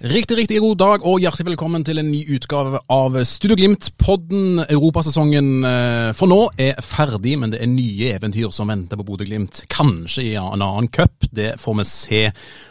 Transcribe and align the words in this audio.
Riktig, 0.00 0.38
riktig 0.38 0.62
god 0.64 0.78
dag 0.80 1.02
og 1.04 1.20
hjertelig 1.20 1.50
velkommen 1.50 1.82
til 1.84 1.98
en 2.00 2.06
ny 2.08 2.22
utgave 2.32 2.78
av 2.88 3.18
Studio 3.28 3.52
Glimt-podden. 3.60 4.62
Europasesongen 4.72 5.50
eh, 5.68 6.12
for 6.16 6.24
nå 6.32 6.38
er 6.56 6.80
ferdig, 6.80 7.34
men 7.36 7.52
det 7.52 7.60
er 7.60 7.68
nye 7.68 8.14
eventyr 8.14 8.48
som 8.48 8.72
venter 8.72 8.96
på 8.96 9.04
Bodø-Glimt. 9.10 9.60
Kanskje 9.68 10.24
i 10.24 10.32
en 10.40 10.64
annen 10.64 10.88
cup, 10.88 11.28
det 11.36 11.60
får 11.60 11.76
vi 11.82 11.86
se 11.92 12.22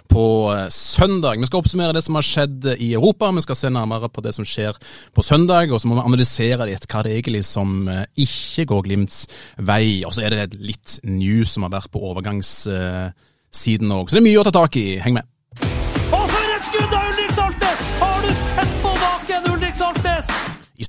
på 0.10 0.26
eh, 0.56 0.66
søndag. 0.74 1.38
Vi 1.38 1.46
skal 1.52 1.62
oppsummere 1.62 1.94
det 2.00 2.02
som 2.10 2.18
har 2.18 2.26
skjedd 2.26 2.66
i 2.80 2.96
Europa, 2.98 3.30
vi 3.30 3.46
skal 3.46 3.62
se 3.62 3.76
nærmere 3.78 4.10
på 4.10 4.26
det 4.26 4.34
som 4.34 4.42
skjer 4.50 4.82
på 5.14 5.22
søndag, 5.22 5.70
og 5.70 5.78
så 5.78 5.86
må 5.86 6.02
vi 6.02 6.10
analysere 6.10 6.66
litt 6.74 6.90
hva 6.90 7.06
det 7.06 7.14
egentlig 7.14 7.46
som 7.46 7.86
eh, 7.94 8.08
ikke 8.26 8.72
går 8.74 8.88
Glimts 8.90 9.28
vei. 9.70 10.02
Og 10.02 10.18
så 10.18 10.26
er 10.26 10.34
det 10.34 10.58
litt 10.58 10.98
news 11.06 11.54
som 11.54 11.70
har 11.70 11.78
vært 11.78 11.94
på 11.94 12.02
overgangssiden 12.10 14.00
òg, 14.02 14.10
så 14.10 14.18
det 14.18 14.24
er 14.26 14.32
mye 14.34 14.42
å 14.42 14.50
ta 14.50 14.62
tak 14.64 14.82
i. 14.82 14.96
Heng 15.06 15.22
med. 15.22 15.36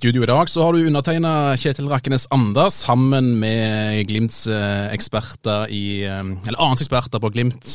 Studio 0.01 0.23
i 0.25 0.29
dag 0.31 0.49
så 0.49 0.63
har 0.65 0.73
du 0.73 0.87
undertegna 0.89 1.53
Kjetil 1.61 1.91
Rakkenes 1.91 2.23
Anda 2.33 2.71
sammen 2.73 3.35
med 3.43 4.07
Glimts 4.09 4.47
eksperter 4.49 5.69
i 5.69 6.07
eh, 6.09 6.23
Eller 6.49 6.57
annet 6.57 6.81
eksperter 6.81 7.21
på 7.21 7.29
Glimt. 7.35 7.69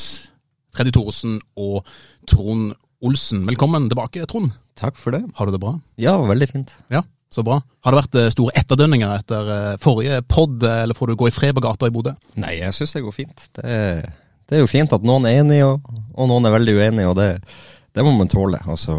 Freddy 0.74 0.90
Thoresen 0.96 1.36
og 1.54 1.86
Trond 2.26 2.74
Olsen. 3.06 3.44
Velkommen 3.46 3.86
tilbake, 3.92 4.26
Trond. 4.26 4.56
Takk 4.74 4.98
for 4.98 5.14
det. 5.14 5.22
Har 5.38 5.46
du 5.46 5.54
det 5.54 5.62
bra? 5.62 5.76
Ja, 6.02 6.16
veldig 6.26 6.50
fint. 6.50 6.74
Ja, 6.90 7.04
så 7.30 7.46
bra. 7.46 7.60
Har 7.86 7.94
det 7.94 8.02
vært 8.02 8.18
eh, 8.24 8.32
store 8.34 8.58
etterdønninger 8.58 9.14
etter 9.20 9.54
eh, 9.60 9.72
forrige 9.86 10.24
pod, 10.26 10.58
eller 10.66 10.98
får 10.98 11.14
du 11.14 11.20
gå 11.22 11.30
i 11.30 11.36
fred 11.36 11.54
på 11.54 11.68
gata 11.68 11.92
i 11.92 11.94
Bodø? 11.94 12.16
Nei, 12.42 12.56
jeg 12.64 12.74
syns 12.74 12.98
det 12.98 13.06
går 13.06 13.18
fint. 13.22 13.50
Det 13.60 13.70
er, 13.70 14.02
det 14.50 14.58
er 14.58 14.66
jo 14.66 14.74
fint 14.74 14.98
at 14.98 15.06
noen 15.06 15.30
er 15.30 15.44
enige, 15.44 15.70
og, 15.76 15.94
og 16.18 16.34
noen 16.34 16.50
er 16.50 16.58
veldig 16.58 16.78
uenige, 16.82 17.14
og 17.14 17.20
det, 17.22 17.30
det 17.96 18.04
må 18.04 18.12
man 18.18 18.28
tåle. 18.28 18.60
Altså, 18.68 18.94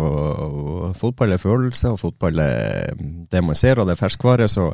fotball 0.96 1.34
er 1.34 1.40
følelser, 1.40 1.92
og 1.92 2.00
fotball 2.00 2.40
er 2.40 2.94
det 2.96 3.42
man 3.44 3.58
ser, 3.58 3.76
og 3.76 3.88
det 3.88 3.96
er 3.96 4.00
ferskvare. 4.00 4.48
Så 4.48 4.70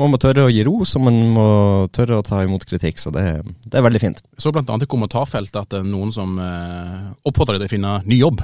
må 0.00 0.06
man 0.08 0.20
tørre 0.22 0.46
å 0.46 0.52
gi 0.52 0.62
ros, 0.64 0.94
og 0.96 1.04
man 1.04 1.18
må 1.34 1.48
tørre 1.92 2.20
å 2.20 2.24
ta 2.24 2.40
imot 2.46 2.64
kritikk. 2.68 3.00
Så 3.02 3.12
det, 3.12 3.26
det 3.66 3.76
er 3.76 3.84
veldig 3.84 4.00
fint. 4.00 4.22
Så 4.40 4.54
annet 4.56 4.86
i 4.86 4.90
kommentarfeltet 4.90 5.60
at 5.60 5.74
det 5.74 5.82
er 5.82 5.90
noen 5.90 6.14
som 6.16 6.38
eh, 6.40 7.10
oppfordrer 7.28 7.58
deg 7.58 7.66
til 7.66 7.68
å 7.68 7.74
finne 7.76 7.98
ny 8.08 8.22
jobb. 8.22 8.40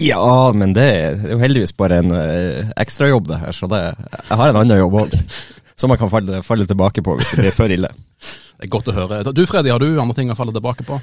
Ja, 0.00 0.52
men 0.56 0.72
det 0.76 0.86
er 0.86 1.24
jo 1.34 1.40
heldigvis 1.42 1.74
bare 1.76 1.98
en 2.04 2.14
eh, 2.14 2.70
ekstrajobb, 2.80 3.26
det 3.32 3.40
her. 3.42 3.56
Så 3.56 3.66
det, 3.72 3.82
jeg 3.90 4.38
har 4.38 4.52
en 4.52 4.60
annen 4.62 4.84
jobb 4.84 5.00
òg. 5.02 5.18
Som 5.80 5.90
jeg 5.92 6.00
kan 6.02 6.12
falle, 6.12 6.44
falle 6.44 6.68
tilbake 6.68 7.02
på 7.02 7.16
hvis 7.18 7.34
det 7.34 7.42
blir 7.42 7.56
for 7.56 7.72
ille. 7.72 7.90
Det 8.60 8.66
er 8.68 8.72
godt 8.74 8.88
å 8.92 8.92
høre. 8.92 9.18
Du 9.32 9.40
Freddy, 9.48 9.70
har 9.72 9.80
du 9.80 9.86
andre 10.02 10.12
ting 10.18 10.28
å 10.28 10.34
falle 10.36 10.52
tilbake 10.52 10.84
på? 10.84 10.98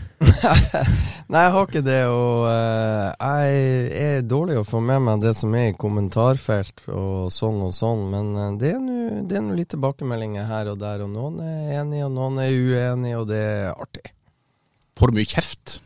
Nei, 1.34 1.40
jeg 1.42 1.54
har 1.56 1.64
ikke 1.66 1.82
det, 1.82 1.96
og 2.06 2.44
eh, 2.52 3.08
jeg 3.18 4.04
er 4.04 4.28
dårlig 4.30 4.60
å 4.62 4.66
få 4.68 4.78
med 4.86 5.02
meg 5.08 5.24
det 5.24 5.32
som 5.40 5.56
er 5.58 5.72
i 5.72 5.78
kommentarfelt 5.80 6.84
og 6.94 7.32
sånn 7.34 7.58
og 7.66 7.74
sånn, 7.74 8.04
men 8.14 8.30
eh, 8.38 8.52
det 8.62 8.76
er 8.76 9.42
nå- 9.42 9.58
litt 9.58 9.72
tilbakemeldinger 9.74 10.46
her 10.52 10.70
og 10.76 10.78
der, 10.86 11.02
og 11.08 11.10
noen 11.16 11.42
er 11.42 11.80
enige 11.82 12.06
og 12.06 12.14
noen 12.20 12.38
er 12.46 12.54
uenige, 12.54 13.18
og 13.24 13.28
det 13.34 13.42
er 13.42 13.74
artig. 13.74 14.06
Får 15.02 15.10
du 15.10 15.18
mye 15.18 15.34
kjeft? 15.34 15.80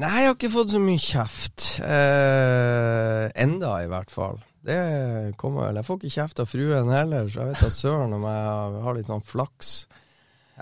Nei, 0.00 0.14
jeg 0.22 0.30
har 0.30 0.38
ikke 0.40 0.52
fått 0.56 0.72
så 0.72 0.80
mye 0.80 1.04
kjeft. 1.12 1.68
Eh, 1.84 3.28
enda, 3.44 3.74
i 3.84 3.90
hvert 3.92 4.10
fall. 4.16 4.40
Det 4.64 4.80
kommer 5.36 5.68
vel. 5.68 5.82
Jeg 5.82 5.86
får 5.90 6.00
ikke 6.00 6.16
kjeft 6.16 6.40
av 6.40 6.48
fruen 6.48 6.88
heller, 6.96 7.28
så 7.28 7.42
jeg 7.44 7.52
vet 7.52 7.64
da 7.66 7.72
søren 7.84 8.16
om 8.16 8.24
jeg 8.24 8.84
har 8.88 8.96
litt 8.96 9.12
sånn 9.12 9.24
flaks. 9.28 9.74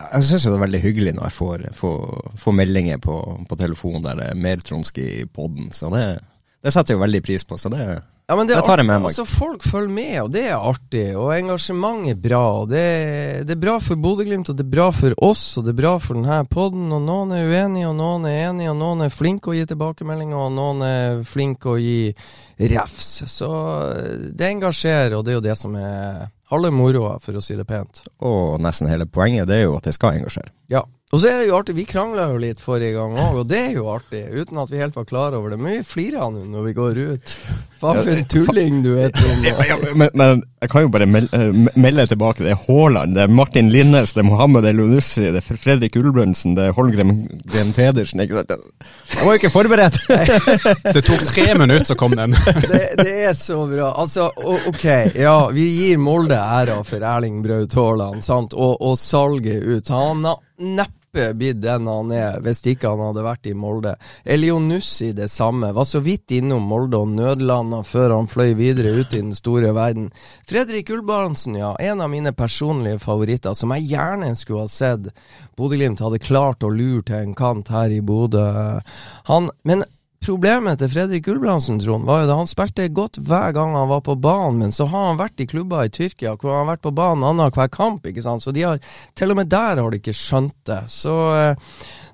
Jeg 0.00 0.26
syns 0.26 0.46
det 0.48 0.54
er 0.54 0.62
veldig 0.64 0.82
hyggelig 0.82 1.16
når 1.16 1.28
jeg 1.28 1.36
får, 1.36 1.66
får, 1.76 2.30
får 2.40 2.56
meldinger 2.56 3.02
på, 3.02 3.16
på 3.48 3.58
telefonen 3.60 4.06
der 4.06 4.20
det 4.20 4.30
er 4.32 4.40
mer 4.48 4.62
trondsk 4.64 4.98
i 5.02 5.10
poden. 5.28 5.68
Så 5.76 5.90
det, 5.92 6.06
det 6.64 6.72
setter 6.72 6.94
jeg 6.94 7.00
jo 7.00 7.04
veldig 7.04 7.20
pris 7.26 7.44
på. 7.46 7.58
Så 7.60 7.70
det, 7.72 7.84
Ja, 8.30 8.36
men 8.38 8.46
det, 8.46 8.54
det 8.54 8.62
tar 8.62 8.78
jeg 8.78 8.86
med 8.86 9.02
meg. 9.02 9.10
Altså, 9.10 9.24
folk 9.26 9.64
følger 9.66 9.90
med, 9.90 10.16
og 10.22 10.32
det 10.34 10.44
er 10.52 10.56
artig. 10.56 11.04
Og 11.18 11.32
engasjement 11.34 12.08
er 12.12 12.18
bra. 12.22 12.42
Og 12.62 12.68
det, 12.70 12.84
det 13.48 13.56
er 13.56 13.62
bra 13.64 13.76
for 13.82 13.98
Bodø-Glimt, 13.98 14.52
og 14.52 14.58
det 14.58 14.66
er 14.66 14.72
bra 14.76 14.88
for 14.94 15.16
oss, 15.26 15.44
og 15.58 15.66
det 15.66 15.74
er 15.74 15.80
bra 15.82 15.94
for 16.02 16.18
denne 16.18 16.40
podden. 16.52 16.88
Og 16.94 17.02
noen 17.08 17.34
er 17.34 17.50
uenige, 17.50 17.88
og 17.90 17.96
noen 17.98 18.28
er 18.30 18.44
enige, 18.48 18.70
og 18.70 18.78
noen 18.80 19.06
er 19.06 19.14
flinke 19.14 19.50
å 19.50 19.56
gi 19.58 19.66
tilbakemeldinger, 19.72 20.38
og 20.46 20.54
noen 20.54 20.84
er 20.86 21.24
flinke 21.26 21.74
å 21.74 21.80
gi 21.82 22.12
refs. 22.70 23.10
Så 23.34 23.50
eh, 23.96 24.28
det 24.30 24.52
engasjerer, 24.54 25.18
og 25.18 25.26
det 25.26 25.34
er 25.34 25.40
jo 25.40 25.48
det 25.50 25.58
som 25.58 25.74
er 25.80 26.28
halve 26.50 26.70
moroa, 26.74 27.18
for 27.22 27.38
å 27.38 27.42
si 27.44 27.56
det 27.58 27.66
pent. 27.68 28.04
Og 28.26 28.60
nesten 28.62 28.90
hele 28.90 29.06
poenget 29.06 29.48
det 29.50 29.60
er 29.60 29.68
jo 29.68 29.76
at 29.78 29.86
det 29.88 29.94
skal 29.96 30.18
engasjere. 30.18 30.52
Ja. 30.72 30.84
Og 31.10 31.18
så 31.18 31.26
er 31.26 31.40
det 31.40 31.48
jo 31.48 31.56
artig, 31.58 31.74
vi 31.74 31.84
krangla 31.90 32.28
jo 32.30 32.36
litt 32.38 32.60
forrige 32.62 32.94
gang 32.94 33.16
òg, 33.18 33.40
og 33.40 33.48
det 33.50 33.58
er 33.58 33.72
jo 33.74 33.88
artig. 33.90 34.20
Uten 34.30 34.60
at 34.62 34.70
vi 34.70 34.78
helt 34.78 34.94
var 34.94 35.08
klar 35.08 35.34
over 35.34 35.50
det. 35.50 35.56
Men 35.58 35.80
vi 35.80 35.86
flirer 35.88 36.30
nå 36.30 36.44
når 36.52 36.68
vi 36.68 36.74
går 36.76 37.00
ut. 37.10 37.32
Hva 37.80 37.94
for 37.96 38.10
en 38.12 38.28
tulling 38.30 38.76
du 38.84 38.92
er, 38.94 39.08
Trond. 39.16 39.48
men, 39.98 40.12
men 40.14 40.44
jeg 40.62 40.70
kan 40.70 40.84
jo 40.84 40.92
bare 40.94 41.08
melde, 41.10 41.32
eh, 41.34 41.80
melde 41.82 42.04
tilbake. 42.12 42.44
Det 42.46 42.52
er 42.52 42.60
Haaland, 42.62 43.16
det 43.16 43.24
er 43.24 43.32
Martin 43.40 43.72
Linnes, 43.74 44.14
det 44.14 44.22
er 44.22 44.28
Mohammed 44.28 44.68
Elunussi, 44.70 45.24
det 45.34 45.40
er 45.40 45.58
Fredrik 45.64 45.98
Ulbrunsen, 45.98 46.54
det 46.54 46.68
er 46.68 46.76
Holmgren 46.76 47.24
Gren 47.42 47.74
Pedersen. 47.74 48.22
Ikke 48.22 48.44
sant? 48.44 48.54
Jeg 49.16 49.26
var 49.26 49.34
jo 49.34 49.40
ikke 49.40 49.52
forberedt! 49.56 49.98
Det 50.94 51.02
tok 51.06 51.24
tre 51.26 51.48
minutter, 51.58 51.88
så 51.90 51.96
kom 51.98 52.14
den. 52.18 52.36
det, 52.70 52.84
det 53.00 53.16
er 53.30 53.34
så 53.38 53.64
bra. 53.70 53.90
Altså, 53.98 54.28
ok, 54.70 54.86
ja, 55.18 55.34
vi 55.54 55.66
gir 55.74 55.98
Molde 56.02 56.38
æra 56.38 56.78
for 56.86 57.02
Erling 57.02 57.42
Braut 57.42 57.74
Haaland, 57.74 58.22
sant, 58.26 58.54
og, 58.54 58.78
og 58.78 58.98
salget 59.00 59.66
ut. 59.66 59.90
Han 59.90 60.26
har 60.28 60.38
neppe 60.60 60.99
blitt 61.12 61.60
den 61.62 61.86
han 61.90 62.12
er 62.14 62.38
hvis 62.44 62.62
ikke 62.70 62.90
han 62.92 63.02
hadde 63.02 63.24
vært 63.24 63.48
i 63.50 63.54
Molde. 63.54 63.96
Elionussi 64.24 65.10
det 65.16 65.30
samme. 65.30 65.72
Var 65.74 65.86
så 65.88 66.00
vidt 66.04 66.30
innom 66.36 66.68
Molde 66.70 67.00
og 67.00 67.12
nødlanda 67.16 67.82
før 67.86 68.14
han 68.16 68.30
fløy 68.30 68.54
videre 68.58 68.94
ut 69.00 69.12
i 69.12 69.22
den 69.22 69.34
store 69.34 69.74
verden. 69.76 70.10
Fredrik 70.48 70.90
Ulbrandsen, 70.94 71.58
ja. 71.58 71.74
En 71.80 72.00
av 72.00 72.10
mine 72.10 72.32
personlige 72.32 73.00
favoritter, 73.02 73.54
som 73.54 73.74
jeg 73.74 73.90
gjerne 73.90 74.34
skulle 74.38 74.66
ha 74.66 74.70
sett 74.70 75.10
Bodø-Glimt 75.58 76.02
hadde 76.02 76.22
klart 76.22 76.64
å 76.64 76.72
lure 76.72 77.02
til 77.06 77.24
en 77.24 77.34
kant 77.38 77.70
her 77.74 77.90
i 77.90 78.02
Bodø. 78.04 78.46
Han, 79.30 79.50
men 79.66 79.84
Problemet 80.20 80.76
til 80.82 80.90
Fredrik 80.92 81.22
Gulbrandsen 81.24 81.78
Trond, 81.80 82.04
var 82.04 82.18
jo 82.20 82.26
da 82.28 82.34
han 82.36 82.48
spilte 82.50 82.84
godt 82.92 83.16
hver 83.24 83.54
gang 83.56 83.72
han 83.72 83.88
var 83.88 84.02
på 84.04 84.18
banen, 84.20 84.58
men 84.60 84.72
så 84.76 84.84
har 84.92 85.06
han 85.06 85.16
vært 85.16 85.40
i 85.40 85.46
klubber 85.48 85.86
i 85.88 85.92
Tyrkia 85.94 86.34
hvor 86.36 86.52
han 86.52 86.66
har 86.66 86.74
vært 86.74 86.82
på 86.84 86.92
banen 86.92 87.24
annenhver 87.24 87.70
kamp, 87.72 88.04
ikke 88.04 88.20
sant. 88.26 88.44
Så 88.44 88.52
de 88.52 88.66
har, 88.68 88.82
til 89.16 89.32
og 89.32 89.38
med 89.40 89.48
der 89.48 89.80
har 89.80 89.88
de 89.94 89.96
ikke 90.02 90.12
skjønt 90.12 90.52
det. 90.68 90.82
Så 90.92 91.14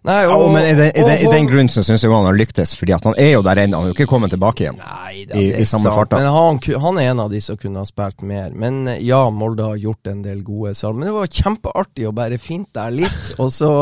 Nei, 0.07 0.21
og, 0.31 0.37
Ja, 0.39 0.53
men 0.55 0.69
i 0.69 0.75
den, 0.79 0.93
i 0.95 1.03
den, 1.03 1.17
i 1.27 1.31
den 1.33 1.49
grunn 1.51 1.67
så 1.73 1.83
syns 1.83 2.05
jeg 2.07 2.13
han 2.15 2.29
har 2.29 2.37
lyktes, 2.39 2.77
fordi 2.79 2.95
at 2.95 3.09
han 3.11 3.17
er 3.19 3.33
jo 3.33 3.41
der 3.43 3.59
ennå. 3.65 3.81
Han 3.81 3.89
er 3.89 3.91
jo 3.91 3.97
ikke 3.97 4.07
kommet 4.13 4.31
tilbake 4.37 4.63
igjen. 4.69 4.79
Nei, 4.79 5.25
det, 5.27 5.35
i- 5.43 5.49
det 5.51 5.65
i 5.65 5.67
samme 5.67 5.89
sant, 5.91 5.99
farta. 5.99 6.21
Men 6.23 6.31
han, 6.37 6.61
han 6.85 7.01
er 7.03 7.09
en 7.11 7.25
av 7.25 7.33
de 7.35 7.41
som 7.43 7.59
kunne 7.59 7.83
ha 7.83 7.89
spilt 7.91 8.23
mer. 8.23 8.55
Men 8.55 8.85
eh, 8.93 9.01
ja, 9.03 9.25
Molde 9.35 9.67
har 9.67 9.83
gjort 9.83 10.13
en 10.15 10.23
del 10.23 10.45
gode 10.47 10.77
salg. 10.79 10.95
Men 11.01 11.11
det 11.11 11.17
var 11.17 11.35
kjempeartig 11.41 12.07
å 12.07 12.15
bare 12.15 12.39
finte 12.39 12.79
deg 12.87 13.01
litt, 13.03 13.33
og 13.43 13.51
så 13.51 13.73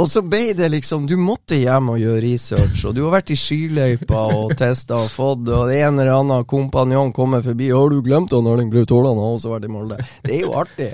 og 0.00 0.08
så 0.08 0.22
ble 0.24 0.54
det 0.56 0.70
liksom 0.72 1.04
Du 1.10 1.16
måtte 1.20 1.58
hjem 1.60 1.90
og 1.92 2.00
gjøre 2.00 2.22
research, 2.24 2.84
og 2.88 2.94
du 2.96 3.02
har 3.04 3.18
vært 3.18 3.32
i 3.34 3.38
skiløypa 3.38 4.22
og 4.36 4.54
testa 4.58 4.96
og 4.96 5.10
fått, 5.12 5.48
og 5.48 5.68
det 5.68 5.80
en 5.84 6.00
eller 6.00 6.14
annen 6.14 6.46
kompanjong 6.48 7.12
kommer 7.16 7.44
forbi 7.44 7.68
'Har 7.70 7.90
du 7.90 8.00
glemt 8.02 8.32
han 8.32 8.46
Erling 8.46 8.70
Braut 8.72 8.90
Haaland 8.90 9.20
har 9.20 9.34
også 9.36 9.52
vært 9.52 9.68
i 9.68 9.72
Molde?' 9.72 9.98
Det 10.24 10.36
er 10.36 10.40
jo 10.46 10.54
artig. 10.56 10.92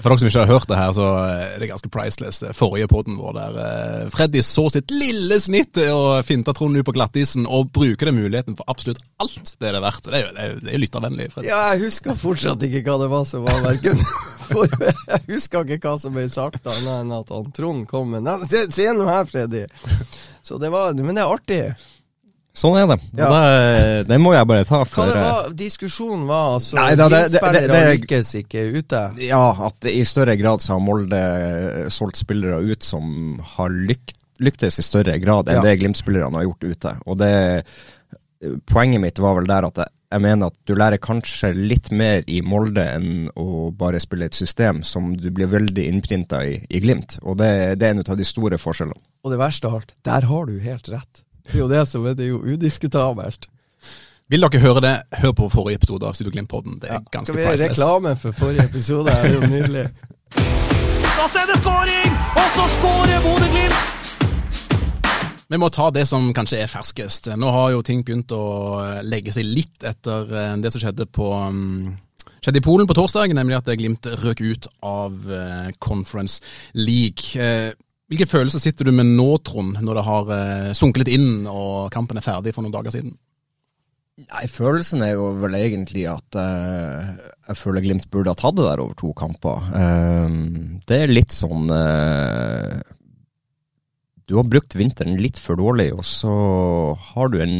For 0.00 0.08
dere 0.08 0.18
som 0.18 0.28
ikke 0.28 0.44
har 0.44 0.52
hørt 0.52 0.68
det 0.68 0.76
her, 0.76 0.92
så 0.92 1.06
er 1.24 1.58
det 1.58 1.70
ganske 1.70 1.90
priceless. 1.90 2.38
Det 2.38 2.54
Forrige 2.54 2.88
podden 2.88 3.16
vår 3.18 3.32
der 3.34 3.58
eh, 3.64 4.10
Freddy 4.10 4.42
så 4.42 4.68
sitt 4.70 4.90
lille 4.90 5.40
snitt 5.40 5.78
og 5.90 6.24
finta 6.24 6.52
Trond 6.52 6.76
ut 6.76 6.86
på 6.86 6.94
glattisen, 6.94 7.46
og 7.46 7.72
bruker 7.72 8.10
den 8.10 8.20
muligheten 8.20 8.56
for 8.56 8.64
absolutt 8.68 9.02
alt 9.18 9.54
det 9.58 9.68
er 9.68 9.78
det 9.78 9.82
verdt. 9.82 10.04
Det 10.04 10.14
er 10.14 10.26
jo, 10.26 10.30
det 10.34 10.44
er 10.44 10.54
det 10.60 10.74
er 10.74 10.84
lyttervennlig, 10.84 11.30
Freddy. 11.32 11.48
Ja, 11.48 11.72
jeg 11.72 11.88
husker 11.88 12.14
fortsatt 12.14 12.62
ikke 12.62 12.84
hva 12.86 13.00
det 13.02 13.10
var 13.10 13.24
som 13.28 13.46
var 13.46 13.60
verken 13.64 14.00
jeg 14.54 15.22
husker 15.28 15.64
ikke 15.64 15.88
hva 15.88 15.94
som 16.00 16.14
ble 16.14 16.26
sagt, 16.30 16.66
annet 16.68 16.92
enn 17.00 17.12
at 17.16 17.30
han 17.32 17.50
Trond 17.56 17.86
kom 17.88 18.12
med 18.14 18.26
Se, 18.50 18.64
se 18.72 18.86
nå 18.92 19.08
her, 19.08 19.26
Freddy! 19.30 19.64
Så 20.46 20.58
det 20.60 20.68
var, 20.72 20.92
Men 20.98 21.14
det 21.16 21.22
er 21.24 21.32
artig. 21.32 21.60
Sånn 22.54 22.76
er 22.78 22.84
det. 22.86 22.96
Ja. 23.18 23.28
Det, 23.32 24.02
det 24.12 24.16
må 24.22 24.30
jeg 24.34 24.46
bare 24.46 24.66
ta. 24.68 24.82
Hva 24.84 24.86
For, 24.86 25.08
det 25.10 25.16
eh, 25.18 25.24
var, 25.26 25.48
diskusjonen 25.58 26.26
var 26.28 26.52
altså 26.58 26.76
Nei, 26.78 26.90
da, 27.00 27.08
det- 27.10 27.22
det- 27.32 27.40
det- 27.56 27.62
det- 27.72 27.86
lykkes 27.96 28.28
ikke 28.44 28.62
ute. 28.76 29.00
Ja, 29.24 29.40
at 29.66 29.88
i 29.90 30.04
større 30.06 30.36
grad 30.38 30.62
så 30.62 30.76
har 30.76 30.84
Molde 30.84 31.22
solgt 31.90 32.20
spillere 32.20 32.60
ut 32.62 32.86
som 32.86 33.40
har 33.56 33.74
lykt, 33.74 34.14
lyktes 34.38 34.78
i 34.78 34.84
større 34.86 35.16
grad 35.18 35.48
enn 35.50 35.58
Ja. 35.58 35.64
det 35.66 35.78
Glimt-spillerne 35.80 36.36
har 36.38 36.46
gjort 36.46 36.62
ute. 36.68 36.94
Og 37.06 37.18
det 37.18 37.34
Poenget 38.68 39.00
mitt 39.00 39.18
var 39.18 39.34
vel 39.38 39.46
der 39.48 39.64
at 39.70 39.78
jeg, 39.80 39.88
jeg 40.14 40.22
mener 40.22 40.46
at 40.52 40.54
du 40.68 40.74
lærer 40.78 41.00
kanskje 41.02 41.50
litt 41.56 41.88
mer 41.94 42.22
i 42.30 42.38
Molde 42.46 42.84
enn 42.96 43.26
å 43.40 43.70
bare 43.74 43.98
spille 44.02 44.28
et 44.30 44.36
system 44.38 44.82
som 44.86 45.10
du 45.18 45.26
blir 45.34 45.48
veldig 45.50 45.86
innprinta 45.90 46.44
i, 46.46 46.60
i 46.70 46.80
Glimt. 46.84 47.16
Og 47.26 47.38
det, 47.40 47.50
det 47.80 47.88
er 47.88 47.96
en 47.96 48.04
av 48.04 48.18
de 48.20 48.26
store 48.28 48.58
forskjellene. 48.62 49.00
Og 49.24 49.32
det 49.34 49.40
verste 49.40 49.66
av 49.70 49.80
alt, 49.80 49.94
der 50.06 50.28
har 50.30 50.46
du 50.46 50.54
helt 50.62 50.90
rett. 50.92 51.24
Det 51.48 51.58
er 51.58 51.64
jo 51.64 51.68
det 51.72 51.82
som 51.90 52.06
er, 52.06 52.14
det 52.16 52.28
er 52.28 52.30
jo 52.30 52.42
udiskutabelt. 52.46 53.48
Vil 54.32 54.40
dere 54.46 54.62
høre 54.62 54.80
det, 54.80 54.94
hør 55.20 55.34
på 55.36 55.50
forrige 55.52 55.82
episode 55.82 56.06
av 56.08 56.14
Studio 56.16 56.32
Glimt-podden. 56.32 56.78
Det 56.80 56.88
er 56.88 56.94
Ja. 56.94 57.02
ganske 57.10 57.32
Skal 57.32 57.36
vi 57.36 57.44
gjøre 57.44 57.68
reklame 57.68 58.14
for 58.22 58.32
forrige 58.38 58.64
episode? 58.70 59.10
Det 59.10 59.18
er 59.18 59.34
jo 59.34 59.50
nydelig. 59.50 59.84
Da 61.18 61.26
ser 61.34 61.50
det 61.50 61.58
skåring, 61.60 62.16
og 62.38 62.48
så 62.56 62.70
skårer 62.78 63.20
Bodø-Glimt! 63.26 64.03
Vi 65.50 65.60
må 65.60 65.68
ta 65.72 65.90
det 65.92 66.06
som 66.08 66.30
kanskje 66.36 66.62
er 66.64 66.70
ferskest. 66.72 67.28
Nå 67.36 67.50
har 67.52 67.74
jo 67.74 67.82
ting 67.84 68.00
begynt 68.06 68.32
å 68.32 68.44
legge 69.04 69.34
seg 69.34 69.44
litt 69.48 69.84
etter 69.84 70.30
eh, 70.32 70.56
det 70.62 70.72
som 70.72 70.82
skjedde 70.82 71.06
på 71.12 71.28
mm, 71.32 71.92
skjedde 72.44 72.60
i 72.60 72.64
Polen 72.64 72.88
på 72.88 72.96
torsdag, 72.96 73.34
nemlig 73.36 73.58
at 73.58 73.68
Glimt 73.76 74.08
røk 74.24 74.40
ut 74.44 74.68
av 74.84 75.32
eh, 75.32 75.72
Conference 75.84 76.40
League. 76.76 77.34
Eh, 77.40 77.72
Hvilke 78.04 78.28
følelser 78.28 78.60
sitter 78.60 78.84
du 78.84 78.92
med 78.92 79.08
nå, 79.16 79.30
Trond, 79.40 79.78
når 79.80 79.96
det 79.96 80.02
har 80.06 80.32
eh, 80.36 80.72
sunket 80.76 81.02
litt 81.02 81.14
inn 81.16 81.46
og 81.48 81.88
kampen 81.92 82.20
er 82.20 82.26
ferdig 82.26 82.52
for 82.52 82.64
noen 82.64 82.74
dager 82.74 82.92
siden? 82.92 83.14
Nei, 84.20 84.44
Følelsen 84.46 85.00
er 85.02 85.16
jo 85.16 85.30
vel 85.40 85.56
egentlig 85.58 86.04
at 86.06 86.36
eh, 86.38 87.14
jeg 87.48 87.58
føler 87.58 87.82
Glimt 87.82 88.10
burde 88.12 88.30
ha 88.30 88.38
tatt 88.38 88.54
det 88.60 88.66
der 88.68 88.82
over 88.84 88.94
to 89.00 89.10
kamper. 89.16 89.64
Eh, 89.80 90.36
det 90.86 91.00
er 91.00 91.14
litt 91.16 91.34
sånn 91.34 91.72
eh, 91.74 92.76
Du 94.28 94.36
har 94.38 94.48
brukt 94.48 94.74
vinteren 94.76 95.18
litt 95.20 95.38
for 95.40 95.60
dårlig, 95.60 95.90
og 95.92 96.04
så 96.08 96.34
har 97.12 97.32
du 97.32 97.40
en 97.44 97.56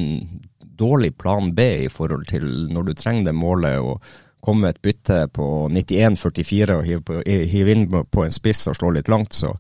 dårlig 0.75 1.13
plan 1.21 1.53
B 1.55 1.67
i 1.85 1.91
forhold 1.93 2.25
til 2.31 2.47
når 2.73 2.89
du 2.89 2.95
trenger 2.99 3.31
det 3.31 3.37
målet. 3.37 3.81
og 3.81 4.01
komme 4.45 4.67
med 4.67 4.75
et 4.75 4.85
bytte 4.85 5.19
på 5.33 5.47
91-44 5.73 6.77
og 6.77 6.85
hive, 6.85 7.23
hive 7.25 7.75
inn 7.75 7.87
på 7.89 8.25
en 8.25 8.35
spiss 8.35 8.67
og 8.69 8.77
slå 8.79 8.93
litt 8.93 9.09
langt. 9.09 9.33
Så 9.33 9.55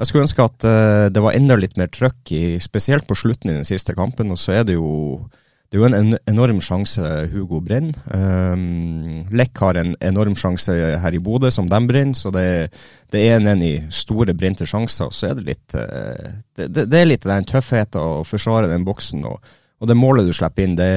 jeg 0.00 0.08
skulle 0.08 0.24
ønske 0.24 0.46
at 0.46 0.66
eh, 0.66 1.06
det 1.12 1.22
var 1.24 1.36
enda 1.36 1.58
litt 1.60 1.76
mer 1.80 1.90
trøkk, 1.92 2.32
spesielt 2.64 3.04
på 3.08 3.18
slutten 3.18 3.52
i 3.52 3.58
den 3.58 3.68
siste 3.68 3.92
kampen. 3.98 4.32
Og 4.32 4.40
så 4.40 4.56
er 4.60 4.64
det 4.68 4.78
jo 4.78 5.26
det 5.70 5.78
er 5.78 5.84
jo 5.84 5.86
en 5.86 5.94
en 5.94 6.16
enorm 6.26 6.58
sjanse 6.58 7.00
Hugo 7.30 7.60
brenner. 7.62 7.94
Um, 8.10 9.28
Lech 9.30 9.54
har 9.62 9.78
en 9.78 9.92
enorm 10.02 10.34
sjanse 10.34 10.74
her 10.74 11.14
i 11.14 11.20
Bodø 11.22 11.50
som 11.54 11.68
de 11.70 11.78
brenner, 11.86 12.18
så 12.18 12.32
det, 12.34 12.72
det 13.14 13.22
er 13.22 13.38
en, 13.38 13.62
i 13.62 13.76
store 13.94 14.34
brente 14.34 14.66
sjanser. 14.66 15.06
Og 15.06 15.14
så 15.14 15.28
er 15.30 15.38
det 15.38 15.46
litt 15.46 15.76
eh, 15.78 16.34
det, 16.58 16.88
det, 16.90 16.98
er 16.98 17.06
litt 17.06 17.22
den 17.22 17.46
tøffheten 17.46 18.02
å 18.02 18.26
forsvare 18.26 18.72
den 18.72 18.82
boksen. 18.84 19.22
Og, 19.30 19.38
og 19.78 19.92
det 19.92 19.94
målet 19.94 20.26
du 20.26 20.34
slipper 20.34 20.66
inn, 20.66 20.74
det 20.74 20.90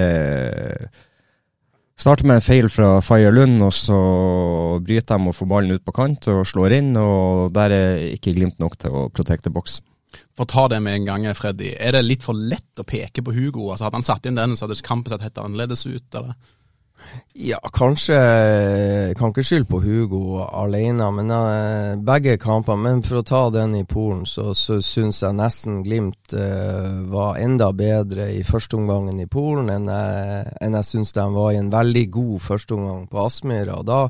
starter 1.93 2.25
med 2.25 2.41
en 2.41 2.47
feil 2.49 2.73
fra 2.73 2.95
Faye 3.05 3.29
Lund, 3.29 3.61
og 3.61 3.77
så 3.77 4.01
bryter 4.81 5.21
de 5.21 5.29
og 5.29 5.37
får 5.37 5.53
ballen 5.53 5.77
ut 5.77 5.85
på 5.85 5.93
kant 6.01 6.33
og 6.33 6.47
slår 6.49 6.79
inn. 6.81 6.95
Og 6.97 7.53
der 7.53 7.77
er 7.77 8.07
ikke 8.09 8.33
Glimt 8.33 8.57
nok 8.57 8.81
til 8.81 9.03
å 9.03 9.09
protekte 9.13 9.53
boks. 9.53 9.83
For 10.33 10.45
å 10.45 10.49
ta 10.49 10.67
det 10.73 10.81
med 10.85 11.01
en 11.01 11.07
gang, 11.11 11.29
Freddy. 11.37 11.73
Er 11.77 11.97
det 11.97 12.03
litt 12.05 12.25
for 12.25 12.37
lett 12.37 12.81
å 12.81 12.87
peke 12.87 13.23
på 13.25 13.35
Hugo? 13.35 13.69
Altså 13.69 13.87
Hadde 13.87 14.01
han 14.01 14.09
satt 14.09 14.27
inn 14.29 14.39
den, 14.39 14.57
så 14.57 14.67
hadde 14.67 14.81
kampen 14.85 15.13
sett 15.13 15.25
helt 15.25 15.41
annerledes 15.41 15.85
ut? 15.87 16.09
eller? 16.19 16.35
Ja, 17.33 17.57
kanskje 17.73 18.15
Kan 19.17 19.31
ikke 19.33 19.43
skylde 19.43 19.67
på 19.67 19.79
Hugo 19.83 20.43
alene, 20.45 21.09
men 21.11 21.31
uh, 21.33 21.97
begge 22.05 22.37
kampene. 22.41 22.81
Men 22.85 23.03
for 23.05 23.19
å 23.19 23.25
ta 23.27 23.41
den 23.53 23.75
i 23.79 23.83
Polen, 23.89 24.23
så, 24.29 24.51
så 24.57 24.79
syns 24.85 25.23
jeg 25.23 25.37
nesten 25.37 25.81
Glimt 25.85 26.35
uh, 26.37 27.03
var 27.11 27.41
enda 27.41 27.71
bedre 27.75 28.29
i 28.37 28.43
førsteomgangen 28.47 29.19
i 29.23 29.27
Polen 29.27 29.71
enn 29.73 29.89
jeg, 29.89 30.55
enn 30.63 30.79
jeg 30.79 30.89
syns 30.89 31.13
de 31.17 31.27
var 31.35 31.51
i 31.51 31.59
en 31.59 31.73
veldig 31.73 32.07
god 32.13 32.47
førsteomgang 32.47 33.05
på 33.11 33.25
Aspmyra. 33.25 33.81
Da 33.87 34.05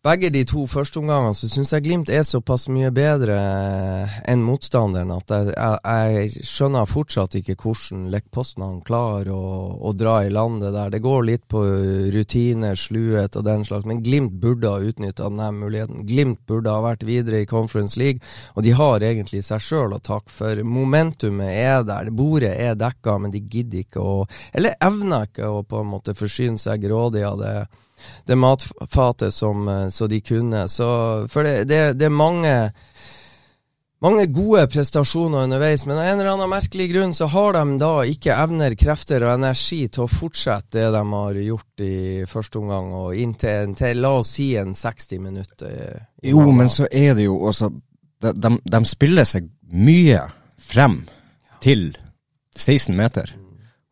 begge 0.00 0.30
de 0.32 0.40
to 0.48 0.62
førsteomgangene 0.70 1.36
så 1.36 1.48
syns 1.50 1.74
jeg 1.74 1.84
Glimt 1.84 2.10
er 2.12 2.22
såpass 2.24 2.70
mye 2.72 2.88
bedre 2.94 3.34
eh, 3.36 4.14
enn 4.32 4.40
motstanderen 4.40 5.10
at 5.12 5.32
jeg, 5.34 5.50
jeg, 5.52 6.14
jeg 6.14 6.44
skjønner 6.48 6.88
fortsatt 6.88 7.36
ikke 7.36 7.58
hvordan 7.60 8.06
Lech 8.12 8.30
Poznan 8.32 8.78
klarer 8.86 9.28
å, 9.34 9.42
å 9.76 9.92
dra 9.92 10.22
i 10.24 10.30
landet 10.32 10.72
der. 10.72 10.94
Det 10.94 11.02
går 11.04 11.26
litt 11.28 11.44
på 11.52 11.60
rutine, 12.14 12.72
sluhet 12.80 13.36
og 13.36 13.44
den 13.44 13.66
slags, 13.68 13.84
men 13.90 14.00
Glimt 14.04 14.38
burde 14.40 14.72
ha 14.72 14.80
utnytta 14.80 15.28
denne 15.28 15.50
muligheten. 15.58 16.06
Glimt 16.08 16.40
burde 16.48 16.72
ha 16.72 16.80
vært 16.84 17.04
videre 17.04 17.42
i 17.42 17.50
Conference 17.50 18.00
League, 18.00 18.24
og 18.54 18.64
de 18.64 18.72
har 18.80 19.04
egentlig 19.04 19.42
seg 19.44 19.60
sjøl 19.64 19.92
å 19.98 20.00
takke 20.00 20.32
for. 20.32 20.64
Momentumet 20.64 21.52
er 21.52 21.84
der, 21.84 22.08
bordet 22.08 22.54
er 22.56 22.80
dekka, 22.80 23.18
men 23.20 23.36
de 23.36 23.44
gidder 23.44 23.84
ikke 23.84 24.00
å 24.00 24.16
Eller 24.56 24.80
evner 24.80 25.28
ikke 25.28 25.48
å 25.52 25.62
på 25.66 25.84
en 25.84 25.92
måte 25.92 26.16
forsyne 26.16 26.60
seg 26.60 26.88
grådig 26.88 27.26
av 27.26 27.38
det 27.40 27.54
det 28.26 28.38
matfatet 28.38 29.34
som 29.34 29.68
eh, 29.68 29.88
så 29.88 30.08
de 30.10 30.20
kunne. 30.20 30.66
Så, 30.68 30.88
for 31.32 31.46
det, 31.46 31.64
det, 31.70 31.82
det 32.00 32.08
er 32.08 32.14
mange 32.14 32.54
mange 34.00 34.24
gode 34.32 34.62
prestasjoner 34.72 35.44
underveis, 35.44 35.84
men 35.86 35.98
av 35.98 36.06
en 36.08 36.20
eller 36.20 36.32
annen 36.32 36.48
merkelig 36.48 36.86
grunn 36.88 37.12
så 37.14 37.26
har 37.28 37.52
de 37.58 37.76
da 37.82 37.90
ikke 38.08 38.32
evner, 38.32 38.72
krefter 38.80 39.26
og 39.26 39.34
energi 39.34 39.82
til 39.92 40.06
å 40.06 40.08
fortsette 40.08 40.78
det 40.78 40.86
de 40.94 41.02
har 41.12 41.40
gjort 41.44 41.84
i 41.84 41.98
første 42.28 42.62
omgang, 42.62 42.94
og 42.96 43.18
inntil 43.20 43.74
til, 43.76 44.00
la 44.00 44.14
oss 44.22 44.32
si 44.38 44.54
en 44.56 44.72
60 44.76 45.20
minutter. 45.20 46.00
Jo, 46.24 46.46
men 46.48 46.72
så 46.72 46.88
er 46.88 47.12
det 47.18 47.28
jo 47.28 47.36
også 47.50 47.72
De, 48.20 48.34
de, 48.36 48.50
de 48.68 48.78
spiller 48.84 49.24
seg 49.24 49.46
mye 49.72 50.18
frem 50.60 50.98
til 51.64 51.86
16 52.52 52.92
meter. 52.92 53.30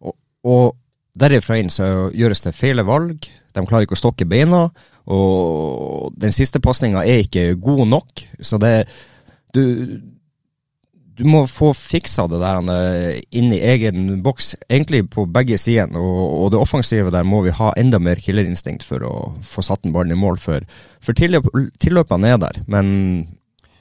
Og, 0.05 0.13
og 0.45 0.75
derifra 1.17 1.57
inn 1.57 1.73
så 1.73 2.11
gjøres 2.13 2.45
det 2.45 2.53
feile 2.53 2.85
valg. 2.85 3.25
De 3.59 3.67
klarer 3.69 3.89
ikke 3.89 3.99
å 3.99 4.03
stokke 4.03 4.29
beina. 4.29 4.69
Og 5.09 6.15
den 6.21 6.35
siste 6.35 6.63
pasninga 6.63 7.05
er 7.05 7.25
ikke 7.25 7.51
god 7.61 7.87
nok. 7.89 8.27
Så 8.41 8.61
det 8.63 8.89
Du, 9.57 9.63
du 11.19 11.25
må 11.25 11.47
få 11.49 11.71
fiksa 11.73 12.27
det 12.29 12.39
der 12.43 12.69
eh, 12.75 13.23
inn 13.33 13.49
i 13.51 13.63
egen 13.65 14.21
boks, 14.23 14.53
egentlig 14.69 15.07
på 15.11 15.25
begge 15.25 15.57
sider. 15.59 15.89
Og, 15.97 16.21
og 16.45 16.53
det 16.53 16.61
offensive 16.61 17.11
der 17.15 17.25
må 17.25 17.41
vi 17.47 17.55
ha 17.57 17.73
enda 17.81 17.99
mer 17.99 18.21
killerinstinkt 18.21 18.85
for 18.85 19.07
å 19.09 19.15
få 19.41 19.65
satt 19.65 19.83
den 19.87 19.97
ballen 19.97 20.13
i 20.13 20.21
mål. 20.21 20.37
For, 20.43 20.69
for 21.01 21.17
tilløp, 21.17 21.49
tilløpene 21.81 22.35
er 22.35 22.43
der, 22.45 22.61
men 22.69 22.93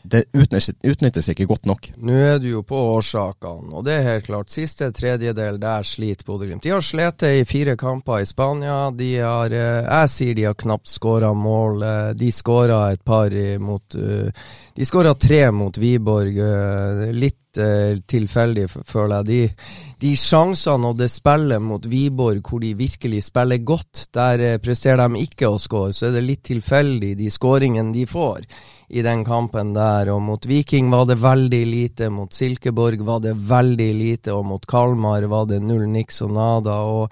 det 0.04 0.24
utnyttes, 0.34 1.30
ikke 1.30 1.46
godt 1.50 1.66
nok. 1.66 1.89
Nå 1.98 2.13
er 2.13 2.38
du 2.39 2.48
jo 2.50 2.62
på 2.63 2.77
årsakene, 2.96 3.74
og 3.75 3.84
det 3.88 3.94
er 3.98 4.06
helt 4.08 4.25
klart. 4.30 4.51
Siste 4.54 4.92
tredjedel, 4.96 5.58
der 5.60 5.84
sliter 5.84 6.25
Bodø-Glimt. 6.27 6.63
De 6.63 6.70
har 6.75 6.82
slitt 6.86 7.24
i 7.27 7.44
fire 7.46 7.75
kamper 7.80 8.22
i 8.24 8.25
Spania. 8.30 8.92
De 8.96 9.10
har 9.20 9.51
eh, 9.51 9.84
Jeg 9.88 10.10
sier 10.13 10.36
de 10.38 10.46
har 10.48 10.56
knapt 10.56 10.88
skåra 10.88 11.34
mål. 11.34 11.84
Eh, 11.84 12.13
De 12.20 12.32
skåra 12.32 12.92
et 12.94 13.04
par 13.04 13.30
mot 13.60 13.96
eh, 13.96 14.32
De 14.75 14.86
skåra 14.86 15.13
tre 15.16 15.51
mot 15.51 15.77
Wiborg. 15.77 16.38
eh, 16.38 17.12
Eh, 17.58 17.98
tilfeldig, 18.06 18.68
føler 18.86 19.24
jeg. 19.24 19.28
De, 19.28 19.72
de 20.04 20.12
sjansene 20.20 20.92
og 20.92 21.00
det 21.00 21.10
spillet 21.12 21.64
mot 21.64 21.86
Wiborg 21.90 22.46
hvor 22.46 22.62
de 22.62 22.74
virkelig 22.78 23.24
spiller 23.28 23.64
godt, 23.66 24.08
der 24.16 24.44
eh, 24.46 24.58
presterer 24.62 25.04
de 25.08 25.24
ikke 25.26 25.50
å 25.50 25.60
skåre. 25.62 25.96
Så 25.96 26.10
er 26.10 26.18
det 26.18 26.26
litt 26.28 26.44
tilfeldig, 26.50 27.16
de 27.18 27.32
skåringene 27.34 27.96
de 27.96 28.06
får 28.10 28.46
i 28.94 29.04
den 29.06 29.26
kampen 29.28 29.74
der. 29.76 30.14
Og 30.14 30.22
mot 30.24 30.48
Viking 30.48 30.92
var 30.94 31.08
det 31.10 31.20
veldig 31.24 31.64
lite, 31.68 32.12
mot 32.14 32.34
Silkeborg 32.34 33.04
var 33.08 33.26
det 33.26 33.36
veldig 33.50 33.92
lite, 33.98 34.36
og 34.38 34.48
mot 34.54 34.70
Kalmar 34.70 35.28
var 35.32 35.50
det 35.50 35.62
null 35.66 35.88
niks 35.92 36.22
og 36.28 36.34
nada. 36.38 36.80
og 36.86 37.12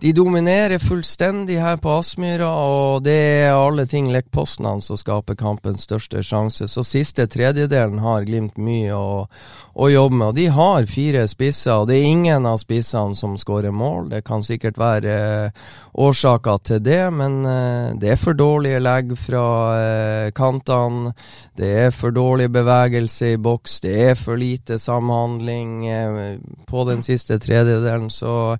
de 0.00 0.12
dominerer 0.16 0.78
fullstendig 0.80 1.58
her 1.60 1.76
på 1.76 1.92
Aspmyra, 1.92 2.48
og 2.48 3.02
det 3.04 3.16
er 3.44 3.52
alle 3.52 3.84
ting 3.84 4.08
Poznan 4.32 4.80
som 4.80 4.96
skaper 4.96 5.36
kampens 5.36 5.84
største 5.84 6.22
sjanse. 6.24 6.68
Så 6.68 6.84
siste 6.88 7.26
tredjedelen 7.28 7.98
har 8.00 8.24
Glimt 8.24 8.56
mye 8.56 8.96
å, 8.96 9.26
å 9.74 9.90
jobbe 9.92 10.16
med. 10.16 10.26
Og 10.30 10.34
de 10.38 10.46
har 10.56 10.88
fire 10.88 11.26
spisser, 11.28 11.82
og 11.82 11.90
det 11.90 11.98
er 11.98 12.08
ingen 12.14 12.48
av 12.48 12.56
spissene 12.62 13.14
som 13.14 13.36
skårer 13.36 13.76
mål. 13.76 14.08
Det 14.14 14.24
kan 14.24 14.40
sikkert 14.46 14.80
være 14.80 15.20
eh, 15.20 15.70
årsaker 16.00 16.64
til 16.64 16.80
det, 16.80 17.02
men 17.12 17.40
eh, 17.44 17.92
det 18.00 18.14
er 18.14 18.20
for 18.24 18.40
dårlige 18.40 18.80
legg 18.80 19.12
fra 19.20 19.46
eh, 19.76 20.28
kantene. 20.32 21.12
Det 21.60 21.74
er 21.86 21.90
for 21.92 22.16
dårlig 22.16 22.48
bevegelse 22.48 23.34
i 23.34 23.40
boks. 23.40 23.82
Det 23.84 23.98
er 24.10 24.16
for 24.16 24.40
lite 24.40 24.80
samhandling 24.80 25.74
eh, 25.92 26.38
på 26.72 26.88
den 26.88 27.04
siste 27.04 27.36
tredjedelen. 27.36 28.08
Så 28.08 28.56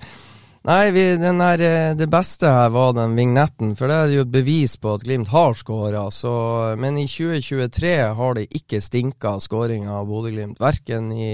Nei, 0.69 0.91
vi, 0.93 1.03
der, 1.17 1.63
eh, 1.65 1.95
det 1.97 2.07
beste 2.13 2.49
her 2.53 2.69
var 2.75 2.93
den 2.93 3.15
vignetten, 3.17 3.73
for 3.79 3.89
det 3.89 3.95
er 3.97 4.11
jo 4.13 4.25
et 4.27 4.33
bevis 4.35 4.75
på 4.77 4.93
at 4.93 5.07
Glimt 5.07 5.31
har 5.33 5.55
skåra. 5.57 6.03
Men 6.77 6.99
i 7.01 7.07
2023 7.09 7.95
har 8.19 8.37
det 8.37 8.45
ikke 8.53 8.83
stinka 8.85 9.39
skåringer 9.41 10.03
av 10.03 10.11
Bodø-Glimt. 10.11 10.61
Verken 10.61 11.09
i 11.17 11.31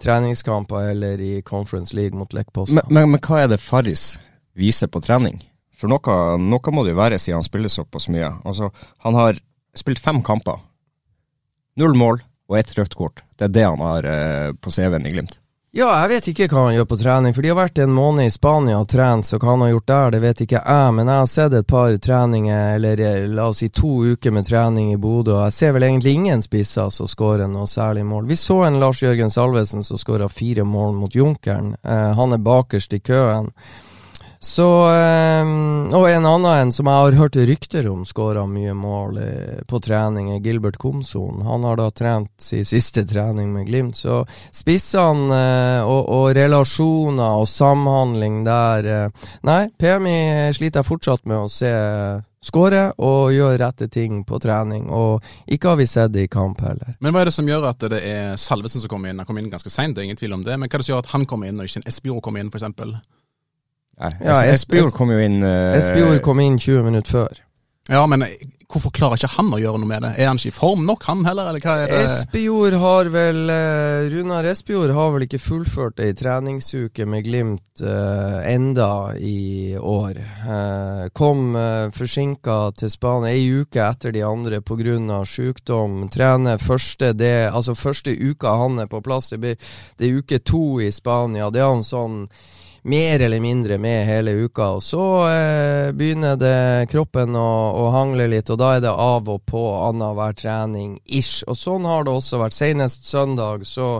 treningskamper 0.00 0.94
eller 0.94 1.20
i 1.20 1.42
Conference 1.42 1.92
League 1.96 2.16
mot 2.16 2.32
Lech 2.32 2.48
Men, 2.54 2.80
men, 2.88 3.10
men, 3.10 3.20
hva 3.20 3.42
er 3.42 3.52
det 3.52 3.60
Farris 3.60 4.18
viser 4.56 4.88
på 4.88 5.04
trening? 5.04 5.36
For 5.76 5.88
noe, 5.88 6.38
noe 6.40 6.72
må 6.72 6.84
det 6.84 6.94
jo 6.94 7.02
være, 7.02 7.18
siden 7.20 7.40
han 7.40 7.44
spiller 7.44 7.68
såpass 7.68 8.08
mye. 8.08 8.32
Altså, 8.48 8.70
han 9.04 9.14
har 9.14 9.44
spilt 9.76 10.00
fem 10.00 10.22
kamper. 10.24 10.56
Null 11.76 11.92
mål 11.92 12.24
og 12.48 12.58
ett 12.58 12.72
rødt 12.78 12.96
kort. 12.96 13.22
Det 13.36 13.50
er 13.50 13.54
det 13.54 13.68
han 13.68 13.84
har 13.84 14.08
eh, 14.08 14.50
på 14.56 14.72
CV-en 14.72 15.04
i 15.04 15.12
Glimt. 15.12 15.36
Ja, 15.70 15.86
jeg 16.02 16.08
vet 16.10 16.28
ikke 16.32 16.46
hva 16.50 16.64
han 16.64 16.72
gjør 16.74 16.86
på 16.90 16.96
trening, 16.98 17.34
for 17.34 17.46
de 17.46 17.50
har 17.52 17.58
vært 17.60 17.78
en 17.78 17.92
måned 17.94 18.26
i 18.26 18.32
Spania 18.34 18.80
og 18.80 18.88
trent, 18.90 19.28
så 19.28 19.38
hva 19.38 19.52
han 19.52 19.60
har 19.62 19.68
gjort 19.70 19.86
der, 19.86 20.08
det 20.16 20.20
vet 20.24 20.40
ikke 20.42 20.62
jeg. 20.64 20.94
Men 20.96 21.06
jeg 21.06 21.22
har 21.22 21.28
sett 21.30 21.54
et 21.54 21.68
par 21.70 21.94
treninger, 21.94 22.72
eller 22.74 23.02
eh, 23.06 23.28
la 23.30 23.44
oss 23.52 23.60
si 23.62 23.68
to 23.70 23.92
uker 24.10 24.34
med 24.34 24.48
trening 24.48 24.88
i 24.90 24.98
Bodø, 24.98 25.36
og 25.36 25.44
jeg 25.44 25.54
ser 25.54 25.76
vel 25.76 25.86
egentlig 25.86 26.16
ingen 26.18 26.42
spisser 26.42 26.90
som 26.90 27.06
skårer 27.06 27.46
noe 27.46 27.70
særlig 27.70 28.02
mål. 28.08 28.26
Vi 28.26 28.40
så 28.40 28.64
en 28.66 28.80
Lars 28.82 29.04
Jørgen 29.04 29.30
Salvesen 29.30 29.86
som 29.86 30.00
skåra 30.02 30.26
fire 30.26 30.66
mål 30.66 30.98
mot 31.04 31.14
Junkeren. 31.14 31.76
Eh, 31.86 32.10
han 32.18 32.34
er 32.34 32.42
bakerst 32.50 32.98
i 32.98 33.02
køen. 33.06 33.52
Så 34.42 34.64
um, 35.44 35.90
Og 35.92 36.06
en 36.08 36.24
annen 36.24 36.46
en 36.48 36.70
som 36.72 36.88
jeg 36.88 36.96
har 37.04 37.16
hørt 37.18 37.36
rykter 37.36 37.84
om 37.90 38.06
skåra 38.08 38.46
mye 38.48 38.72
mål 38.72 39.18
eh, 39.20 39.58
på 39.68 39.80
trening, 39.84 40.30
er 40.32 40.40
Gilbert 40.40 40.78
Komson. 40.80 41.42
Han 41.44 41.66
har 41.68 41.76
da 41.76 41.90
trent 41.92 42.32
sin 42.40 42.64
siste 42.64 43.04
trening 43.04 43.52
med 43.52 43.68
Glimt. 43.68 43.98
Så 44.00 44.22
spissene 44.54 45.36
eh, 45.36 45.82
og, 45.84 46.08
og, 46.08 46.30
relasjoner 46.38 47.42
og 47.42 47.50
samhandling 47.52 48.40
der 48.48 48.88
eh, 48.88 49.28
Nei, 49.44 49.60
PMI 49.76 50.16
sliter 50.56 50.80
jeg 50.80 50.88
fortsatt 50.88 51.28
med 51.28 51.44
å 51.44 51.52
se 51.52 51.74
skåre 52.40 52.86
og 52.96 53.34
gjøre 53.36 53.60
rette 53.60 53.90
ting 53.92 54.24
på 54.24 54.40
trening. 54.40 54.88
Og 54.88 55.20
ikke 55.52 55.74
har 55.74 55.80
vi 55.82 55.90
sett 55.90 56.16
det 56.16 56.24
i 56.30 56.32
kamp 56.32 56.64
heller. 56.64 56.96
Men 57.04 57.12
hva 57.12 57.26
er 57.26 57.28
det 57.28 57.36
som 57.36 57.48
gjør 57.48 57.68
at 57.74 57.90
det 57.92 58.00
er 58.08 58.40
Salvesen 58.40 58.80
som 58.80 58.88
kommer 58.88 59.12
inn? 59.12 59.20
Han 59.20 59.28
kom 59.28 59.42
inn 59.42 59.52
ganske 59.52 59.72
seint, 59.72 59.98
det 59.98 60.06
er 60.06 60.08
ingen 60.08 60.24
tvil 60.24 60.40
om 60.40 60.48
det. 60.48 60.56
Men 60.56 60.70
hva 60.70 60.80
er 60.80 60.80
det 60.80 60.88
som 60.88 60.96
gjør 60.96 61.04
at 61.04 61.16
han 61.18 61.28
kommer 61.28 61.52
inn, 61.52 61.60
og 61.60 61.68
ikke 61.68 61.84
en 61.84 61.90
Espiro 61.92 62.22
kommer 62.24 62.40
inn, 62.40 62.48
f.eks.? 62.48 63.19
Nei, 64.00 64.14
ja, 64.24 64.40
Espejord 64.54 64.94
kom 64.96 65.12
jo 65.12 65.20
inn 65.20 65.42
uh, 65.44 65.76
Espejord 65.76 66.22
kom 66.24 66.40
inn 66.40 66.56
20 66.58 66.86
minutter 66.88 67.18
før. 67.18 67.44
Ja, 67.90 68.04
men 68.06 68.22
eh, 68.22 68.36
hvorfor 68.70 68.92
klarer 68.94 69.18
ikke 69.18 69.32
han 69.34 69.48
å 69.50 69.58
gjøre 69.58 69.80
noe 69.82 69.88
med 69.90 70.04
det? 70.04 70.10
Er 70.20 70.28
han 70.28 70.38
ikke 70.38 70.52
i 70.52 70.54
form 70.54 70.84
nok, 70.86 71.02
han 71.08 71.24
heller? 71.26 71.48
eller 71.50 71.64
hva 71.64 71.72
er 71.80 71.90
det? 71.90 72.02
Espejord 72.04 72.76
har 72.78 73.10
vel 73.10 73.40
uh, 73.50 74.06
Runar 74.12 74.46
Espejord 74.46 74.92
har 74.94 75.10
vel 75.14 75.24
ikke 75.26 75.40
fullført 75.42 76.02
ei 76.04 76.12
treningsuke 76.16 77.06
med 77.10 77.26
Glimt 77.26 77.82
uh, 77.82 78.38
enda 78.46 79.16
i 79.16 79.74
år. 79.74 80.20
Uh, 80.44 81.08
kom 81.16 81.56
uh, 81.58 81.88
forsinka 81.96 82.60
til 82.78 82.94
Spania 82.94 83.34
ei 83.34 83.42
uke 83.64 83.82
etter 83.82 84.14
de 84.14 84.22
andre 84.26 84.62
pga. 84.62 85.24
sykdom. 85.26 86.06
Trener 86.14 86.62
første, 86.62 87.12
det, 87.12 87.50
altså 87.50 87.74
første 87.74 88.14
uka 88.14 88.54
han 88.62 88.78
er 88.78 88.86
på 88.86 89.02
plass. 89.02 89.32
Det, 89.34 89.40
blir, 89.42 89.58
det 89.98 90.06
er 90.06 90.22
uke 90.22 90.38
to 90.38 90.80
i 90.80 90.92
Spania. 90.94 91.50
Det 91.50 91.60
er 91.60 91.74
han 91.74 91.84
sånn 91.84 92.24
mer 92.82 93.20
eller 93.20 93.40
mindre 93.40 93.78
med 93.78 94.06
hele 94.06 94.30
uka. 94.30 94.68
Og 94.70 94.82
så 94.82 95.06
eh, 95.28 95.92
begynner 95.92 96.36
det 96.36 96.90
kroppen 96.90 97.36
å, 97.36 97.50
å, 97.76 97.88
hangle 97.94 98.28
litt, 98.30 98.50
og 98.50 98.60
da 98.60 98.74
er 98.76 98.84
det 98.84 98.92
av 98.92 99.28
og 99.28 99.44
på 99.46 99.64
annenhver 99.88 100.36
trening 100.38 100.98
ish. 101.04 101.44
Og 101.46 101.58
sånn 101.58 101.88
har 101.88 102.06
det 102.06 102.14
også 102.14 102.40
vært. 102.40 102.56
Senest 102.56 103.08
søndag 103.08 103.66
så 103.68 103.98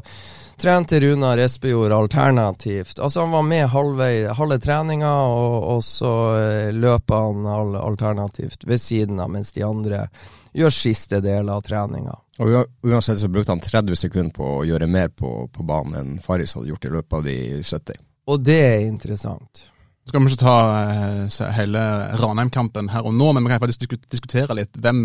trente 0.60 1.00
Runar 1.00 1.38
Espejord 1.38 1.92
alternativt. 1.92 2.98
Altså 2.98 3.20
Han 3.20 3.30
var 3.36 3.46
med 3.48 3.68
halve, 3.72 4.10
halve 4.36 4.58
treninga, 4.60 5.14
og, 5.28 5.56
og, 5.76 5.84
så 5.84 6.14
eh, 6.40 6.74
løp 6.76 7.12
han 7.12 7.46
alternativt 7.46 8.68
ved 8.68 8.80
siden 8.80 9.20
av, 9.20 9.32
mens 9.32 9.52
de 9.56 9.64
andre 9.64 10.06
gjør 10.52 10.74
siste 10.74 11.20
del 11.22 11.48
av 11.48 11.62
treninga. 11.62 12.16
Og 12.40 12.86
Uansett 12.88 13.20
så 13.20 13.28
brukte 13.28 13.52
han 13.52 13.60
30 13.60 13.96
sekunder 14.00 14.32
på 14.34 14.46
å 14.58 14.62
gjøre 14.64 14.88
mer 14.88 15.12
på, 15.12 15.44
på 15.52 15.64
banen 15.66 15.98
enn 15.98 16.22
Faris 16.24 16.56
hadde 16.56 16.72
gjort 16.72 16.88
i 16.88 16.94
løpet 16.94 17.18
av 17.18 17.28
de 17.28 17.36
70. 17.60 18.09
Og 18.30 18.40
det 18.46 18.60
er 18.62 18.86
interessant. 18.86 19.66
Så 20.00 20.12
skal 20.12 20.22
vi 20.22 20.30
ikke 20.32 20.44
ta 20.44 20.56
uh, 21.26 21.50
hele 21.56 21.82
Ranheim-kampen 22.22 22.88
her 22.92 23.06
og 23.06 23.14
nå, 23.16 23.32
men 23.34 23.44
vi 23.44 23.52
kan 23.52 23.62
faktisk 23.62 23.84
diskutere 24.10 24.56
litt. 24.56 24.78
Hvem, 24.80 25.04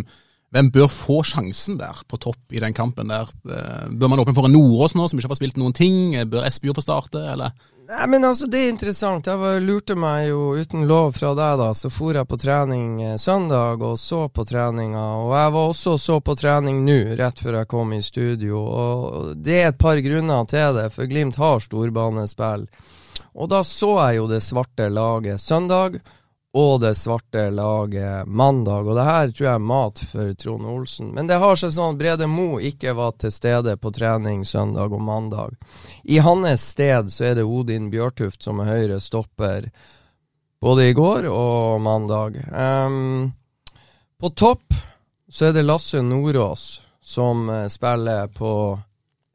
hvem, 0.55 0.71
bør 0.73 0.87
få 0.91 1.19
sjansen 1.27 1.79
der 1.81 1.99
på 2.07 2.19
topp 2.21 2.55
i 2.55 2.61
den 2.63 2.75
kampen 2.77 3.11
der? 3.11 3.29
Uh, 3.43 3.91
bør 3.91 4.13
man 4.13 4.23
åpne 4.23 4.37
for 4.37 4.49
en 4.49 4.55
Nordås 4.55 4.95
nå, 4.97 5.09
som 5.09 5.19
ikke 5.19 5.33
har 5.33 5.41
spilt 5.41 5.59
noen 5.61 5.75
ting? 5.75 6.15
Bør 6.31 6.47
Espejord 6.47 6.79
få 6.79 6.85
starte, 6.85 7.25
eller? 7.35 7.53
Nei, 7.85 8.07
men 8.09 8.23
altså, 8.25 8.47
det 8.49 8.63
er 8.63 8.71
interessant. 8.73 9.27
Jeg 9.29 9.37
var, 9.37 9.59
lurte 9.61 9.93
meg 9.99 10.31
jo 10.31 10.55
uten 10.57 10.87
lov 10.89 11.11
fra 11.19 11.35
deg, 11.37 11.59
da. 11.61 11.67
Så 11.77 11.91
for 11.93 12.17
jeg 12.17 12.25
på 12.25 12.39
trening 12.41 13.03
eh, 13.03 13.17
søndag 13.21 13.83
og 13.85 13.99
så 14.01 14.23
på 14.33 14.45
treninga. 14.47 15.03
Og 15.21 15.35
jeg 15.37 15.51
var 15.53 15.69
også 15.69 15.93
så 16.01 16.17
på 16.17 16.33
trening 16.39 16.81
nå, 16.87 16.97
rett 17.19 17.43
før 17.43 17.59
jeg 17.59 17.69
kom 17.69 17.93
i 17.93 18.01
studio. 18.01 18.63
Og 18.65 19.35
det 19.37 19.59
er 19.59 19.69
et 19.69 19.77
par 19.77 20.01
grunner 20.01 20.49
til 20.49 20.79
det, 20.79 20.87
for 20.95 21.11
Glimt 21.11 21.37
har 21.37 21.61
storbanespill. 21.61 22.65
Og 23.35 23.49
da 23.51 23.63
så 23.67 23.91
jeg 23.99 24.21
jo 24.21 24.29
det 24.31 24.43
svarte 24.43 24.87
laget 24.89 25.41
søndag, 25.41 25.99
og 26.55 26.81
det 26.81 26.93
svarte 26.95 27.49
laget 27.51 28.27
mandag. 28.27 28.87
Og 28.87 28.95
det 28.95 29.03
her 29.03 29.31
tror 29.31 29.47
jeg 29.47 29.55
er 29.55 29.65
mat 29.71 29.99
for 30.07 30.35
Trond 30.39 30.69
Olsen. 30.71 31.09
Men 31.11 31.27
det 31.27 31.41
har 31.43 31.59
seg 31.59 31.73
sånn 31.75 31.97
at 31.97 31.99
Brede 31.99 32.29
Mo 32.31 32.61
ikke 32.63 32.93
var 32.95 33.17
til 33.19 33.33
stede 33.35 33.75
på 33.75 33.91
trening 33.91 34.45
søndag 34.47 34.95
og 34.95 35.03
mandag. 35.03 35.57
I 36.03 36.21
hans 36.23 36.63
sted 36.71 37.11
så 37.11 37.27
er 37.31 37.35
det 37.35 37.43
Odin 37.43 37.91
Bjørtuft 37.91 38.47
som 38.47 38.63
er 38.63 38.71
høyre 38.71 39.01
stopper 39.03 39.67
både 40.63 40.87
i 40.89 40.95
går 40.95 41.27
og 41.27 41.83
mandag. 41.83 42.39
Um, 42.55 43.33
på 44.15 44.31
topp 44.31 44.79
så 45.27 45.49
er 45.49 45.57
det 45.57 45.65
Lasse 45.67 45.99
Nordås 45.99 46.85
som 47.03 47.49
uh, 47.51 47.67
spiller 47.67 48.31
på 48.31 48.53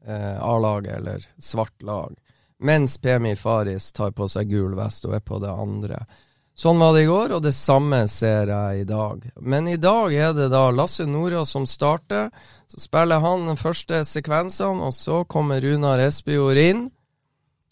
eh, 0.07 0.41
A-laget, 0.41 0.97
eller 0.97 1.29
svart 1.37 1.85
lag 1.85 2.17
mens 2.61 2.97
Pemi 3.01 3.35
Faris 3.35 3.91
tar 3.91 4.13
på 4.15 4.27
seg 4.29 4.51
gul 4.51 4.75
vest 4.77 5.07
og 5.09 5.15
er 5.17 5.23
på 5.25 5.39
det 5.41 5.51
andre. 5.51 6.03
Sånn 6.61 6.81
var 6.81 6.93
det 6.93 7.05
i 7.05 7.09
går, 7.09 7.31
og 7.37 7.43
det 7.45 7.55
samme 7.57 8.03
ser 8.11 8.51
jeg 8.51 8.81
i 8.83 8.87
dag. 8.87 9.23
Men 9.39 9.69
i 9.71 9.79
dag 9.81 10.13
er 10.13 10.33
det 10.37 10.51
da 10.53 10.67
Lasse 10.75 11.07
Nora 11.09 11.45
som 11.47 11.65
starter. 11.65 12.29
Så 12.69 12.83
spiller 12.83 13.23
han 13.23 13.47
den 13.47 13.57
første 13.57 14.03
sekvensen, 14.05 14.81
og 14.83 14.93
så 14.93 15.23
kommer 15.25 15.63
Runar 15.63 16.03
Espejord 16.03 16.59
inn. 16.61 16.83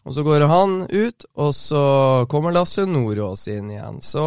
Og 0.07 0.15
så 0.15 0.23
går 0.25 0.47
han 0.49 0.79
ut, 0.89 1.25
og 1.37 1.51
så 1.53 1.83
kommer 2.31 2.55
Lasse 2.55 2.87
Nordås 2.89 3.45
inn 3.51 3.69
igjen. 3.75 3.99
Så 4.01 4.25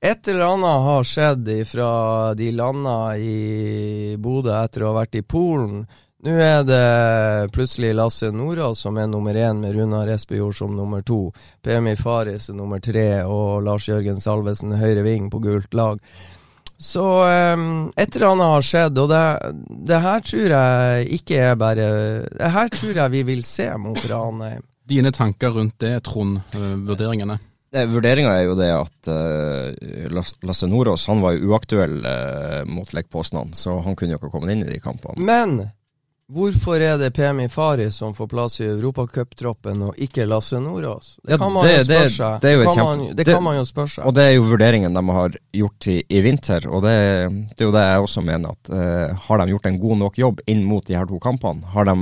et 0.00 0.28
eller 0.28 0.52
annet 0.52 0.84
har 0.86 1.08
skjedd 1.08 1.50
fra 1.68 1.90
de 2.38 2.52
landa 2.54 3.16
i 3.18 4.14
Bodø 4.20 4.54
etter 4.54 4.84
å 4.84 4.92
ha 4.92 5.00
vært 5.00 5.18
i 5.18 5.24
Polen 5.26 5.82
nå 6.26 6.34
er 6.36 6.64
det 6.68 7.52
plutselig 7.54 7.94
Lasse 7.96 8.28
Nordås 8.34 8.82
som 8.84 8.98
er 9.00 9.06
nummer 9.08 9.36
én, 9.36 9.62
med 9.62 9.72
Runar 9.76 10.10
Espejord 10.12 10.56
som 10.58 10.74
nummer 10.76 11.00
to. 11.06 11.30
PMI 11.64 11.94
Faris 11.96 12.50
er 12.50 12.58
nummer 12.58 12.82
tre, 12.84 13.22
og 13.24 13.62
Lars 13.64 13.88
Jørgen 13.88 14.20
Salvesen 14.20 14.76
høyre 14.76 15.04
ving 15.06 15.30
på 15.32 15.40
gult 15.40 15.72
lag. 15.74 16.02
Så 16.80 17.04
um, 17.04 17.90
et 17.96 18.16
eller 18.16 18.30
annet 18.30 18.52
har 18.54 18.64
skjedd, 18.64 19.00
og 19.00 19.08
det, 19.12 19.24
det, 19.88 20.00
her 20.00 20.22
tror 20.24 20.54
jeg 20.54 21.08
ikke 21.18 21.40
er 21.50 21.58
bare 21.60 21.88
Det 22.24 22.52
her 22.54 22.70
tror 22.72 23.00
jeg 23.02 23.12
vi 23.12 23.22
vil 23.28 23.42
se 23.44 23.68
mot 23.76 24.00
Ranheim. 24.08 24.64
Dine 24.88 25.12
tanker 25.12 25.52
rundt 25.56 25.76
det, 25.80 25.98
Trond? 26.04 26.40
Uh, 26.52 26.76
vurderingene? 26.88 27.36
Vurderinga 27.70 28.32
er 28.34 28.48
jo 28.48 28.56
det 28.58 28.70
at 28.74 29.10
uh, 29.12 30.22
Lasse 30.42 30.66
Nordås 30.66 31.04
han 31.06 31.20
var 31.22 31.36
jo 31.36 31.52
uaktuell 31.52 32.00
uh, 32.02 32.62
mot 32.66 32.88
Lech 32.96 33.08
Poznan, 33.12 33.52
så 33.54 33.76
han 33.84 33.94
kunne 33.96 34.16
jo 34.16 34.20
ikke 34.20 34.32
kommet 34.32 34.56
inn 34.56 34.64
i 34.64 34.72
de 34.72 34.80
kampene. 34.82 35.20
Men 35.22 35.60
Hvorfor 36.30 36.78
er 36.78 36.94
det 37.00 37.10
PMI 37.16 37.48
Fari 37.50 37.88
som 37.90 38.12
får 38.14 38.28
plass 38.30 38.60
i 38.60 38.66
europacuptroppen, 38.68 39.82
og 39.88 39.98
ikke 39.98 40.28
Lasse 40.30 40.60
Nordås? 40.62 41.16
Det, 41.26 41.38
kan 41.40 41.50
man 41.50 41.66
jo 41.66 41.82
spørre 41.82 42.12
seg. 42.14 42.36
Det, 42.44 42.52
det, 43.18 43.26
kan, 43.26 43.42
man 43.42 43.58
jo 43.58 43.64
spørre 43.66 43.94
seg. 43.96 44.06
Og 44.06 44.14
det 44.14 44.26
er 44.28 44.36
jo 44.36 44.46
vurderingen 44.46 44.94
de 44.94 45.04
har 45.16 45.38
gjort 45.62 45.88
i, 45.90 45.96
i 46.06 46.22
vinter, 46.22 46.68
og 46.70 46.84
det, 46.86 46.94
er 46.94 47.66
jo 47.66 47.72
det 47.74 47.82
jeg 47.82 48.06
også 48.06 48.22
mener. 48.26 48.54
at 48.54 48.70
uh, 48.70 49.26
Har 49.26 49.42
de 49.42 49.48
gjort 49.50 49.66
en 49.72 49.80
god 49.82 50.02
nok 50.04 50.20
jobb 50.22 50.44
inn 50.46 50.62
mot 50.68 50.86
de 50.86 50.98
her 50.98 51.10
to 51.10 51.18
kampene? 51.22 51.66
Har 51.74 51.90
de 51.90 51.96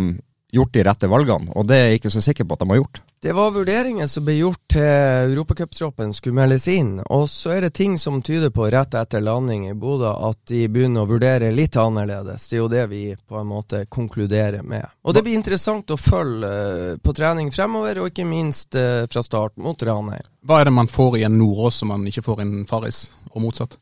gjort 0.53 0.73
de 0.73 0.83
rette 0.85 1.09
valgene? 1.11 1.53
Og 1.57 1.67
det 1.69 1.77
er 1.77 1.87
jeg 1.89 2.01
ikke 2.01 2.13
så 2.13 2.23
sikker 2.25 2.47
på 2.49 2.57
at 2.57 2.63
de 2.65 2.69
har 2.71 2.81
gjort. 2.81 3.01
Det 3.21 3.33
var 3.35 3.51
vurderinger 3.51 4.07
som 4.07 4.23
ble 4.25 4.37
gjort 4.39 4.61
til 4.71 5.33
europacuptroppen 5.33 6.13
skulle 6.15 6.39
meldes 6.39 6.69
inn. 6.71 7.01
Og 7.11 7.25
så 7.31 7.57
er 7.57 7.67
det 7.67 7.73
ting 7.75 7.97
som 7.99 8.21
tyder 8.23 8.53
på, 8.55 8.69
rett 8.71 8.95
etter 8.95 9.25
landing 9.25 9.67
i 9.67 9.75
Bodø, 9.75 10.13
at 10.29 10.39
de 10.47 10.63
begynner 10.71 11.03
å 11.03 11.11
vurdere 11.11 11.51
litt 11.51 11.77
annerledes. 11.77 12.47
Det 12.47 12.57
er 12.57 12.63
jo 12.63 12.71
det 12.71 12.85
vi 12.93 13.03
på 13.19 13.41
en 13.41 13.51
måte 13.51 13.83
konkluderer 13.91 14.63
med. 14.63 14.87
Og 15.03 15.17
det 15.17 15.25
blir 15.27 15.35
interessant 15.35 15.91
å 15.91 15.99
følge 15.99 16.53
eh, 16.53 16.95
på 17.03 17.15
trening 17.17 17.51
fremover, 17.55 17.99
og 17.99 18.13
ikke 18.13 18.29
minst 18.29 18.79
eh, 18.79 19.09
fra 19.11 19.25
start 19.27 19.59
mot 19.59 19.83
Ranheim. 19.83 20.31
Hva 20.47 20.63
er 20.63 20.71
det 20.71 20.77
man 20.79 20.91
får 20.93 21.19
i 21.19 21.27
en 21.27 21.39
Nordås 21.41 21.83
som 21.83 21.91
man 21.91 22.07
ikke 22.07 22.23
får 22.23 22.45
i 22.45 22.47
en 22.47 22.67
Faris, 22.71 23.09
og 23.33 23.43
motsatt? 23.43 23.75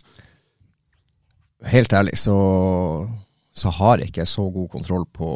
Helt 1.67 1.93
ærlig 1.93 2.17
så 2.21 2.37
så 3.57 3.71
har 3.73 4.01
jeg 4.01 4.11
ikke 4.11 4.27
så 4.29 4.45
god 4.53 4.69
kontroll 4.75 5.07
på 5.17 5.29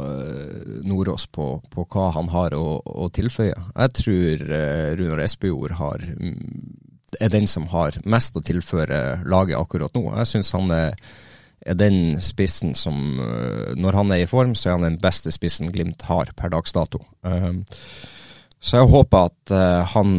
uh, 0.00 0.76
Nordås, 0.88 1.26
på, 1.28 1.58
på, 1.68 1.84
hva 1.92 2.08
han 2.16 2.30
har 2.32 2.56
å, 2.56 2.78
å 2.80 3.08
tilføye. 3.12 3.56
Jeg 3.74 3.96
tror 3.98 4.44
uh, 4.48 4.86
Runar 4.96 5.20
Espejord 5.26 5.74
har, 5.76 6.06
mm, 6.08 6.38
er 7.20 7.34
den 7.34 7.48
som 7.50 7.68
har 7.74 7.98
mest 8.08 8.38
å 8.40 8.44
tilføre 8.44 9.20
laget 9.28 9.60
akkurat 9.60 9.92
nå. 9.98 10.06
Jeg 10.22 10.30
syns 10.32 10.54
han 10.56 10.72
er, 10.72 10.96
er, 11.60 11.76
den 11.76 12.16
spissen 12.24 12.72
som 12.72 13.20
uh, 13.20 13.76
Når 13.76 14.00
han 14.00 14.16
er 14.16 14.24
i 14.24 14.30
form, 14.30 14.56
så 14.56 14.70
er 14.70 14.78
han 14.78 14.88
den 14.88 15.00
beste 15.02 15.32
spissen 15.34 15.68
Glimt 15.74 16.08
har 16.08 16.32
per 16.36 16.56
dags 16.56 16.72
dato. 16.72 17.04
så 18.60 18.80
jeg 18.80 18.88
håper 18.88 19.28
at 19.28 19.52
han 19.92 20.16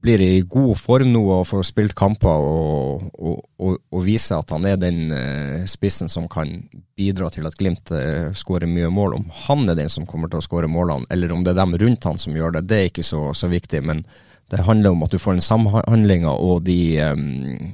blir 0.00 0.20
i 0.20 0.40
god 0.40 0.78
form 0.80 1.12
nå 1.12 1.20
og 1.34 1.46
får 1.48 1.66
spilt 1.68 1.94
kamper 1.98 2.44
og, 2.44 3.02
og, 3.18 3.42
og, 3.60 3.76
og 3.92 4.04
vise 4.06 4.36
at 4.36 4.54
han 4.54 4.64
er 4.68 4.78
den 4.80 5.12
uh, 5.12 5.66
spissen 5.68 6.08
som 6.08 6.28
kan 6.30 6.54
bidra 6.96 7.28
til 7.32 7.48
at 7.48 7.58
Glimt 7.60 7.92
uh, 7.92 8.32
skårer 8.36 8.70
mye 8.70 8.88
mål. 8.92 9.18
Om 9.18 9.28
han 9.44 9.68
er 9.68 9.78
den 9.78 9.92
som 9.92 10.08
kommer 10.08 10.32
til 10.32 10.40
å 10.40 10.46
skåre 10.46 10.70
målene, 10.70 11.08
eller 11.12 11.34
om 11.34 11.44
det 11.44 11.52
er 11.52 11.60
dem 11.60 11.76
rundt 11.84 12.08
han 12.08 12.20
som 12.20 12.36
gjør 12.36 12.56
det, 12.56 12.66
det 12.70 12.80
er 12.80 12.90
ikke 12.90 13.06
så, 13.06 13.28
så 13.36 13.50
viktig. 13.52 13.84
Men 13.84 14.02
det 14.50 14.64
handler 14.66 14.96
om 14.96 15.04
at 15.06 15.12
du 15.12 15.20
får 15.20 15.36
den 15.36 15.46
samhandlinga 15.46 16.32
og 16.32 16.64
de 16.66 16.80
um, 17.04 17.70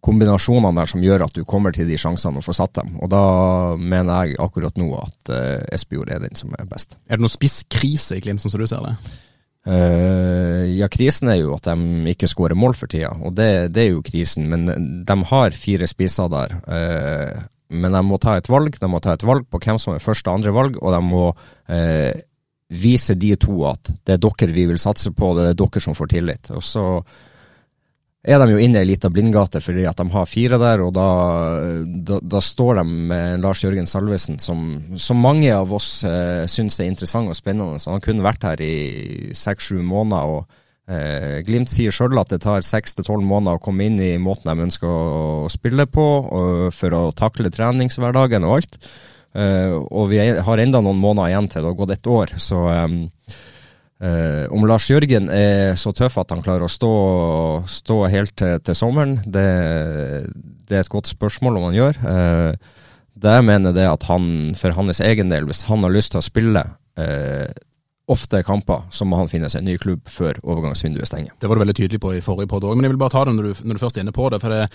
kombinasjonene 0.00 0.80
der 0.80 0.88
som 0.90 1.04
gjør 1.04 1.26
at 1.26 1.36
du 1.36 1.44
kommer 1.44 1.76
til 1.76 1.88
de 1.90 1.98
sjansene 2.00 2.40
og 2.40 2.46
får 2.46 2.56
satt 2.62 2.78
dem. 2.80 2.96
Og 3.04 3.12
da 3.12 3.24
mener 3.76 4.30
jeg 4.30 4.40
akkurat 4.40 4.80
nå 4.80 4.94
at 4.98 5.34
uh, 5.34 5.58
Espejord 5.76 6.12
er 6.12 6.24
den 6.24 6.38
som 6.40 6.56
er 6.56 6.68
best. 6.70 6.96
Er 7.06 7.20
det 7.20 7.26
noe 7.26 7.32
spisskrise 7.32 8.16
i 8.16 8.24
Glimt, 8.24 8.42
sånn 8.42 8.56
som 8.56 8.64
du 8.64 8.70
ser 8.70 8.86
det? 8.88 8.96
Uh, 9.68 10.64
ja, 10.72 10.88
krisen 10.88 11.28
er 11.28 11.42
jo 11.42 11.52
at 11.58 11.68
de 11.68 12.12
ikke 12.14 12.28
skårer 12.30 12.56
mål 12.56 12.72
for 12.78 12.88
tida, 12.88 13.12
og 13.20 13.34
det, 13.36 13.74
det, 13.74 13.82
er 13.84 13.90
jo 13.92 14.04
krisen. 14.04 14.48
Men 14.48 14.66
de 15.06 15.16
har 15.32 15.56
fire 15.56 15.88
spisser 15.90 16.30
der. 16.32 16.56
Uh, 16.64 17.42
men 17.70 17.94
de 17.94 18.02
må 18.06 18.18
ta 18.18 18.38
et 18.38 18.50
valg. 18.50 18.78
De 18.80 18.90
må 18.90 19.02
ta 19.04 19.14
et 19.14 19.26
valg 19.26 19.46
på 19.50 19.60
hvem 19.62 19.78
som 19.78 19.94
er 19.94 20.04
første 20.04 20.30
og 20.30 20.40
andre 20.40 20.54
valg, 20.56 20.80
og 20.80 20.96
de 20.96 21.02
må 21.06 21.26
uh, 21.30 22.12
vise 22.70 23.16
de 23.18 23.34
to 23.40 23.64
at 23.68 23.92
det 24.06 24.16
er 24.16 24.22
dere 24.22 24.54
vi 24.54 24.66
vil 24.70 24.80
satse 24.80 25.12
på, 25.14 25.34
det 25.36 25.50
er 25.50 25.58
dere 25.58 25.82
som 25.82 25.96
får 25.98 26.12
tillit. 26.14 26.50
Og 26.54 26.64
så 26.64 26.84
er 28.20 28.40
de 28.42 28.52
jo 28.52 28.60
inne 28.60 28.80
i 28.80 28.84
ei 28.84 28.88
lita 28.90 29.08
blindgate 29.12 29.62
fordi 29.64 29.86
at 29.88 29.96
de 29.96 30.04
har 30.12 30.28
fire 30.28 30.58
der, 30.60 30.82
og 30.84 30.92
da, 30.92 31.08
da, 31.88 32.18
da 32.20 32.40
står 32.44 32.80
de 32.80 32.84
med 33.12 33.40
Lars 33.40 33.64
Jørgen 33.64 33.88
Salvesen, 33.88 34.38
som, 34.44 34.66
som 35.00 35.20
mange 35.20 35.52
av 35.56 35.72
oss 35.72 36.02
eh, 36.04 36.44
syns 36.50 36.80
er 36.80 36.90
interessant 36.90 37.32
og 37.32 37.38
spennende. 37.38 37.80
Så 37.80 37.94
han 37.94 38.04
kunne 38.04 38.26
vært 38.26 38.44
her 38.44 38.60
i 38.64 39.32
seks-sju 39.36 39.80
måneder. 39.80 40.34
og 40.36 40.92
eh, 40.92 41.40
Glimt 41.48 41.72
sier 41.72 41.94
sjøl 41.96 42.20
at 42.20 42.34
det 42.34 42.42
tar 42.44 42.66
seks 42.66 42.98
til 42.98 43.08
tolv 43.08 43.24
måneder 43.24 43.56
å 43.56 43.64
komme 43.64 43.88
inn 43.88 43.96
i 44.04 44.12
måten 44.20 44.52
de 44.52 44.68
ønsker 44.68 44.90
å, 44.90 45.46
å 45.46 45.52
spille 45.52 45.88
på, 45.88 46.08
for 46.76 46.98
å 46.98 47.06
takle 47.16 47.52
treningshverdagen 47.54 48.44
og 48.44 48.60
alt. 48.60 48.82
Eh, 49.30 49.72
og 49.72 50.10
vi 50.10 50.18
har 50.18 50.58
enda 50.58 50.80
noen 50.82 50.98
måneder 50.98 51.30
igjen 51.30 51.48
til 51.50 51.62
det 51.62 51.70
har 51.70 51.78
gått 51.78 51.94
et 51.94 52.08
år, 52.10 52.32
så 52.42 52.64
eh, 52.72 52.96
Uh, 54.00 54.46
om 54.48 54.64
Lars 54.64 54.86
Jørgen 54.88 55.26
er 55.28 55.74
så 55.76 55.92
tøff 55.92 56.14
at 56.22 56.30
han 56.32 56.40
klarer 56.40 56.64
å 56.64 56.72
stå, 56.72 56.92
stå 57.68 57.98
helt 58.08 58.32
til, 58.40 58.56
til 58.64 58.76
sommeren, 58.78 59.18
det, 59.28 59.44
det, 60.64 60.78
er 60.78 60.84
et 60.86 60.92
godt 60.92 61.10
spørsmål 61.10 61.58
om 61.60 61.66
han 61.68 61.76
gjør. 61.76 61.98
Uh, 62.00 62.78
det 63.20 63.34
jeg 63.36 63.44
mener 63.44 63.74
det 63.76 63.84
at 63.84 64.06
han, 64.08 64.54
for 64.56 64.72
hans 64.78 65.02
egen 65.04 65.28
del, 65.32 65.44
hvis 65.50 65.66
han 65.68 65.84
har 65.84 65.92
lyst 65.92 66.14
til 66.14 66.22
å 66.22 66.24
spille 66.24 66.64
uh, 66.96 67.50
ofte 68.10 68.42
kamper, 68.46 68.86
så 68.90 69.06
må 69.08 69.18
han 69.20 69.30
finne 69.30 69.50
seg 69.52 69.62
en 69.62 69.70
ny 69.70 69.76
klubb 69.80 70.08
før 70.10 70.40
overgangsvinduet 70.42 71.08
stenger. 71.08 71.36
Det 71.40 71.50
var 71.50 71.58
du 71.58 71.64
veldig 71.64 71.78
tydelig 71.78 72.00
på 72.02 72.14
i 72.16 72.24
forrige 72.24 72.50
podd 72.50 72.66
òg, 72.66 72.76
men 72.76 72.88
jeg 72.88 72.94
vil 72.94 73.00
bare 73.00 73.14
ta 73.14 73.24
det 73.26 73.36
når 73.36 73.48
du, 73.48 73.62
når 73.64 73.78
du 73.78 73.82
først 73.84 73.98
er 73.98 74.06
inne 74.06 74.16
på 74.16 74.28
det. 74.32 74.42
for 74.42 74.54
det 74.54 74.66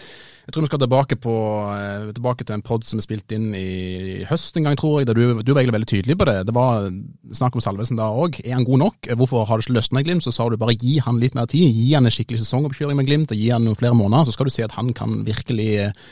jeg 0.45 0.53
tror 0.53 0.61
vi 0.61 0.69
skal 0.69 0.81
tilbake, 0.83 1.15
på, 1.17 1.35
eh, 1.73 2.11
tilbake 2.13 2.45
til 2.45 2.53
en 2.53 2.61
pod 2.61 2.83
som 2.85 2.99
er 3.01 3.05
spilt 3.05 3.33
inn 3.33 3.47
i 3.57 4.25
høst 4.29 4.57
en 4.57 4.67
gang, 4.67 4.75
tror 4.77 4.99
jeg. 4.99 5.07
der 5.09 5.17
du, 5.17 5.41
du, 5.41 5.53
var 5.53 5.63
egentlig 5.63 5.73
veldig 5.79 5.89
tydelig 5.89 6.17
på 6.19 6.27
det. 6.29 6.35
Det 6.45 6.53
var 6.53 6.85
snakk 7.33 7.57
om 7.57 7.63
Salvesen 7.65 7.97
da 7.97 8.11
òg. 8.13 8.37
Er 8.45 8.53
han 8.53 8.67
god 8.67 8.83
nok? 8.83 9.09
Hvorfor 9.17 9.47
har 9.49 9.57
det 9.57 9.65
ikke 9.65 9.79
løsna 9.79 10.03
i 10.03 10.05
Glimt? 10.05 10.23
Så 10.23 10.31
sa 10.35 10.45
du 10.47 10.57
bare 10.61 10.77
gi 10.77 10.99
han 11.01 11.17
litt 11.17 11.33
mer 11.33 11.49
tid. 11.49 11.65
Gi 11.73 11.95
han 11.97 12.05
en 12.05 12.13
skikkelig 12.13 12.43
sesongoppkjøring 12.43 13.01
med 13.01 13.09
Glimt, 13.09 13.33
og 13.33 13.41
gi 13.41 13.49
han 13.49 13.65
noen 13.65 13.79
flere 13.79 13.97
måneder. 13.97 14.29
Så 14.29 14.37
skal 14.37 14.45
du 14.45 14.53
se 14.53 14.67
at 14.67 14.77
han 14.77 14.93
kan 14.93 15.23
virkelig 15.25 15.71
eh, 15.87 16.05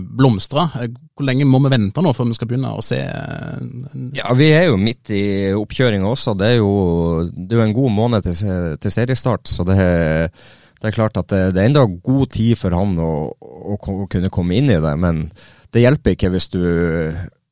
blomstre. 0.00 0.66
Hvor 1.14 1.26
lenge 1.28 1.44
må 1.48 1.60
vi 1.64 1.72
vente 1.74 2.02
nå 2.02 2.14
før 2.16 2.30
vi 2.30 2.38
skal 2.38 2.48
begynne 2.50 2.72
å 2.72 2.84
se 2.84 3.00
eh, 3.04 3.98
Ja, 4.16 4.32
Vi 4.36 4.48
er 4.56 4.70
jo 4.70 4.78
midt 4.80 5.12
i 5.12 5.24
oppkjøringa 5.56 6.08
også. 6.08 6.34
Det 6.38 6.54
er 6.54 6.56
jo, 6.60 6.72
det 7.34 7.58
er 7.58 7.66
en 7.66 7.76
god 7.76 7.94
måned 7.96 8.26
til, 8.26 8.56
til 8.80 8.94
seriestart. 8.94 9.50
så 9.50 9.66
det 9.68 9.78
er 9.84 10.32
det 10.80 10.88
er 10.88 10.96
klart 10.96 11.18
at 11.20 11.28
det, 11.28 11.60
er 11.60 11.66
enda 11.68 11.82
god 11.84 12.30
tid 12.32 12.56
for 12.56 12.72
han 12.72 12.94
å, 13.04 13.28
å, 13.36 13.76
kunne 14.08 14.30
komme 14.32 14.56
inn 14.56 14.70
i 14.72 14.78
det, 14.80 14.94
men 14.96 15.26
det 15.76 15.82
hjelper 15.82 16.14
ikke 16.16 16.30
hvis 16.32 16.48
du 16.54 16.62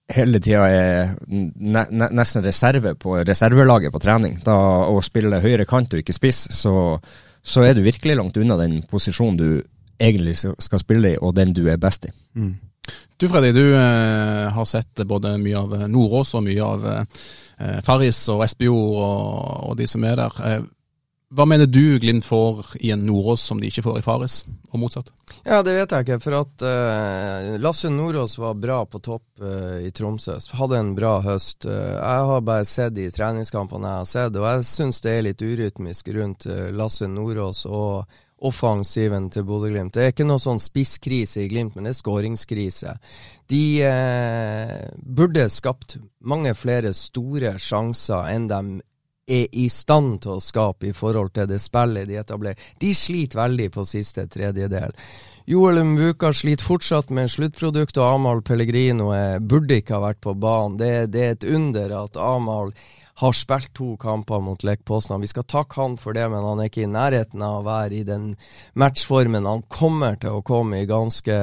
hele 0.09 0.41
tida 0.41 0.65
er 0.73 1.11
ne, 1.29 1.83
ne, 1.91 2.09
nesten 2.17 2.45
reserve 2.45 2.95
på 2.97 3.19
reservelaget 3.21 3.93
på 3.93 4.01
trening. 4.03 4.39
Da 4.45 4.57
Å 4.89 5.01
spille 5.05 5.43
høyre 5.45 5.69
kant 5.69 5.93
og 5.93 6.01
ikke 6.01 6.17
spiss, 6.17 6.47
så, 6.57 6.73
så, 7.43 7.67
er 7.67 7.77
du 7.77 7.85
virkelig 7.85 8.17
langt 8.17 8.41
unna 8.41 8.57
den 8.61 8.81
posisjonen 8.89 9.37
du 9.37 9.51
egentlig 9.99 10.37
skal 10.39 10.81
spille 10.81 11.15
i, 11.15 11.21
og 11.21 11.35
den 11.37 11.53
du 11.57 11.67
er 11.69 11.81
best 11.81 12.09
i. 12.09 12.15
Mm. 12.39 12.57
Du 13.17 13.29
Freddy, 13.29 13.53
du 13.53 13.75
eh, 13.75 14.49
har 14.55 14.65
sett 14.65 15.05
både 15.05 15.35
mye 15.43 15.59
av 15.59 15.77
Nordås 15.91 16.35
og 16.39 16.45
mye 16.47 16.65
av 16.65 16.87
eh, 16.93 17.79
Farris 17.85 18.23
og 18.33 18.45
Espejord 18.47 18.97
og, 18.97 19.71
og, 19.71 19.77
de 19.77 19.89
som 19.91 20.05
er 20.07 20.21
der. 20.21 20.43
Eh, 20.47 20.61
hva 21.29 21.45
mener 21.45 21.69
du 21.69 21.99
Glimt 22.01 22.25
får 22.25 22.71
i 22.81 22.93
en 22.95 23.03
Nordås 23.05 23.43
som 23.51 23.59
de 23.61 23.69
ikke 23.69 23.83
får 23.85 23.99
i 23.99 24.05
Faris, 24.07 24.39
og 24.71 24.81
motsatt? 24.81 25.11
Ja, 25.45 25.59
Det 25.63 25.75
vet 25.77 25.93
jeg 25.93 26.07
ikke, 26.07 26.21
for 26.25 26.37
at 26.39 26.65
uh, 26.65 27.59
Lasse 27.61 27.91
Nordås 27.93 28.39
var 28.41 28.55
bra 28.57 28.79
på 28.89 29.01
topp 29.05 29.43
uh, 29.45 29.77
i 29.85 29.91
Tromsø. 29.93 30.39
Hadde 30.57 30.79
en 30.81 30.95
bra 30.97 31.19
høst. 31.27 31.67
Uh, 31.69 31.99
jeg 31.99 32.25
har 32.31 32.47
bare 32.49 32.65
sett 32.65 32.97
de 32.97 33.11
treningskampene 33.13 33.91
jeg 33.93 34.05
har 34.05 34.09
sett, 34.09 34.41
og 34.41 34.49
jeg 34.49 34.65
syns 34.71 35.03
det 35.05 35.13
er 35.13 35.27
litt 35.29 35.45
urytmisk 35.45 36.09
rundt 36.17 36.49
Lasse 36.73 37.11
Nordås 37.13 37.67
og 37.69 38.09
offensiven 38.47 39.31
til 39.35 39.47
Bodø-Glimt. 39.49 39.95
Det 39.95 40.05
er 40.05 40.13
ikke 40.13 40.27
noe 40.29 40.43
sånn 40.43 40.61
spisskrise 40.63 41.43
i 41.45 41.49
Glimt, 41.51 41.75
men 41.75 41.89
det 41.89 41.95
er 41.95 42.01
skåringskrise. 42.01 42.95
De 43.49 43.65
burde 44.99 45.49
skapt 45.51 45.97
mange 46.21 46.53
flere 46.59 46.93
store 46.95 47.57
sjanser 47.63 48.29
enn 48.35 48.51
de 48.51 48.61
er 49.29 49.49
i 49.53 49.69
stand 49.69 50.23
til 50.25 50.37
å 50.39 50.43
skape 50.43 50.89
i 50.89 50.95
forhold 50.97 51.35
til 51.37 51.49
det 51.51 51.61
spillet 51.61 52.09
de 52.09 52.17
etablerer. 52.21 52.69
De 52.81 52.95
sliter 52.97 53.43
veldig 53.43 53.69
på 53.75 53.85
siste 53.89 54.25
tredjedel. 54.31 54.95
Joel 55.49 55.81
Mvuka 55.85 56.33
sliter 56.37 56.65
fortsatt 56.65 57.13
med 57.15 57.31
sluttprodukt, 57.33 57.97
og 57.97 58.15
Amahl 58.19 58.43
Pellegrino 58.45 59.11
burde 59.41 59.79
ikke 59.81 59.97
ha 59.97 60.03
vært 60.11 60.21
på 60.25 60.35
banen. 60.37 60.77
Det, 60.81 60.91
det, 61.13 61.25
er 61.25 61.37
et 61.37 61.47
under 61.57 61.95
at 62.03 62.19
Amahl 62.21 62.73
har 63.19 63.33
spilt 63.35 63.73
to 63.75 63.97
kamper 63.99 64.41
mot 64.41 64.63
Lech 64.63 64.85
Poznan. 64.87 65.21
Vi 65.21 65.27
skal 65.27 65.43
takke 65.43 65.81
han 65.81 65.97
for 65.99 66.15
det, 66.15 66.29
men 66.31 66.45
han 66.47 66.61
er 66.63 66.69
ikke 66.71 66.85
i 66.85 66.91
nærheten 66.91 67.43
av 67.43 67.61
å 67.61 67.65
være 67.67 67.97
i 67.99 68.05
den 68.07 68.29
matchformen 68.79 69.49
han 69.49 69.65
kommer 69.67 70.15
til 70.23 70.39
å 70.39 70.45
komme 70.47 70.79
i 70.79 70.87
ganske 70.87 71.39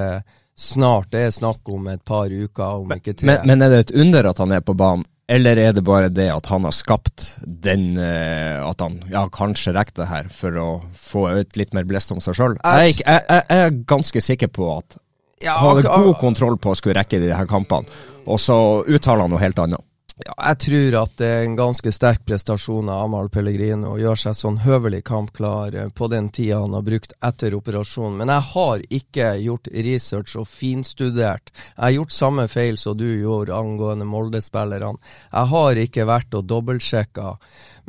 snart. 0.55 1.09
Det 1.11 1.25
er 1.25 1.33
snakk 1.35 1.67
om 1.75 1.89
et 1.91 2.05
par 2.07 2.31
uker, 2.31 2.79
om 2.79 2.95
ikke 2.95 3.17
tre. 3.19 3.27
Men, 3.27 3.43
men 3.49 3.65
er 3.65 3.73
det 3.73 3.81
et 3.85 3.91
under 4.05 4.29
at 4.31 4.39
han 4.39 4.55
er 4.55 4.63
på 4.63 4.75
banen? 4.79 5.03
Eller 5.27 5.57
er 5.57 5.73
det 5.73 5.81
bare 5.83 6.07
det 6.13 6.29
at 6.29 6.47
han 6.47 6.67
har 6.67 6.73
skapt 6.75 7.39
den 7.41 7.95
uh, 7.97 8.61
At 8.69 8.83
han 8.83 8.99
ja, 9.09 9.23
kanskje 9.33 9.73
rekker 9.73 10.03
det 10.03 10.05
her 10.11 10.27
for 10.29 10.59
å 10.61 10.67
få 10.93 11.23
et 11.31 11.57
litt 11.57 11.73
mer 11.73 11.87
blest 11.89 12.13
om 12.13 12.21
seg 12.21 12.37
sjøl? 12.37 12.55
Jeg, 12.61 12.99
jeg, 13.01 13.23
jeg, 13.25 13.45
er 13.49 13.73
ganske 13.89 14.21
sikker 14.21 14.53
på 14.53 14.69
at 14.77 14.99
ja, 15.41 15.57
han 15.57 15.81
hadde 15.81 15.89
god 15.91 16.21
kontroll 16.21 16.59
på 16.61 16.71
å 16.71 16.77
skulle 16.77 16.95
rekke 16.99 17.19
de 17.19 17.33
her 17.33 17.49
kampene, 17.49 17.89
og 18.29 18.39
så 18.39 18.57
uttaler 18.85 19.25
han 19.25 19.33
noe 19.33 19.41
helt 19.41 19.59
annet. 19.65 19.83
Ja, 20.15 20.31
jeg 20.31 20.59
tror 20.63 20.95
at 21.01 21.17
det 21.19 21.27
er 21.27 21.41
en 21.43 21.57
ganske 21.59 21.91
sterk 21.91 22.21
prestasjon 22.23 22.87
av 22.87 23.01
Amahl 23.03 23.27
Pellegrino 23.27 23.89
å 23.91 23.97
gjøre 23.99 24.21
seg 24.21 24.37
sånn 24.39 24.61
høvelig 24.63 25.01
kampklar 25.09 25.75
eh, 25.75 25.89
på 25.91 26.07
den 26.07 26.29
tida 26.31 26.61
han 26.61 26.77
har 26.77 26.85
brukt 26.87 27.11
etter 27.19 27.51
operasjonen. 27.57 28.21
Men 28.21 28.31
jeg 28.31 28.45
har 28.53 28.85
ikke 28.95 29.33
gjort 29.43 29.67
research 29.87 30.37
og 30.39 30.47
finstudert. 30.47 31.51
Jeg 31.51 31.81
har 31.83 31.93
gjort 31.97 32.15
samme 32.15 32.47
feil 32.47 32.79
som 32.79 32.95
du 32.95 33.09
gjorde 33.09 33.57
angående 33.59 34.07
Molde-spillerne. 34.07 35.03
Jeg 35.33 35.51
har 35.51 35.83
ikke 35.83 36.07
vært 36.07 36.39
og 36.39 36.47
dobbeltsjekka. 36.47 37.35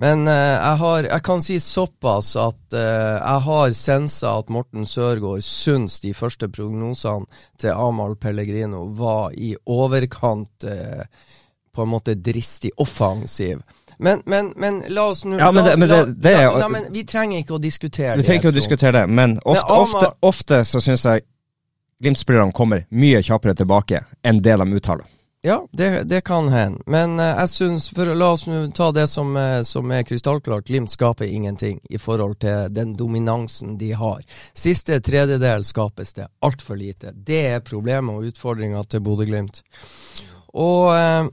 Men 0.03 0.27
uh, 0.27 0.35
jeg, 0.35 0.75
har, 0.83 1.01
jeg, 1.13 1.25
kan 1.31 1.47
si 1.47 1.61
såpass 1.63 2.35
at 2.43 2.75
uh, 2.75 3.23
jeg 3.23 3.47
har 3.47 3.79
sensa 3.79 4.35
at 4.43 4.51
Morten 4.51 4.83
Sørgaard 4.83 5.47
syns 5.47 6.03
de 6.03 6.11
første 6.11 6.51
prognosene 6.51 7.31
til 7.63 7.71
Amahl 7.71 8.19
Pellegrino 8.19 8.89
var 8.99 9.31
i 9.39 9.55
overkant 9.71 10.67
på 11.77 11.85
en 11.85 11.93
måte 11.93 12.17
dristig 12.17 12.73
offensiv. 12.83 13.61
Men, 13.99 14.23
men, 14.27 14.53
men 14.57 14.83
la 14.93 15.07
oss 15.13 15.25
nå 15.25 15.39
ja, 15.39 15.53
men, 15.53 15.65
det, 15.65 15.77
men, 15.77 15.89
det, 15.89 16.05
det 16.21 16.37
la, 16.59 16.69
men 16.69 16.91
Vi 16.93 17.07
trenger 17.09 17.41
ikke 17.41 17.57
å 17.57 17.63
diskutere 17.63 18.13
det. 18.13 18.21
Vi 18.21 18.29
trenger 18.29 18.45
ikke 18.45 18.53
å 18.53 18.57
diskutere 18.59 18.93
det, 18.99 19.07
men 19.09 19.39
ofte, 19.45 19.65
men 19.71 19.87
ofte, 19.87 20.13
ofte 20.21 20.63
så 20.69 20.83
syns 20.85 21.07
jeg 21.09 21.25
Glimt-spillerne 22.05 22.53
kommer 22.53 22.83
mye 22.93 23.23
kjappere 23.25 23.57
tilbake 23.57 24.03
enn 24.21 24.43
det 24.45 24.59
de 24.61 24.67
uttaler. 24.77 25.07
Ja, 25.47 25.69
det, 25.73 26.03
det 26.11 26.21
kan 26.21 26.49
hende. 26.49 26.83
Men 26.87 27.21
uh, 27.21 27.25
jeg 27.25 27.49
syns 27.49 27.87
for 27.95 28.11
La 28.19 28.33
oss 28.35 28.45
nå 28.51 28.67
ta 28.75 28.91
det 28.93 29.07
som, 29.09 29.31
uh, 29.37 29.63
som 29.63 29.93
er 29.95 30.03
krystallklart. 30.05 30.67
Glimt 30.67 30.91
skaper 30.91 31.25
ingenting 31.25 31.79
i 31.89 32.01
forhold 32.03 32.41
til 32.43 32.73
den 32.75 32.97
dominansen 32.99 33.79
de 33.79 33.93
har. 33.97 34.25
Siste 34.53 34.99
tredjedel 35.01 35.65
skapes 35.65 36.13
det 36.19 36.27
altfor 36.45 36.77
lite. 36.77 37.15
Det 37.15 37.45
er 37.55 37.65
problemet 37.65 38.13
og 38.17 38.33
utfordringa 38.33 38.83
til 38.91 39.05
Bodø-Glimt. 39.07 39.63
Og, 40.57 40.97
eh, 40.97 41.27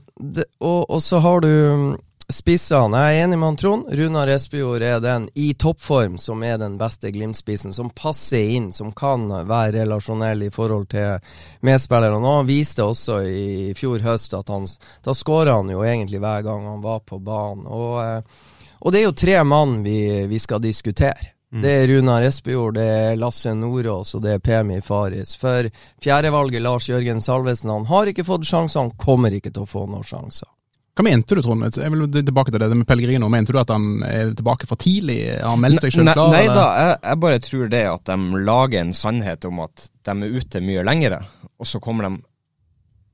og, 0.60 0.90
og 0.90 1.00
så 1.02 1.20
har 1.24 1.40
du 1.40 1.48
mm, 1.48 1.94
Spissene. 2.32 2.96
Jeg 2.96 3.18
er 3.18 3.26
enig 3.26 3.36
med 3.36 3.50
han 3.50 3.56
Trond. 3.60 3.88
Runar 3.92 4.30
Espejord 4.32 4.82
er 4.82 5.00
den 5.04 5.26
i 5.36 5.50
toppform 5.60 6.14
som 6.18 6.40
er 6.42 6.56
den 6.56 6.78
beste 6.80 7.10
Glimt-spissen. 7.12 7.74
Som 7.76 7.90
passer 7.92 8.48
inn, 8.56 8.70
som 8.72 8.94
kan 8.96 9.28
være 9.44 9.82
relasjonell 9.82 10.46
i 10.46 10.48
forhold 10.52 10.88
til 10.94 11.20
medspillerne. 11.60 12.16
Og 12.16 12.38
han 12.40 12.48
viste 12.48 12.86
også 12.86 13.20
i 13.28 13.74
fjor 13.76 14.00
høst 14.06 14.32
at 14.40 14.48
han 14.48 14.64
Da 15.04 15.12
skåra 15.12 15.58
han 15.58 15.68
jo 15.68 15.84
egentlig 15.84 16.22
hver 16.24 16.48
gang 16.48 16.64
han 16.70 16.80
var 16.84 17.04
på 17.04 17.20
banen. 17.20 17.68
Og, 17.68 18.00
eh, 18.00 18.50
og 18.80 18.92
det 18.92 19.02
er 19.02 19.06
jo 19.10 19.20
tre 19.20 19.38
mann 19.44 19.82
vi, 19.84 20.24
vi 20.30 20.40
skal 20.40 20.64
diskutere. 20.64 21.33
Mm. 21.54 21.62
Det 21.62 21.72
er 21.72 21.86
Runar 21.86 22.24
Espejord, 22.26 22.74
det 22.74 22.84
er 22.90 23.16
Lasse 23.20 23.52
Nordås 23.54 24.16
og 24.18 24.24
det 24.24 24.32
er 24.34 24.42
Pemi 24.42 24.80
Faris. 24.82 25.36
For 25.38 25.68
fjerdevalget 26.02 26.64
Lars 26.64 26.88
Jørgen 26.90 27.22
Salvesen 27.22 27.70
han 27.70 27.86
har 27.86 28.10
ikke 28.10 28.26
fått 28.26 28.48
sjanser, 28.48 28.82
han 28.82 28.96
kommer 28.98 29.36
ikke 29.36 29.52
til 29.54 29.62
å 29.62 29.70
få 29.70 29.84
noen 29.86 30.02
sjanser. 30.06 30.50
Hva 30.94 31.02
mente 31.06 31.34
du, 31.34 31.42
Trond? 31.42 31.66
Jeg 31.74 31.90
vil 31.90 32.04
tilbake 32.10 32.52
til 32.54 32.62
det, 32.62 32.68
med 32.70 32.86
Pellegrino. 32.86 33.26
Mente 33.30 33.54
du 33.54 33.58
at 33.58 33.70
han 33.74 34.02
er 34.06 34.28
tilbake 34.38 34.68
for 34.70 34.78
tidlig? 34.78 35.16
Har 35.40 35.56
han 35.56 35.62
meldt 35.62 35.82
seg 35.82 35.94
selv 35.96 36.12
klar? 36.14 36.30
Nei, 36.30 36.44
nei 36.46 36.54
da, 36.54 36.66
jeg, 36.78 36.98
jeg, 37.02 37.20
bare 37.24 37.40
tror 37.42 37.72
det 37.72 37.80
at 37.90 38.12
de 38.12 38.44
lager 38.50 38.78
en 38.82 38.92
sannhet 38.94 39.48
om 39.50 39.64
at 39.64 39.88
de 40.06 40.14
er 40.14 40.36
ute 40.38 40.62
mye 40.62 40.84
lengre, 40.86 41.18
og 41.58 41.66
så 41.66 41.82
kommer 41.82 42.06
de 42.06 42.22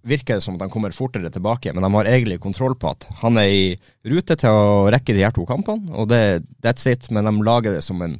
virker 0.03 0.39
det 0.39 0.45
som 0.45 0.57
at 0.57 0.65
han 0.65 0.73
kommer 0.73 0.95
fortere 0.97 1.31
tilbake, 1.33 1.73
men 1.75 1.85
de 1.85 1.91
har 1.95 2.09
egentlig 2.09 2.41
kontroll 2.41 2.77
på 2.81 2.93
at 2.95 3.09
han 3.23 3.37
er 3.41 3.51
i 3.53 3.65
rute 4.09 4.37
til 4.41 4.51
å 4.51 4.87
rekke 4.93 5.17
de 5.17 5.25
her 5.25 5.35
to 5.37 5.45
kampene, 5.49 5.93
og 5.93 6.09
det, 6.13 6.43
that's 6.65 6.89
it, 6.91 7.11
men 7.13 7.29
de 7.29 7.35
lager 7.45 7.77
det 7.77 7.85
som 7.85 8.01
en 8.05 8.17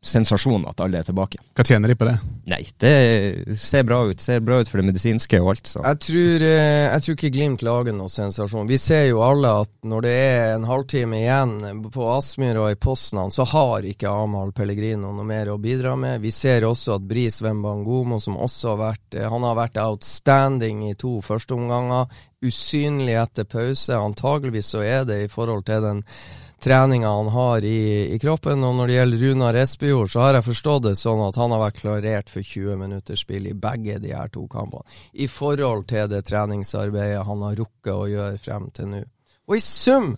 sensasjon 0.00 0.64
at 0.68 0.80
alle 0.80 1.00
er 1.00 1.06
tilbake. 1.06 1.38
Hva 1.56 1.64
tjener 1.66 1.92
de 1.92 1.96
på 1.98 2.06
det? 2.08 2.14
Nei, 2.48 2.60
det 2.80 3.56
ser 3.60 3.84
bra 3.84 4.00
ut. 4.08 4.20
Ser 4.20 4.40
bra 4.44 4.60
ut 4.60 4.70
for 4.70 4.80
det 4.80 4.86
medisinske 4.88 5.40
og 5.42 5.50
alt. 5.52 5.68
Så. 5.68 5.82
Jeg 5.84 6.00
tror, 6.06 6.44
eh, 6.46 6.86
jeg 6.86 7.04
tror 7.04 7.18
ikke 7.18 7.32
Glimt 7.34 7.64
lager 7.66 7.96
noe 7.96 8.12
sensasjon. 8.12 8.68
Vi 8.70 8.78
ser 8.80 9.04
jo 9.10 9.20
alle 9.24 9.52
at 9.66 9.72
når 9.84 10.06
det 10.06 10.14
er 10.16 10.54
en 10.54 10.66
halvtime 10.68 11.20
igjen 11.20 11.84
på 11.92 12.08
Aspmyr 12.14 12.62
og 12.62 12.70
i 12.72 12.80
Poznan, 12.80 13.32
så 13.34 13.44
har 13.52 13.86
ikke 13.86 14.10
Amahl 14.10 14.54
Pellegrino 14.56 15.12
noe 15.12 15.28
mer 15.28 15.52
å 15.52 15.60
bidra 15.60 15.94
med. 16.00 16.24
Vi 16.24 16.32
ser 16.34 16.64
også 16.68 16.96
at 16.96 17.08
Bris 17.08 17.42
Wembangomo, 17.44 18.20
som 18.24 18.40
også 18.40 18.74
har 18.74 18.82
vært 18.86 19.20
eh, 19.20 19.28
Han 19.30 19.44
har 19.46 19.58
vært 19.60 19.80
outstanding 19.84 20.88
i 20.88 20.96
to 20.98 21.18
førsteomganger. 21.24 22.08
Usynlig 22.40 23.18
etter 23.20 23.44
pause. 23.44 23.92
Antageligvis 23.92 24.72
så 24.72 24.80
er 24.80 25.04
det 25.04 25.26
i 25.26 25.28
forhold 25.28 25.66
til 25.68 25.84
den 25.84 26.00
treninga 26.60 27.08
han 27.08 27.28
har 27.28 27.64
i, 27.64 28.14
i, 28.14 28.18
kroppen. 28.22 28.64
Og 28.64 28.74
når 28.76 28.88
det 28.90 28.96
gjelder 28.96 29.24
Runar 29.24 29.58
Espejord, 29.62 30.10
så 30.12 30.24
har 30.24 30.38
jeg 30.38 30.48
forstått 30.50 30.86
det 30.88 30.94
sånn 31.00 31.22
at 31.24 31.38
han 31.40 31.54
har 31.54 31.62
vært 31.64 31.80
klarert 31.80 32.32
for 32.32 32.46
20 32.46 32.80
minutters 32.80 33.24
spill 33.24 33.48
i 33.50 33.56
begge 33.56 33.98
de 34.02 34.14
her 34.14 34.32
to 34.32 34.46
kampene. 34.50 34.84
I 35.12 35.28
forhold 35.30 35.88
til 35.90 36.10
det 36.12 36.24
treningsarbeidet 36.28 37.26
han 37.26 37.46
har 37.46 37.58
rukket 37.60 37.94
å 37.94 38.08
gjøre 38.10 38.42
frem 38.42 38.70
til 38.76 38.92
nå. 38.94 39.04
Og 39.50 39.58
i 39.58 39.64
sum 39.64 40.14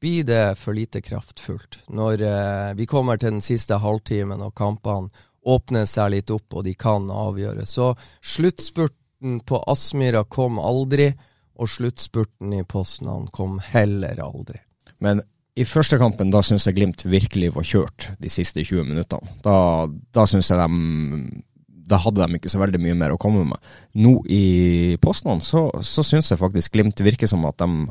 blir 0.00 0.24
det 0.28 0.56
for 0.60 0.76
lite 0.76 1.00
kraftfullt 1.00 1.78
når 1.96 2.22
eh, 2.28 2.72
vi 2.76 2.86
kommer 2.88 3.16
til 3.16 3.36
den 3.36 3.44
siste 3.44 3.78
halvtimen 3.80 4.42
og 4.44 4.52
kampene 4.56 5.08
åpner 5.44 5.86
seg 5.88 6.10
litt 6.14 6.32
opp 6.32 6.56
og 6.56 6.64
de 6.66 6.74
kan 6.76 7.10
avgjøre. 7.12 7.66
Så 7.68 7.92
sluttspurten 8.24 9.40
på 9.44 9.60
Aspmyra 9.68 10.24
kom 10.24 10.58
aldri, 10.60 11.12
og 11.54 11.70
sluttspurten 11.70 12.52
i 12.56 12.64
Poznan 12.66 13.28
kom 13.32 13.60
heller 13.62 14.18
aldri. 14.24 14.58
Men 14.98 15.22
i 15.54 15.64
første 15.68 15.98
kampen 16.00 16.32
da 16.34 16.42
syns 16.42 16.66
jeg 16.66 16.74
Glimt 16.78 17.04
virkelig 17.06 17.52
var 17.54 17.66
kjørt 17.66 18.08
de 18.18 18.30
siste 18.32 18.64
20 18.64 18.88
minuttene. 18.88 19.36
Da, 19.44 19.86
da 20.14 20.26
syns 20.26 20.50
jeg 20.50 20.58
de 20.58 21.42
Da 21.84 22.00
hadde 22.00 22.24
de 22.24 22.38
ikke 22.38 22.50
så 22.50 22.62
veldig 22.62 22.80
mye 22.82 22.96
mer 22.98 23.14
å 23.14 23.20
komme 23.20 23.44
med. 23.46 23.72
Nå 23.94 24.16
i 24.26 24.96
postene 25.02 25.44
så, 25.44 25.68
så 25.84 26.02
syns 26.02 26.32
jeg 26.32 26.40
faktisk 26.40 26.74
Glimt 26.74 27.00
virker 27.04 27.30
som 27.30 27.44
at 27.46 27.60
de 27.62 27.86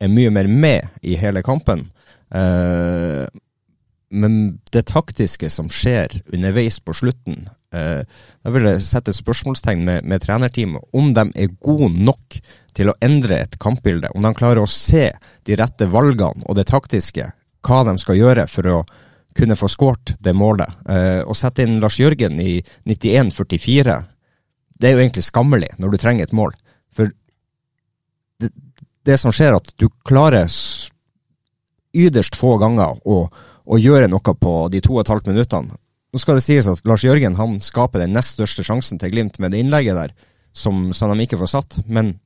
er 0.00 0.12
mye 0.12 0.30
mer 0.32 0.48
med 0.48 1.02
i 1.02 1.16
hele 1.18 1.42
kampen. 1.42 1.88
Eh, 2.30 3.26
men 4.10 4.36
det 4.74 4.86
taktiske 4.90 5.50
som 5.52 5.70
skjer 5.70 6.20
underveis 6.32 6.78
på 6.82 6.94
slutten, 6.96 7.48
da 7.70 8.50
vil 8.50 8.64
jeg 8.66 8.82
sette 8.82 9.12
spørsmålstegn 9.14 9.84
med, 9.86 10.06
med 10.08 10.24
trenerteamet. 10.24 10.88
Om 10.90 11.12
de 11.14 11.24
er 11.38 11.52
gode 11.62 11.92
nok 11.94 12.40
til 12.74 12.90
å 12.90 12.96
endre 13.04 13.42
et 13.44 13.54
kampbilde. 13.62 14.10
Om 14.14 14.24
de 14.24 14.32
klarer 14.34 14.62
å 14.62 14.70
se 14.70 15.10
de 15.46 15.58
rette 15.58 15.86
valgene 15.90 16.46
og 16.46 16.58
det 16.58 16.66
taktiske, 16.70 17.28
hva 17.66 17.82
de 17.86 17.94
skal 18.00 18.18
gjøre 18.18 18.46
for 18.50 18.70
å 18.72 18.80
kunne 19.36 19.56
få 19.56 19.68
skåret 19.70 20.14
det 20.18 20.34
målet. 20.34 20.80
Eh, 20.88 21.20
å 21.22 21.36
sette 21.36 21.64
inn 21.64 21.78
Lars 21.82 22.00
Jørgen 22.00 22.40
i 22.42 22.58
91-44, 22.88 23.98
det 24.80 24.88
er 24.88 24.96
jo 24.96 25.02
egentlig 25.04 25.26
skammelig 25.26 25.70
når 25.78 25.92
du 25.92 26.00
trenger 26.00 26.26
et 26.26 26.36
mål. 26.36 26.56
For 26.96 27.12
det, 28.40 28.50
det 29.06 29.18
som 29.20 29.34
skjer, 29.34 29.58
at 29.58 29.74
du 29.78 29.88
klarer 30.08 30.48
yderst 31.90 32.38
få 32.38 32.56
ganger 32.62 32.98
å, 33.04 33.22
å 33.64 33.78
gjøre 33.78 34.10
noe 34.10 34.34
på 34.34 34.54
de 34.72 34.82
to 34.82 34.96
og 34.96 35.04
et 35.04 35.12
halvt 35.12 35.30
minuttene. 35.32 35.78
Nå 36.10 36.18
skal 36.18 36.38
det 36.38 36.42
sies 36.44 36.66
at 36.66 36.82
Lars 36.88 37.04
Jørgen 37.06 37.36
han 37.38 37.60
skaper 37.62 38.02
den 38.02 38.16
nest 38.16 38.34
største 38.34 38.64
sjansen 38.66 38.98
til 38.98 39.12
Glimt 39.12 39.38
med 39.38 39.54
det 39.54 39.62
innlegget 39.62 39.98
der, 39.98 40.14
som, 40.52 40.88
som 40.96 41.12
de 41.14 41.26
ikke 41.26 41.38
får 41.38 41.54
satt. 41.54 41.78
Men 41.86 42.16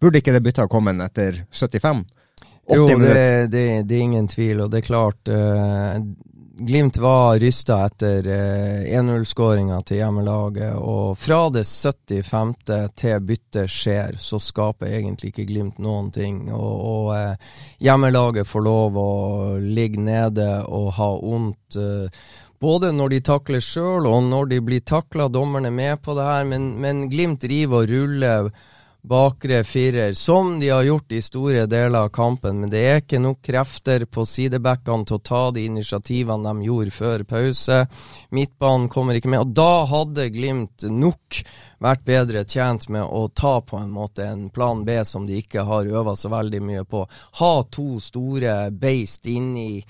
Burde 0.00 0.20
ikke 0.20 0.34
det 0.34 0.42
byttet 0.44 0.64
ha 0.64 0.70
kommet 0.70 1.00
etter 1.04 1.44
75? 1.52 2.04
80 2.66 2.76
jo, 2.76 2.86
det, 2.98 3.16
det, 3.52 3.64
det, 3.84 3.96
er 3.96 4.00
ingen 4.00 4.28
tvil, 4.28 4.64
og 4.64 4.70
det 4.72 4.80
er 4.80 4.86
klart 4.86 5.28
uh, 5.28 5.98
Glimt 6.54 6.96
var 7.02 7.36
rysta 7.42 7.80
etter 7.88 8.28
uh, 8.30 8.84
eh, 8.86 8.94
1-0-skåringa 9.00 9.80
til 9.84 9.98
hjemmelaget, 9.98 10.76
og 10.78 11.18
fra 11.18 11.48
det 11.52 11.64
75. 11.66 12.54
til 12.94 13.24
byttet 13.26 13.72
skjer, 13.74 14.14
så 14.22 14.38
skaper 14.40 14.94
egentlig 14.94 15.32
ikke 15.32 15.48
Glimt 15.50 15.82
noen 15.82 16.12
ting. 16.14 16.46
Og, 16.54 16.72
og 16.94 17.10
uh, 17.12 17.58
hjemmelaget 17.82 18.48
får 18.48 18.64
lov 18.64 19.00
å 19.02 19.10
ligge 19.60 20.00
nede 20.00 20.48
og 20.64 20.92
ha 20.96 21.10
vondt. 21.18 21.80
Både 22.64 22.92
når 22.96 23.12
de 23.12 23.24
takler 23.28 23.64
sjøl, 23.64 24.06
og 24.08 24.22
når 24.30 24.54
de 24.54 24.60
blir 24.64 24.84
takla. 24.88 25.28
Dommerne 25.28 25.72
med 25.74 26.00
på 26.02 26.16
det 26.16 26.24
her, 26.24 26.46
men, 26.48 26.70
men 26.80 27.08
Glimt 27.12 27.44
driver 27.44 27.84
og 27.84 27.92
ruller 27.92 28.54
bakre 29.04 29.58
firer, 29.68 30.14
som 30.16 30.54
de 30.60 30.70
har 30.72 30.82
gjort 30.82 31.12
i 31.12 31.20
store 31.22 31.66
deler 31.68 32.06
av 32.06 32.08
kampen. 32.08 32.62
Men 32.62 32.70
det 32.72 32.80
er 32.88 33.02
ikke 33.02 33.20
nok 33.20 33.42
krefter 33.44 34.06
på 34.08 34.24
sidebackene 34.24 35.04
til 35.04 35.18
å 35.18 35.24
ta 35.28 35.42
de 35.52 35.66
initiativene 35.68 36.54
de 36.54 36.68
gjorde 36.70 36.94
før 36.96 37.26
pause. 37.28 37.82
Midtbanen 38.32 38.88
kommer 38.88 39.20
ikke 39.20 39.28
med. 39.34 39.44
Og 39.44 39.52
da 39.60 39.84
hadde 39.92 40.30
Glimt 40.32 40.86
nok 40.88 41.42
vært 41.84 42.08
bedre 42.08 42.46
tjent 42.48 42.88
med 42.88 43.04
å 43.04 43.26
ta 43.28 43.58
på 43.60 43.76
en 43.76 43.92
måte 43.92 44.24
en 44.24 44.48
plan 44.48 44.86
B 44.88 44.96
som 45.04 45.28
de 45.28 45.36
ikke 45.42 45.66
har 45.68 45.92
øva 46.00 46.16
så 46.16 46.32
veldig 46.32 46.64
mye 46.64 46.88
på. 46.88 47.04
Ha 47.44 47.54
to 47.68 48.00
store 48.00 48.70
beist 48.72 49.28
inni 49.28 49.82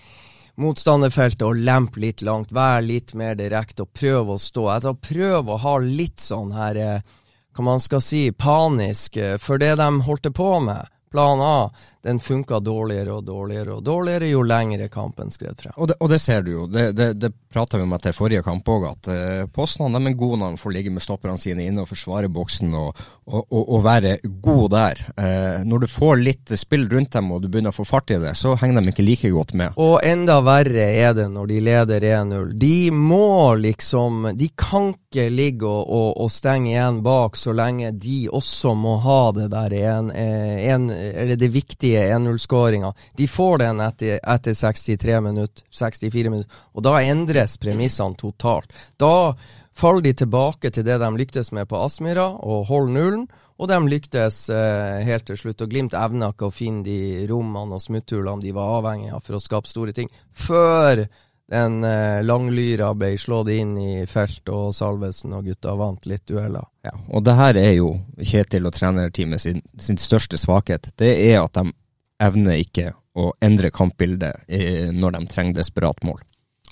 motstanderfeltet 0.60 1.42
og 1.46 1.60
lempe 1.66 2.00
litt 2.02 2.22
langt. 2.22 2.52
Vær 2.54 2.82
litt 2.84 3.14
mer 3.18 3.36
direkte 3.38 3.86
og 3.86 3.92
prøv 3.96 4.34
å 4.34 4.40
stå. 4.40 4.68
Altså, 4.76 4.94
prøve 4.94 5.54
å 5.54 5.62
ha 5.64 5.76
litt 5.82 6.22
sånn 6.22 6.54
her 6.54 6.80
eh, 6.80 7.14
hva 7.54 7.66
man 7.66 7.82
skal 7.82 8.02
si, 8.02 8.28
panisk 8.32 9.16
eh, 9.16 9.36
for 9.42 9.62
det 9.62 9.74
de 9.80 9.88
holdt 10.06 10.30
på 10.34 10.50
med. 10.64 10.90
Plan 11.14 11.42
A 11.42 11.58
den 12.04 12.20
funka 12.20 12.60
dårligere 12.60 13.16
og 13.16 13.24
dårligere 13.24 13.78
og 13.78 13.84
dårligere 13.84 14.28
jo 14.28 14.42
lengre 14.44 14.90
kampen 14.92 15.32
skred 15.32 15.56
frem. 15.56 15.72
Og 15.76 15.88
det, 15.88 15.96
og 16.00 16.10
det 16.12 16.20
ser 16.20 16.44
du 16.44 16.50
jo. 16.52 16.66
Det, 16.68 16.90
det, 16.92 17.12
det 17.16 17.30
prata 17.52 17.78
vi 17.78 17.86
om 17.86 17.94
etter 17.96 18.12
forrige 18.12 18.42
kamp 18.44 18.68
òg, 18.68 18.84
at 18.90 19.08
eh, 19.12 19.44
Poznan 19.54 19.96
er 19.96 20.16
god 20.18 20.40
når 20.40 20.52
han 20.52 20.60
får 20.60 20.74
ligge 20.74 20.92
med 20.92 21.04
stopperne 21.04 21.40
sine 21.40 21.64
inne 21.64 21.84
og 21.84 21.88
forsvare 21.88 22.28
boksen 22.28 22.74
og, 22.76 23.00
og, 23.24 23.54
og, 23.54 23.78
være 23.84 24.18
god 24.44 24.64
der. 24.74 25.02
Eh, 25.16 25.64
når 25.64 25.84
du 25.84 25.88
får 25.88 26.20
litt 26.20 26.54
spill 26.60 26.84
rundt 26.92 27.14
dem 27.14 27.30
og 27.32 27.40
du 27.42 27.48
begynner 27.48 27.72
å 27.72 27.78
få 27.78 27.86
fart 27.88 28.12
i 28.12 28.20
det, 28.20 28.34
så 28.36 28.52
henger 28.60 28.82
de 28.82 28.92
ikke 28.92 29.06
like 29.06 29.30
godt 29.32 29.54
med. 29.56 29.78
Og 29.80 29.96
enda 30.04 30.40
verre 30.44 30.88
er 30.92 31.14
det 31.16 31.28
når 31.32 31.50
de 31.52 31.60
leder 31.70 32.08
1-0. 32.10 32.52
De 32.60 32.76
må 32.92 33.54
liksom 33.60 34.28
De 34.34 34.48
kan 34.58 34.92
ikke 34.92 35.28
ligge 35.30 35.68
og, 35.68 35.88
og, 35.88 36.10
og, 36.24 36.30
stenge 36.34 36.72
igjen 36.72 37.00
bak 37.06 37.38
så 37.38 37.54
lenge 37.54 37.92
de 37.96 38.24
også 38.28 38.74
må 38.76 38.96
ha 39.04 39.20
det 39.36 39.48
der 39.52 39.76
en, 39.78 40.10
eh, 40.10 40.66
en, 40.74 40.88
eller 40.90 41.38
det 41.38 41.52
viktige 41.54 41.93
1-0-skåringa. 42.00 42.92
De 43.16 43.28
får 43.30 43.58
den 43.62 43.82
etter, 43.84 44.18
etter 44.22 44.54
63 44.54 45.20
minutter, 45.24 45.66
64 45.70 46.32
minutter, 46.32 46.64
og 46.74 46.86
da 46.86 46.98
endres 47.02 47.58
premissene 47.62 48.18
totalt. 48.18 48.72
Da 49.00 49.34
faller 49.74 50.04
de 50.04 50.14
tilbake 50.14 50.70
til 50.70 50.86
det 50.86 50.98
de 51.02 51.10
lyktes 51.18 51.52
med 51.52 51.68
på 51.70 51.80
Aspmyra, 51.82 52.28
og 52.42 52.66
holder 52.70 52.94
nullen. 52.94 53.26
Og 53.58 53.70
de 53.70 53.78
lyktes 53.86 54.48
eh, 54.50 55.04
helt 55.06 55.26
til 55.28 55.38
slutt. 55.38 55.62
Og 55.62 55.70
Glimt 55.70 55.94
evna 55.94 56.32
ikke 56.32 56.48
å 56.48 56.54
finne 56.54 56.82
de 56.86 57.26
rommene 57.30 57.76
og 57.76 57.82
smutthullene 57.82 58.42
de 58.42 58.54
var 58.54 58.80
avhengig 58.80 59.12
av 59.14 59.22
for 59.22 59.38
å 59.38 59.42
skape 59.42 59.70
store 59.70 59.94
ting, 59.94 60.10
før 60.32 61.06
Den 61.44 61.84
eh, 61.84 62.22
langlyra 62.24 62.94
ble 62.96 63.18
slått 63.20 63.50
inn 63.52 63.74
i 63.76 64.06
felt, 64.08 64.48
og 64.48 64.70
Salvesen 64.72 65.34
og 65.36 65.44
gutta 65.44 65.74
vant 65.76 66.06
litt 66.08 66.24
dueller. 66.24 66.64
Ja, 66.82 66.94
og 67.12 67.26
det 67.26 67.34
her 67.36 67.58
er 67.60 67.72
jo 67.76 67.90
Kjetil 68.16 68.64
og 68.64 68.72
trenerteamet 68.72 69.42
sin, 69.42 69.60
sin 69.76 70.00
største 70.00 70.40
svakhet. 70.40 70.88
Det 70.96 71.12
er 71.12 71.42
at 71.42 71.52
de 71.58 71.74
evner 72.22 72.60
ikke 72.62 72.92
å 73.14 73.30
endre 73.44 73.70
kampbildet 73.74 74.48
når 74.94 75.16
de 75.16 75.26
trenger 75.30 75.60
desperat 75.60 76.02
mål. 76.06 76.20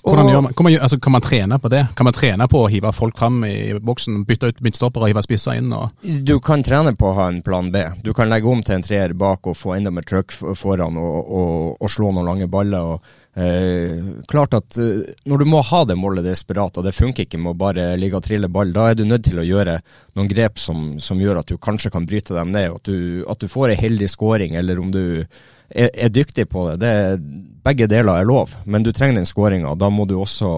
Hvordan 0.03 0.27
gjør 0.27 0.41
man, 0.43 0.53
kan, 0.53 0.65
man, 0.67 0.73
altså, 0.83 0.97
kan 0.99 1.13
man 1.15 1.23
trene 1.23 1.57
på 1.63 1.69
det? 1.71 1.81
Kan 1.95 2.07
man 2.07 2.15
trene 2.15 2.47
på 2.51 2.65
å 2.65 2.69
hive 2.71 2.91
folk 2.91 3.15
fram 3.17 3.37
i 3.47 3.71
boksen, 3.79 4.25
bytte 4.27 4.49
ut 4.51 4.59
midtstoppere 4.65 5.05
og 5.05 5.13
hive 5.13 5.23
spisser 5.23 5.61
inn? 5.61 5.69
Og... 5.71 5.93
Du 6.27 6.35
kan 6.43 6.63
trene 6.65 6.91
på 6.99 7.07
å 7.07 7.15
ha 7.21 7.29
en 7.31 7.39
plan 7.45 7.69
B. 7.71 7.85
Du 8.03 8.11
kan 8.15 8.27
legge 8.31 8.51
om 8.51 8.63
til 8.65 8.75
en 8.75 8.83
treer 8.83 9.15
bak 9.15 9.47
og 9.47 9.55
få 9.55 9.77
enda 9.77 9.93
mer 9.95 10.03
trøkk 10.07 10.35
foran 10.59 10.99
og, 10.99 11.15
og, 11.23 11.53
og 11.79 11.93
slå 11.93 12.11
noen 12.11 12.27
lange 12.27 12.49
baller. 12.51 12.89
Og, 12.97 13.15
eh, 13.39 14.03
klart 14.27 14.59
at 14.59 14.81
eh, 14.83 15.15
Når 15.23 15.45
du 15.45 15.49
må 15.53 15.63
ha 15.71 15.83
det 15.87 15.97
målet 15.99 16.27
desperat, 16.27 16.75
og 16.75 16.83
det 16.83 16.95
funker 16.99 17.23
ikke 17.23 17.39
med 17.39 17.53
å 17.55 17.61
bare 17.63 17.87
ligge 17.95 18.19
og 18.19 18.27
trille 18.27 18.51
ball, 18.51 18.75
da 18.75 18.89
er 18.91 18.99
du 18.99 19.05
nødt 19.07 19.23
til 19.29 19.39
å 19.39 19.47
gjøre 19.47 19.79
noen 20.17 20.31
grep 20.35 20.59
som, 20.59 20.97
som 20.99 21.23
gjør 21.23 21.45
at 21.45 21.55
du 21.55 21.55
kanskje 21.55 21.93
kan 21.95 22.09
bryte 22.09 22.35
dem 22.35 22.51
ned. 22.51 22.73
og 22.73 22.83
At 22.83 22.91
du, 22.91 23.23
at 23.31 23.39
du 23.39 23.47
får 23.47 23.71
ei 23.71 23.81
heldig 23.85 24.11
scoring, 24.11 24.59
eller 24.59 24.83
om 24.83 24.91
du 24.91 25.03
er, 25.23 25.89
er 25.95 26.11
dyktig 26.11 26.49
på 26.51 26.73
det. 26.73 26.79
det. 26.83 27.51
Begge 27.63 27.87
deler 27.87 28.19
er 28.19 28.27
lov, 28.27 28.57
men 28.65 28.83
du 28.83 28.91
trenger 28.91 29.21
den 29.21 29.27
skåringa. 29.27 29.75
Da 29.79 29.87
må 29.89 30.03
du 30.09 30.17
også 30.19 30.49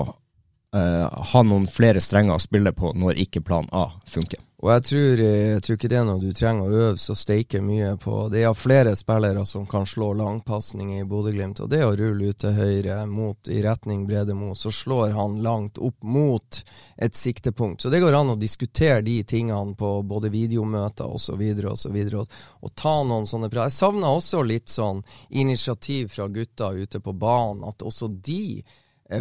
eh, 0.74 1.06
ha 1.32 1.44
noen 1.46 1.68
flere 1.70 2.02
strenger 2.02 2.38
å 2.38 2.42
spille 2.42 2.74
på 2.74 2.96
når 2.98 3.22
ikke 3.28 3.44
plan 3.46 3.70
A 3.70 3.92
funker. 4.10 4.42
Og 4.66 4.72
jeg 4.72 4.82
tror, 4.90 5.20
eh, 5.22 5.48
jeg 5.52 5.62
tror 5.62 5.76
ikke 5.78 5.90
det 5.92 5.98
er 6.00 6.06
noe 6.08 6.18
du 6.24 6.32
trenger 6.34 6.66
å 6.66 6.78
øve 6.88 6.98
så 6.98 7.14
steike 7.14 7.60
mye 7.62 7.92
på. 8.02 8.16
Det 8.34 8.40
er 8.42 8.54
flere 8.58 8.96
spillere 8.98 9.44
som 9.46 9.68
kan 9.70 9.84
slå 9.86 10.08
langpasninger 10.18 11.04
i 11.04 11.06
Bodø-Glimt, 11.06 11.60
og 11.62 11.70
det 11.70 11.84
å 11.86 11.92
rulle 11.94 12.32
ut 12.32 12.40
til 12.42 12.56
høyre 12.58 12.96
mot, 13.06 13.38
i 13.46 13.60
retning 13.62 14.08
Brede 14.10 14.34
Mo, 14.34 14.56
så 14.58 14.72
slår 14.74 15.14
han 15.14 15.36
langt 15.46 15.78
opp 15.78 16.02
mot 16.02 16.64
et 16.98 17.14
siktepunkt. 17.14 17.84
Så 17.86 17.92
det 17.94 18.00
går 18.02 18.18
an 18.18 18.34
å 18.34 18.40
diskutere 18.42 19.04
de 19.06 19.20
tingene 19.24 19.76
på 19.78 19.92
både 20.02 20.32
videomøter 20.34 21.14
osv. 21.14 21.44
osv. 21.70 22.00
Og, 22.18 22.40
og 22.66 22.74
ta 22.74 22.96
noen 23.06 23.30
sånne 23.30 23.52
pra- 23.54 23.68
Jeg 23.70 23.78
savner 23.78 24.18
også 24.18 24.42
litt 24.50 24.74
sånn 24.74 25.04
initiativ 25.30 26.10
fra 26.16 26.26
gutta 26.28 26.72
ute 26.74 27.04
på 27.06 27.14
banen, 27.14 27.62
at 27.70 27.86
også 27.86 28.10
de 28.10 28.64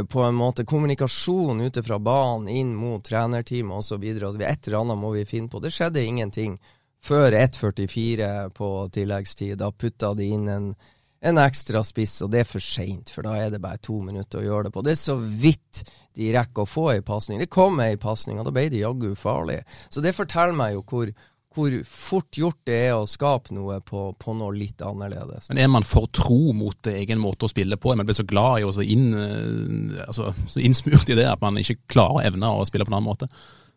på 0.08 0.22
en 0.22 0.34
måte 0.34 0.64
kommunikasjon 0.64 1.60
ute 1.60 1.82
fra 1.82 1.98
banen 1.98 2.48
inn 2.48 2.72
mot 2.76 3.04
trenerteamet 3.04 3.76
osv. 3.76 4.04
Et 4.04 4.66
eller 4.66 4.78
annet 4.80 4.98
må 4.98 5.12
vi 5.12 5.26
finne 5.28 5.48
på. 5.52 5.60
Det 5.60 5.72
skjedde 5.74 6.04
ingenting 6.04 6.56
før 7.04 7.32
1.44 7.32 8.48
på 8.56 8.70
tilleggstid. 8.92 9.58
Da 9.60 9.70
putta 9.72 10.14
de 10.16 10.30
inn 10.32 10.48
en, 10.48 10.70
en 11.20 11.40
ekstra 11.42 11.84
spiss, 11.84 12.16
og 12.24 12.32
det 12.32 12.44
er 12.44 12.48
for 12.48 12.64
seint, 12.64 13.12
for 13.12 13.28
da 13.28 13.36
er 13.36 13.52
det 13.52 13.60
bare 13.60 13.82
to 13.84 14.00
minutter 14.00 14.40
å 14.40 14.46
gjøre 14.46 14.68
det 14.68 14.74
på. 14.76 14.86
Det 14.86 14.94
er 14.94 15.02
så 15.02 15.18
vidt 15.20 15.84
de 16.16 16.32
rekker 16.32 16.64
å 16.64 16.70
få 16.70 16.88
ei 16.94 17.04
pasning. 17.04 17.42
Det 17.42 17.52
kom 17.52 17.80
ei 17.84 17.98
pasning, 18.00 18.40
og 18.40 18.48
da 18.48 18.54
ble 18.56 18.70
det 18.72 18.80
jaggu 18.80 19.12
farlig. 19.20 19.60
Så 19.92 20.00
det 20.00 20.16
forteller 20.16 20.56
meg 20.56 20.78
jo 20.78 20.84
hvor, 20.88 21.12
hvor 21.54 21.74
fort 21.88 22.38
gjort 22.38 22.60
det 22.68 22.78
er 22.88 22.94
å 22.98 23.08
skape 23.08 23.54
noe 23.54 23.80
på, 23.84 24.06
på 24.18 24.36
noe 24.36 24.54
litt 24.56 24.82
annerledes. 24.84 25.50
Men 25.52 25.62
er 25.64 25.72
man 25.72 25.86
for 25.86 26.10
tro 26.12 26.54
mot 26.56 26.90
egen 26.90 27.20
måte 27.22 27.46
å 27.48 27.52
spille 27.52 27.78
på? 27.80 27.92
Er 27.92 28.00
man 28.00 28.08
blitt 28.08 28.20
så 28.20 28.28
glad 28.28 28.62
i 28.62 28.68
og 28.68 28.74
så, 28.76 28.84
inn, 28.84 29.10
eh, 29.14 30.06
altså, 30.06 30.32
så 30.50 30.62
innsmurt 30.62 31.10
i 31.10 31.18
det 31.18 31.28
at 31.30 31.44
man 31.44 31.60
ikke 31.60 31.80
klarer 31.90 32.20
å 32.20 32.24
evne 32.32 32.54
å 32.54 32.66
spille 32.68 32.86
på 32.86 32.92
en 32.92 32.98
annen 33.00 33.12
måte? 33.12 33.30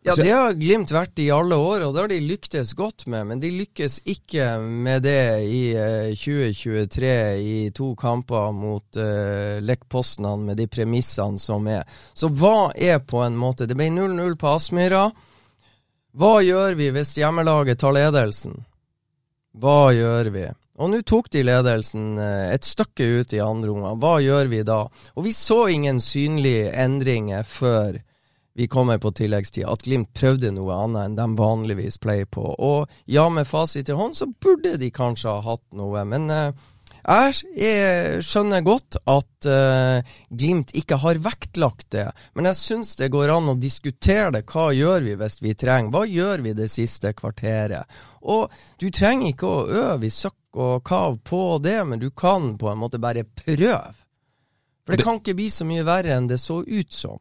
Ja, 0.06 0.14
det 0.14 0.30
har 0.30 0.52
Glimt 0.54 0.92
vært 0.94 1.18
i 1.18 1.26
alle 1.34 1.56
år, 1.58 1.82
og 1.84 1.94
det 1.94 2.00
har 2.00 2.10
de 2.12 2.18
lyktes 2.22 2.70
godt 2.78 3.04
med. 3.10 3.26
Men 3.28 3.40
de 3.42 3.50
lykkes 3.50 3.98
ikke 4.08 4.46
med 4.62 5.02
det 5.04 5.24
i 5.44 5.62
eh, 5.74 6.12
2023 6.14 7.10
i 7.42 7.56
to 7.74 7.90
kamper 7.98 8.52
mot 8.54 9.00
uh, 9.00 9.58
Lech 9.60 9.82
Poznan 9.90 10.46
med 10.46 10.60
de 10.60 10.68
premissene 10.70 11.40
som 11.42 11.66
er. 11.68 11.82
Så 12.14 12.30
hva 12.30 12.70
er 12.72 13.02
på 13.02 13.24
en 13.26 13.36
måte 13.38 13.66
Det 13.68 13.76
ble 13.76 13.90
0-0 13.92 14.38
på 14.38 14.54
Aspmyra. 14.54 15.08
Hva 16.18 16.40
gjør 16.42 16.74
vi 16.74 16.88
hvis 16.90 17.12
hjemmelaget 17.14 17.78
tar 17.78 17.92
ledelsen? 17.94 18.64
Hva 19.54 19.92
gjør 19.94 20.30
vi? 20.34 20.48
Og 20.82 20.90
nå 20.90 20.98
tok 21.06 21.28
de 21.30 21.44
ledelsen 21.46 22.18
eh, 22.18 22.50
et 22.56 22.66
stykke 22.66 23.06
ut 23.20 23.34
i 23.34 23.42
andre 23.42 23.70
omgang. 23.70 24.00
Hva 24.02 24.16
gjør 24.22 24.50
vi 24.50 24.64
da? 24.66 24.80
Og 25.14 25.26
vi 25.28 25.34
så 25.34 25.68
ingen 25.70 26.00
synlige 26.02 26.72
endringer 26.74 27.46
før 27.46 28.00
vi 28.58 28.66
kommer 28.66 28.98
på 28.98 29.12
tilleggstid. 29.14 29.68
At 29.70 29.86
Glimt 29.86 30.10
prøvde 30.18 30.50
noe 30.54 30.74
annet 30.74 31.06
enn 31.06 31.14
de 31.20 31.28
vanligvis 31.38 32.00
pleier 32.02 32.26
på. 32.26 32.48
Og 32.50 32.90
ja, 33.06 33.28
med 33.30 33.46
fasit 33.46 33.86
i 33.86 33.98
hånd 33.98 34.18
så 34.18 34.26
burde 34.42 34.74
de 34.82 34.90
kanskje 34.90 35.30
ha 35.30 35.44
hatt 35.52 35.66
noe, 35.78 36.02
men 36.02 36.26
eh, 36.34 36.50
jeg 37.08 37.34
er- 37.56 38.20
skjønner 38.20 38.60
godt 38.66 38.98
at 39.08 39.46
uh, 39.48 40.00
Glimt 40.28 40.74
ikke 40.76 40.98
har 41.00 41.20
vektlagt 41.24 41.86
det, 41.94 42.06
men 42.36 42.44
jeg 42.50 42.58
syns 42.60 42.94
det 43.00 43.08
går 43.14 43.32
an 43.32 43.48
å 43.48 43.56
diskutere 43.58 44.30
det. 44.34 44.42
Hva 44.50 44.66
gjør 44.76 45.06
vi 45.06 45.14
hvis 45.16 45.38
vi 45.42 45.54
trenger? 45.54 45.90
Hva 45.94 46.02
gjør 46.06 46.42
vi 46.44 46.52
det 46.58 46.68
siste 46.70 47.14
kvarteret? 47.16 47.88
Og 48.28 48.50
du 48.78 48.90
trenger 48.90 49.32
ikke 49.32 49.48
å 49.48 49.64
øve 49.68 50.06
i 50.06 50.12
søkk 50.12 50.34
og 50.58 50.84
kav 50.84 51.16
på 51.24 51.40
det, 51.64 51.78
men 51.86 51.98
du 52.02 52.10
kan 52.10 52.56
på 52.60 52.68
en 52.72 52.78
måte 52.82 53.00
bare 53.00 53.24
prøve. 53.24 53.94
For 54.84 54.92
det 54.92 54.98
Det- 54.98 55.04
kan 55.04 55.18
ikke 55.20 55.34
bli 55.36 55.48
så 55.52 55.64
mye 55.64 55.84
verre 55.84 56.14
enn 56.16 56.28
det 56.28 56.40
så 56.40 56.60
ut 56.66 56.92
som. 56.92 57.18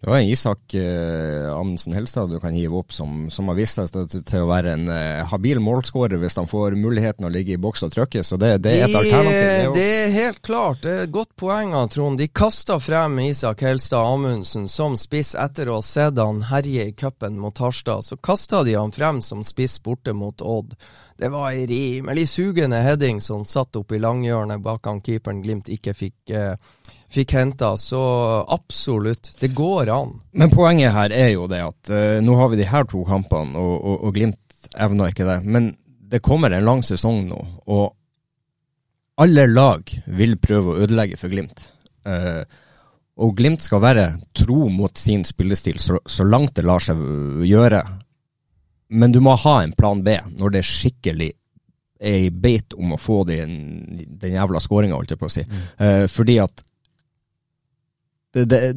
Det 0.00 0.10
var 0.10 0.18
en 0.18 0.28
Isak 0.28 0.74
eh, 0.74 1.56
Amundsen 1.56 1.92
Helstad 1.96 2.30
du 2.30 2.40
kan 2.40 2.52
hive 2.52 2.76
opp, 2.76 2.92
som, 2.92 3.30
som 3.30 3.48
har 3.48 3.56
vist 3.56 3.78
seg 3.80 4.10
til, 4.12 4.42
å 4.42 4.48
være 4.50 4.74
en 4.76 4.90
eh, 4.92 5.22
habil 5.30 5.58
målskårer 5.64 6.20
hvis 6.20 6.36
han 6.36 6.48
får 6.50 6.76
muligheten 6.76 7.24
å 7.24 7.30
ligge 7.32 7.54
i 7.56 7.60
boks 7.60 7.86
og 7.86 7.94
trykke. 7.94 8.20
Så 8.20 8.36
det, 8.36 8.58
det 8.66 8.74
er 8.76 8.84
et 8.90 8.98
alternativ. 9.00 9.32
Det 9.32 9.62
er 9.64 9.72
det 9.78 9.86
er 10.02 10.12
helt 10.12 10.42
klart. 10.44 10.82
Det 10.84 10.92
er 10.92 11.06
et 11.06 11.14
godt 11.16 11.32
poeng 11.40 11.72
Trond. 11.90 12.20
De 12.20 12.28
kasta 12.28 12.76
frem 12.80 13.18
Isak 13.24 13.64
Helstad 13.64 14.04
Amundsen 14.12 14.68
som 14.68 14.98
spiss 15.00 15.32
etter 15.34 15.72
å 15.72 15.80
ha 15.80 15.86
sett 15.86 16.20
han 16.20 16.44
herje 16.50 16.90
i 16.90 16.92
cupen 16.92 17.40
mot 17.40 17.56
Harstad. 17.58 18.04
Så 18.04 18.20
kasta 18.20 18.62
de 18.68 18.76
han 18.76 18.92
frem 18.92 19.22
som 19.24 19.42
spiss 19.44 19.80
borte 19.82 20.12
mot 20.12 20.44
Odd. 20.44 20.76
Det 21.16 21.32
var 21.32 21.50
ei 21.50 21.64
rimelig 21.66 22.28
sugende 22.28 22.82
heading 22.84 23.22
som 23.24 23.44
satt 23.48 23.76
opp 23.80 23.92
i 23.96 24.00
langhjørnet 24.02 24.60
bak 24.60 24.84
han 24.84 25.00
keeperen 25.00 25.40
Glimt 25.42 25.70
ikke 25.72 25.94
fikk, 25.96 26.18
eh, 26.28 26.54
fikk 27.12 27.36
henta. 27.36 27.74
Så 27.80 28.00
absolutt, 28.48 29.32
det 29.40 29.54
går 29.56 29.90
an. 29.92 30.16
Men 30.32 30.52
poenget 30.52 30.94
her 30.96 31.14
er 31.14 31.32
jo 31.34 31.46
det 31.50 31.62
at 31.64 31.92
uh, 31.92 32.18
nå 32.24 32.36
har 32.40 32.52
vi 32.52 32.60
de 32.60 32.68
her 32.70 32.88
to 32.90 33.04
kampene, 33.08 33.58
og, 33.58 33.76
og, 33.78 34.04
og 34.08 34.16
Glimt 34.16 34.70
evner 34.76 35.12
ikke 35.12 35.28
det. 35.28 35.40
Men 35.44 35.74
det 36.06 36.22
kommer 36.24 36.54
en 36.54 36.66
lang 36.66 36.84
sesong 36.86 37.24
nå, 37.30 37.40
og 37.66 37.86
alle 39.22 39.46
lag 39.48 39.88
vil 40.18 40.36
prøve 40.38 40.74
å 40.74 40.84
ødelegge 40.84 41.18
for 41.20 41.32
Glimt. 41.32 41.68
Uh, 42.06 42.44
og 43.16 43.32
Glimt 43.38 43.64
skal 43.64 43.80
være 43.80 44.10
tro 44.36 44.66
mot 44.68 44.92
sin 45.00 45.24
spillestil 45.24 45.78
så, 45.80 45.96
så 46.04 46.26
langt 46.28 46.58
det 46.58 46.66
lar 46.68 46.84
seg 46.84 47.00
gjøre. 47.48 47.80
Men 48.92 49.14
du 49.14 49.22
må 49.24 49.34
ha 49.40 49.62
en 49.62 49.72
plan 49.76 50.02
B 50.04 50.18
når 50.36 50.52
det 50.52 50.60
er 50.60 50.68
skikkelig 50.68 51.30
er 51.96 52.26
i 52.26 52.30
beit 52.30 52.74
om 52.76 52.92
å 52.92 53.00
få 53.00 53.22
den, 53.28 53.54
den 54.20 54.34
jævla 54.36 54.60
skåringa, 54.60 54.96
holdt 54.98 55.14
jeg 55.14 55.20
på 55.20 55.28
å 55.30 55.32
si. 55.32 55.44
Eh, 55.80 56.04
fordi 56.12 56.38
at 56.42 56.65
det, 58.36 58.44
det, 58.52 58.72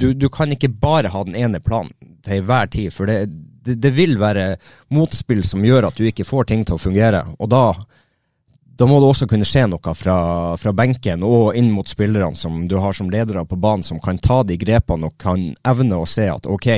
du, 0.00 0.12
du 0.16 0.28
kan 0.32 0.52
ikke 0.52 0.72
bare 0.72 1.12
ha 1.12 1.24
den 1.28 1.36
ene 1.36 1.60
planen 1.60 1.92
til 2.24 2.38
enhver 2.38 2.70
tid, 2.72 2.92
for 2.94 3.10
det, 3.10 3.26
det, 3.62 3.90
vil 3.94 4.16
være 4.20 4.56
motspill 4.94 5.42
som 5.46 5.64
gjør 5.64 5.90
at 5.90 5.98
du 5.98 6.06
ikke 6.08 6.26
får 6.26 6.48
ting 6.48 6.64
til 6.64 6.78
å 6.78 6.80
fungere. 6.80 7.24
Og 7.38 7.50
da, 7.52 7.64
da 8.78 8.88
må 8.88 9.00
det 9.02 9.10
også 9.12 9.28
kunne 9.30 9.48
skje 9.48 9.66
noe 9.70 9.94
fra, 9.98 10.18
fra 10.58 10.74
benken 10.76 11.26
og 11.26 11.58
inn 11.58 11.72
mot 11.74 11.88
spillerne 11.88 12.38
som 12.38 12.64
du 12.70 12.78
har 12.80 12.96
som 12.96 13.10
ledere 13.12 13.44
på 13.48 13.58
banen, 13.60 13.84
som 13.86 14.00
kan 14.02 14.20
ta 14.22 14.40
de 14.46 14.56
grepene 14.60 15.10
og 15.10 15.18
kan 15.20 15.50
evne 15.68 16.00
å 16.00 16.08
se 16.08 16.30
at 16.32 16.48
ok, 16.48 16.70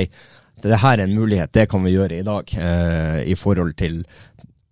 det 0.65 0.81
her 0.81 0.97
er 0.97 1.05
en 1.05 1.15
mulighet, 1.15 1.53
det 1.53 1.69
kan 1.71 1.83
vi 1.85 1.93
gjøre 1.93 2.19
i 2.19 2.25
dag, 2.25 2.51
eh, 2.57 3.21
i 3.31 3.35
forhold 3.37 3.75
til 3.77 4.01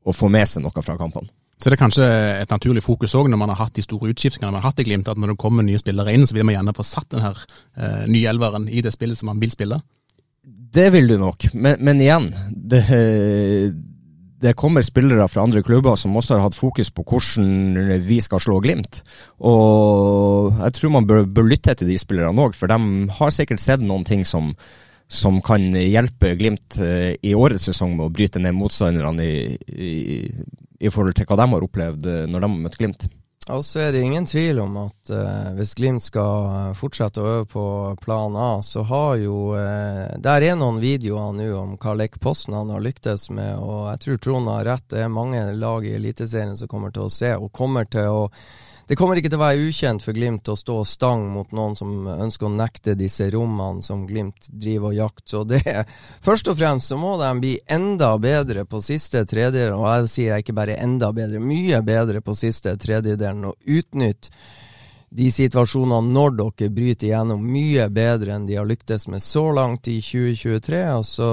å 0.03 0.13
få 0.15 0.29
med 0.31 0.49
seg 0.49 0.65
noe 0.65 0.83
fra 0.83 0.97
kampene. 0.99 1.31
Så 1.61 1.69
det 1.69 1.77
er 1.77 1.83
kanskje 1.83 2.07
et 2.41 2.51
naturlig 2.51 2.83
fokus 2.83 3.13
òg 3.15 3.29
når 3.31 3.39
man 3.39 3.53
har 3.53 3.61
hatt 3.61 3.77
de 3.77 3.85
store 3.85 4.11
utskiftningene 4.11 4.51
man 4.51 4.61
har 4.61 4.71
hatt 4.71 4.81
i 4.83 4.87
Glimt, 4.87 5.07
at 5.07 5.19
når 5.19 5.33
det 5.33 5.41
kommer 5.41 5.63
nye 5.63 5.79
spillere 5.79 6.15
inn, 6.15 6.25
så 6.27 6.35
vil 6.35 6.47
man 6.47 6.57
gjerne 6.57 6.75
få 6.75 6.85
satt 6.87 7.09
den 7.13 7.23
her 7.23 7.39
eh, 7.77 8.03
nye 8.11 8.29
elveren 8.33 8.67
i 8.67 8.83
det 8.83 8.91
spillet 8.95 9.19
som 9.19 9.31
man 9.31 9.39
vil 9.43 9.53
spille. 9.53 9.79
Det 10.43 10.89
vil 10.91 11.07
du 11.07 11.17
nok, 11.21 11.51
men, 11.53 11.77
men 11.85 12.01
igjen 12.01 12.31
det, 12.49 12.81
det 14.43 14.55
kommer 14.59 14.83
spillere 14.83 15.27
fra 15.31 15.45
andre 15.45 15.63
klubber 15.63 15.95
som 15.99 16.15
også 16.17 16.35
har 16.35 16.47
hatt 16.47 16.57
fokus 16.57 16.89
på 16.91 17.05
hvordan 17.07 18.01
vi 18.03 18.19
skal 18.23 18.41
slå 18.43 18.59
Glimt. 18.63 19.03
Og 19.39 20.57
jeg 20.57 20.75
tror 20.75 20.95
man 20.97 21.07
bør, 21.07 21.23
bør 21.29 21.47
lytte 21.47 21.75
til 21.77 21.87
de 21.87 21.99
spillerne 22.01 22.47
òg, 22.47 22.57
for 22.57 22.71
de 22.71 23.07
har 23.19 23.35
sikkert 23.35 23.63
sett 23.63 23.85
noen 23.85 24.03
ting 24.07 24.25
som, 24.27 24.51
som 25.07 25.39
kan 25.45 25.71
hjelpe 25.77 26.33
Glimt 26.39 26.79
eh, 26.83 27.13
i 27.23 27.35
årets 27.37 27.69
sesong 27.69 27.95
med 27.95 28.09
å 28.09 28.13
bryte 28.13 28.41
ned 28.43 28.57
motstanderne 28.57 29.23
i, 29.23 29.55
i, 29.71 30.19
i 30.83 30.91
forhold 30.91 31.15
til 31.17 31.27
hva 31.29 31.39
de 31.39 31.51
har 31.55 31.67
opplevd 31.67 32.07
eh, 32.11 32.23
når 32.27 32.43
de 32.43 32.49
har 32.49 32.63
møtt 32.67 32.79
Glimt. 32.79 33.07
Og 33.51 33.65
så 33.65 33.79
er 33.79 33.91
det 33.91 34.01
ingen 34.01 34.25
tvil 34.25 34.61
om 34.63 34.77
at 34.85 35.09
eh, 35.11 35.49
hvis 35.57 35.73
Glimt 35.75 36.03
skal 36.05 36.45
eh, 36.47 36.75
fortsette 36.79 37.19
å 37.19 37.31
øve 37.31 37.47
på 37.51 37.63
plan 37.99 38.37
A, 38.39 38.61
så 38.63 38.85
har 38.87 39.17
jo 39.19 39.51
eh, 39.59 40.15
Der 40.23 40.45
er 40.47 40.55
noen 40.55 40.79
videoer 40.79 41.35
nå 41.35 41.49
om 41.59 41.73
hva 41.75 41.95
Lech 41.99 42.15
Poznan 42.23 42.71
har 42.71 42.83
lyktes 42.83 43.27
med, 43.35 43.57
og 43.59 43.89
jeg 43.91 44.03
tror 44.05 44.21
Trond 44.23 44.51
har 44.51 44.63
rett. 44.69 44.85
Det 44.95 45.03
er 45.03 45.11
mange 45.11 45.43
lag 45.59 45.83
i 45.83 45.97
Eliteserien 45.97 46.55
som 46.59 46.71
kommer 46.71 46.95
til 46.95 47.09
å 47.09 47.11
se, 47.11 47.33
og 47.35 47.51
kommer 47.51 47.89
til 47.91 48.07
å 48.07 48.23
det 48.87 48.97
kommer 48.99 49.19
ikke 49.19 49.31
til 49.31 49.39
å 49.39 49.43
være 49.45 49.67
ukjent 49.69 50.03
for 50.03 50.15
Glimt 50.15 50.49
å 50.51 50.57
stå 50.59 50.79
stang 50.87 51.29
mot 51.31 51.53
noen 51.55 51.77
som 51.79 52.07
ønsker 52.11 52.49
å 52.49 52.55
nekte 52.55 52.97
disse 52.99 53.29
rommene 53.31 53.83
som 53.85 54.03
Glimt 54.09 54.49
driver 54.49 54.91
og 54.91 54.97
jakter. 54.97 55.23
Så 55.33 55.85
Først 56.25 56.49
og 56.51 56.57
fremst 56.59 56.91
så 56.91 56.97
må 56.99 57.15
de 57.21 57.29
bli 57.39 57.53
enda 57.71 58.11
bedre 58.19 58.65
på 58.67 58.81
siste 58.83 59.23
tredjedel, 59.29 59.77
og 59.77 59.87
jeg 59.87 60.11
sier 60.11 60.33
jeg 60.33 60.45
ikke 60.45 60.57
bare 60.57 60.79
enda 60.83 61.13
bedre, 61.15 61.39
mye 61.39 61.79
bedre 61.85 62.21
på 62.21 62.35
siste 62.35 62.75
tredjedelen, 62.79 63.47
og 63.51 63.79
utnytte 63.79 64.33
de 65.13 65.29
situasjonene 65.31 66.09
når 66.13 66.35
dere 66.39 66.73
bryter 66.73 67.07
igjennom 67.11 67.43
mye 67.45 67.85
bedre 67.93 68.33
enn 68.33 68.47
de 68.49 68.57
har 68.57 68.67
lyktes 68.67 69.05
med 69.13 69.21
så 69.21 69.45
langt 69.53 69.87
i 69.91 69.99
2023. 70.01 70.83
og 70.97 71.05
så 71.05 71.29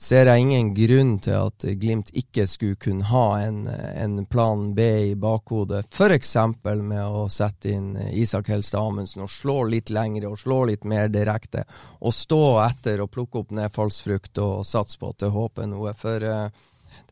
ser 0.00 0.30
jeg 0.30 0.40
ingen 0.40 0.70
grunn 0.74 1.12
til 1.20 1.36
at 1.36 1.66
Glimt 1.80 2.08
ikke 2.16 2.46
skulle 2.48 2.78
kunne 2.80 3.04
ha 3.10 3.24
en, 3.44 3.66
en 3.68 4.24
plan 4.30 4.70
B 4.74 4.86
i 5.10 5.14
bakhodet. 5.20 5.84
F.eks. 5.92 6.32
med 6.64 7.04
å 7.04 7.26
sette 7.28 7.74
inn 7.74 7.92
Isak 8.16 8.48
Helstad 8.48 8.80
Amundsen 8.80 9.26
og 9.26 9.32
slå 9.32 9.58
litt 9.68 9.92
lengre 9.92 10.32
og 10.32 10.40
slå 10.40 10.62
litt 10.72 10.88
mer 10.88 11.12
direkte. 11.12 11.66
Og 12.00 12.16
stå 12.16 12.42
etter 12.64 13.04
og 13.04 13.12
plukke 13.12 13.44
opp 13.44 13.54
nedfallsfrukt 13.60 14.40
og 14.40 14.66
satse 14.66 14.98
på 14.98 15.12
at 15.12 15.20
det 15.20 15.32
håper 15.36 15.68
noe. 15.68 15.92
For 16.00 16.24
uh, 16.24 16.48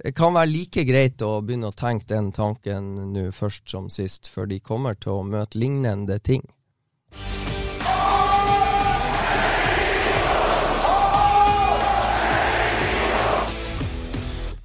det 0.01 0.15
kan 0.17 0.33
være 0.35 0.55
like 0.55 0.85
greit 0.89 1.23
å 1.23 1.43
begynne 1.45 1.69
å 1.69 1.77
tenke 1.77 2.09
den 2.09 2.33
tanken 2.33 2.95
nå 3.13 3.29
først 3.37 3.69
som 3.69 3.93
sist, 3.93 4.31
for 4.33 4.49
de 4.49 4.63
kommer 4.65 4.97
til 4.97 5.19
å 5.19 5.27
møte 5.27 5.61
lignende 5.61 6.19
ting. 6.25 6.47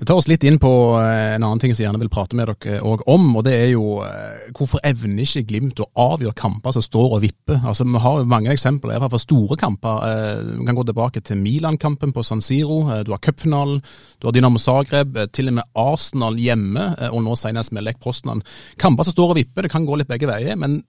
Vi 0.03 0.07
tar 0.07 0.19
oss 0.19 0.27
litt 0.27 0.43
inn 0.43 0.57
på 0.59 0.69
eh, 0.99 1.37
en 1.37 1.45
annen 1.45 1.61
ting 1.63 1.71
som 1.71 1.79
jeg 1.79 1.85
gjerne 1.85 2.01
vil 2.01 2.09
prate 2.11 2.35
med 2.35 2.49
dere 2.49 2.81
òg 2.83 3.05
om. 3.07 3.29
og 3.39 3.45
Det 3.47 3.53
er 3.55 3.69
jo 3.71 4.01
eh, 4.03 4.49
hvorfor 4.51 4.81
evner 4.83 5.23
ikke 5.23 5.45
Glimt 5.47 5.79
å 5.79 5.85
avgjøre 5.95 6.35
kamper 6.35 6.75
som 6.75 6.83
står 6.83 7.15
og 7.15 7.21
vipper? 7.23 7.61
Altså, 7.61 7.85
Vi 7.87 8.01
har 8.03 8.17
jo 8.19 8.27
mange 8.27 8.51
eksempler, 8.51 8.97
i 8.97 8.99
hvert 8.99 9.13
fall 9.13 9.23
store 9.23 9.55
kamper. 9.61 10.03
Eh, 10.09 10.41
vi 10.57 10.67
kan 10.67 10.75
gå 10.75 10.83
tilbake 10.89 11.23
til 11.23 11.39
Milan-kampen 11.39 12.11
på 12.11 12.25
San 12.27 12.43
Siro. 12.43 12.81
Du 13.07 13.13
har 13.15 13.23
cupfinalen, 13.23 13.79
du 14.19 14.27
har 14.27 14.35
Dynamo 14.35 14.59
Zagreb, 14.59 15.21
til 15.31 15.53
og 15.53 15.57
med 15.61 15.71
Arsenal 15.85 16.41
hjemme, 16.49 16.89
og 17.07 17.23
nå 17.23 17.39
senest 17.39 17.71
med 17.71 17.87
Lech 17.87 18.03
Poznan. 18.03 18.43
Kamper 18.83 19.07
som 19.07 19.15
står 19.15 19.31
og 19.31 19.39
vipper, 19.39 19.63
det 19.63 19.71
kan 19.71 19.87
gå 19.87 20.01
litt 20.01 20.11
begge 20.11 20.27
veier, 20.27 20.59
men 20.59 20.81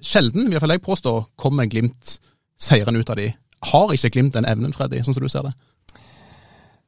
sjelden, 0.00 0.48
i 0.48 0.56
hvert 0.56 0.64
fall 0.64 0.78
jeg 0.78 0.86
påstår, 0.88 1.26
kommer 1.36 1.68
Glimt 1.68 2.16
seieren 2.56 2.96
ut 2.96 3.12
av 3.12 3.20
de. 3.20 3.28
Har 3.74 3.92
ikke 3.92 4.14
Glimt 4.16 4.40
den 4.40 4.48
evnen, 4.48 4.72
Freddy, 4.72 5.04
sånn 5.04 5.20
som 5.20 5.28
du 5.28 5.28
ser 5.36 5.50
det? 5.50 5.58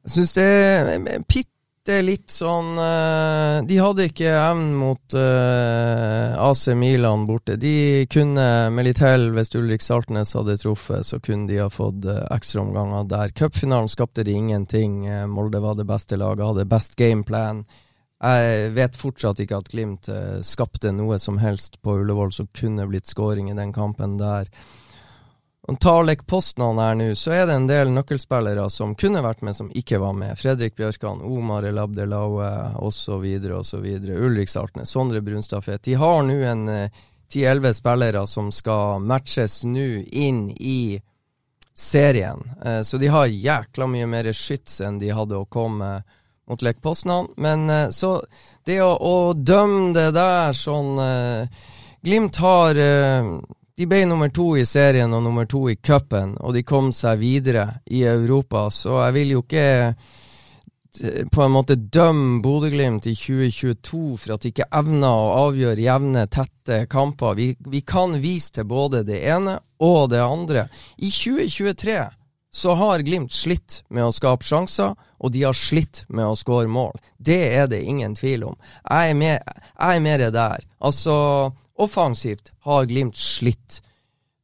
Jeg 0.01 0.15
syns 0.15 0.31
det 0.33 0.49
er 0.49 1.25
bitte 1.81 2.01
litt 2.05 2.29
sånn 2.29 2.77
uh, 2.77 3.65
De 3.65 3.77
hadde 3.81 4.05
ikke 4.05 4.29
evnen 4.29 4.75
mot 4.77 5.15
eh, 5.17 6.37
AC 6.37 6.67
Milan 6.77 7.25
borte. 7.25 7.55
De 7.57 8.05
kunne, 8.11 8.69
med 8.69 8.85
litt 8.85 9.01
hell, 9.01 9.31
hvis 9.33 9.49
Ulrik 9.57 9.81
Saltnes 9.81 10.35
hadde 10.37 10.59
truffet, 10.61 11.05
så 11.05 11.19
kunne 11.19 11.47
de 11.49 11.57
ha 11.57 11.69
fått 11.73 12.05
uh, 12.05 12.21
ekstraomganger 12.29 13.07
der. 13.09 13.33
Cupfinalen 13.33 13.89
skapte 13.89 14.23
de 14.23 14.31
ingenting. 14.31 15.07
Molde 15.27 15.61
var 15.61 15.75
det 15.75 15.87
beste 15.89 16.19
laget, 16.21 16.45
hadde 16.45 16.69
best 16.69 16.95
gameplan. 16.99 17.65
Jeg 18.21 18.69
vet 18.77 18.97
fortsatt 19.01 19.41
ikke 19.41 19.57
at 19.57 19.71
Glimt 19.73 20.05
skapte 20.45 20.91
noe 20.93 21.17
som 21.17 21.39
helst 21.41 21.79
på 21.81 21.95
Ullevål 22.03 22.29
som 22.35 22.51
kunne 22.53 22.85
blitt 22.85 23.09
scoring 23.09 23.49
i 23.49 23.57
den 23.57 23.73
kampen 23.73 24.19
der. 24.19 24.45
Om 25.67 25.75
Tarlek 25.77 26.27
Postnan 26.27 26.79
her 26.79 26.95
nå, 26.95 27.15
så 27.15 27.31
er 27.31 27.45
det 27.45 27.53
en 27.53 27.67
del 27.69 27.91
nøkkelspillere 27.93 28.63
som 28.73 28.95
kunne 28.97 29.21
vært 29.21 29.43
med, 29.45 29.55
som 29.55 29.69
ikke 29.77 29.99
var 30.01 30.15
med. 30.17 30.33
Fredrik 30.39 30.73
Bjørkan, 30.75 31.21
Omar 31.21 31.67
El 31.69 31.77
Abdelaue 31.77 32.47
osv. 32.81 33.27
osv. 33.59 33.85
Ulrik 34.09 34.49
Saltnes, 34.49 34.89
Sondre 34.89 35.21
Brunstadfet. 35.21 35.83
De 35.85 35.93
har 36.01 36.23
nå 36.25 36.39
en 36.49 36.65
eh, 36.69 37.03
ti-elleve 37.29 37.75
spillere 37.77 38.25
som 38.27 38.49
skal 38.51 39.05
matches 39.05 39.59
nå 39.63 39.85
inn 40.09 40.47
i 40.57 40.97
serien. 41.77 42.41
Eh, 42.65 42.81
så 42.81 42.97
de 42.97 43.13
har 43.13 43.29
jækla 43.29 43.87
mye 43.87 44.09
mer 44.09 44.33
skyts 44.33 44.81
enn 44.81 44.97
de 44.97 45.13
hadde 45.13 45.37
å 45.37 45.45
komme 45.45 45.93
mot 46.49 46.65
Lek 46.65 46.81
Postnan. 46.81 47.29
Men 47.37 47.69
eh, 47.69 47.89
så 47.93 48.17
det 48.65 48.81
å, 48.81 48.95
å, 48.97 49.33
dømme 49.37 49.93
det 49.93 50.09
der 50.17 50.57
sånn 50.57 50.97
Glimt 52.01 52.39
har 52.41 52.77
de 53.81 53.87
ble 53.89 54.03
nummer 54.05 54.29
to 54.29 54.51
i 54.59 54.65
serien 54.67 55.09
og 55.17 55.23
nummer 55.25 55.47
to 55.49 55.63
i 55.71 55.73
cupen, 55.81 56.35
og 56.37 56.53
de 56.53 56.61
kom 56.61 56.91
seg 56.93 57.17
videre 57.17 57.63
i 57.89 58.03
Europa, 58.05 58.67
så 58.69 58.99
jeg 59.07 59.15
vil 59.15 59.31
jo 59.33 59.41
ikke 59.41 59.63
eh, 59.87 61.23
på 61.33 61.41
en 61.41 61.55
måte 61.55 61.79
dømme 61.79 62.43
Bodø-Glimt 62.45 63.07
i 63.09 63.15
2022 63.17 64.01
for 64.21 64.35
at 64.35 64.45
de 64.45 64.51
ikke 64.53 64.67
evner 64.77 65.09
å 65.09 65.31
avgjøre 65.47 65.81
jevne, 65.81 66.27
tette 66.29 66.83
kamper. 66.91 67.33
Vi, 67.39 67.47
vi, 67.73 67.81
kan 67.81 68.13
vise 68.21 68.59
til 68.59 68.69
både 68.69 69.01
det 69.07 69.17
ene 69.33 69.57
og 69.81 70.11
det 70.13 70.21
andre. 70.21 70.67
I 71.01 71.09
2023 71.09 71.97
så 72.53 72.77
har 72.77 73.01
Glimt 73.07 73.33
slitt 73.33 73.79
med 73.89 74.11
å 74.11 74.13
skape 74.13 74.45
sjanser, 74.45 74.93
og 74.93 75.33
de 75.33 75.41
har 75.47 75.57
slitt 75.57 76.03
med 76.13 76.27
å 76.27 76.37
skåre 76.37 76.69
mål. 76.69 77.01
Det 77.17 77.41
er 77.49 77.65
det 77.71 77.81
ingen 77.81 78.13
tvil 78.13 78.45
om. 78.51 78.61
Jeg 78.85 79.15
er, 79.15 79.19
mer, 80.05 80.27
er 80.27 80.37
der. 80.37 80.69
Altså, 80.77 81.15
Offensivt 81.81 82.51
har 82.67 82.85
Glimt 82.89 83.17
slitt. 83.17 83.81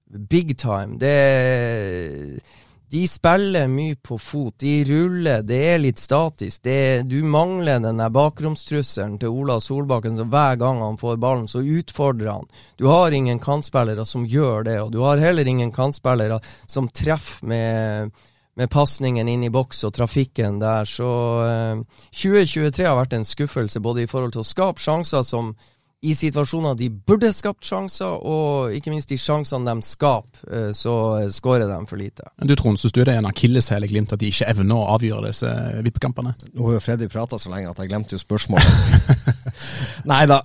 Big 0.08 0.56
time. 0.58 0.98
Det 1.02 2.42
de 2.90 3.08
spiller 3.08 3.68
mye 3.68 3.96
på 3.96 4.16
fot. 4.18 4.54
De 4.60 4.86
ruller. 4.88 5.42
Det 5.44 5.58
er 5.74 5.82
litt 5.82 6.00
statisk. 6.00 6.62
Det, 6.64 7.04
du 7.12 7.20
mangler 7.24 7.82
den 7.84 8.00
der 8.00 8.14
bakromstrusselen 8.16 9.18
til 9.20 9.34
Ola 9.36 9.58
Solbakken, 9.60 10.16
så 10.16 10.24
hver 10.32 10.56
gang 10.62 10.80
han 10.80 11.00
får 11.00 11.20
ballen, 11.20 11.50
så 11.52 11.60
utfordrer 11.60 12.32
han. 12.32 12.48
Du 12.80 12.88
har 12.88 13.12
ingen 13.12 13.44
kantspillere 13.44 14.08
som 14.08 14.24
gjør 14.26 14.64
det, 14.70 14.80
og 14.86 14.96
du 14.96 15.02
har 15.04 15.20
heller 15.20 15.48
ingen 15.48 15.74
kantspillere 15.76 16.40
som 16.64 16.88
treffer 16.88 17.52
med, 17.52 18.16
med 18.56 18.72
pasningen 18.72 19.28
inn 19.28 19.44
i 19.44 19.52
boks 19.52 19.84
og 19.84 19.98
trafikken 20.00 20.62
der. 20.64 20.88
Så 20.88 21.12
eh, 21.44 21.84
2023 22.24 22.88
har 22.88 23.02
vært 23.02 23.18
en 23.20 23.28
skuffelse, 23.28 23.84
både 23.84 24.06
i 24.06 24.12
forhold 24.12 24.38
til 24.38 24.46
å 24.46 24.48
skape 24.48 24.80
sjanser 24.80 25.28
som 25.28 25.58
i 26.06 26.14
situasjoner 26.16 26.76
de 26.78 26.92
burde 26.92 27.32
skapt 27.34 27.66
sjanser, 27.66 28.20
og 28.22 28.74
ikke 28.76 28.92
minst 28.94 29.10
de 29.10 29.18
sjansene 29.18 29.66
de 29.66 29.86
skaper, 29.86 30.44
eh, 30.54 30.70
så 30.78 30.94
skårer 31.34 31.66
de 31.66 31.80
for 31.90 31.98
lite. 31.98 32.28
Du 32.38 32.54
Trond, 32.56 32.78
syns 32.78 32.94
du 32.94 33.02
det 33.02 33.16
er 33.16 33.22
en 33.24 33.30
akilleshæl 33.30 33.88
i 33.88 33.90
Glimt 33.90 34.14
at 34.14 34.22
de 34.22 34.30
ikke 34.30 34.46
evner 34.52 34.78
å 34.78 34.92
avgjøre 34.94 35.32
disse 35.32 35.50
vippekampene? 35.86 36.36
Nå 36.54 36.68
har 36.68 36.78
jo 36.78 36.84
Freddy 36.86 37.10
prata 37.10 37.40
så 37.42 37.50
lenge 37.50 37.72
at 37.72 37.82
jeg 37.82 37.90
glemte 37.90 38.14
jo 38.14 38.22
spørsmålet. 38.22 39.18
Nei 40.12 40.22
da. 40.30 40.38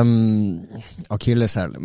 Um, 0.00 0.64
akilleshæl. 1.12 1.76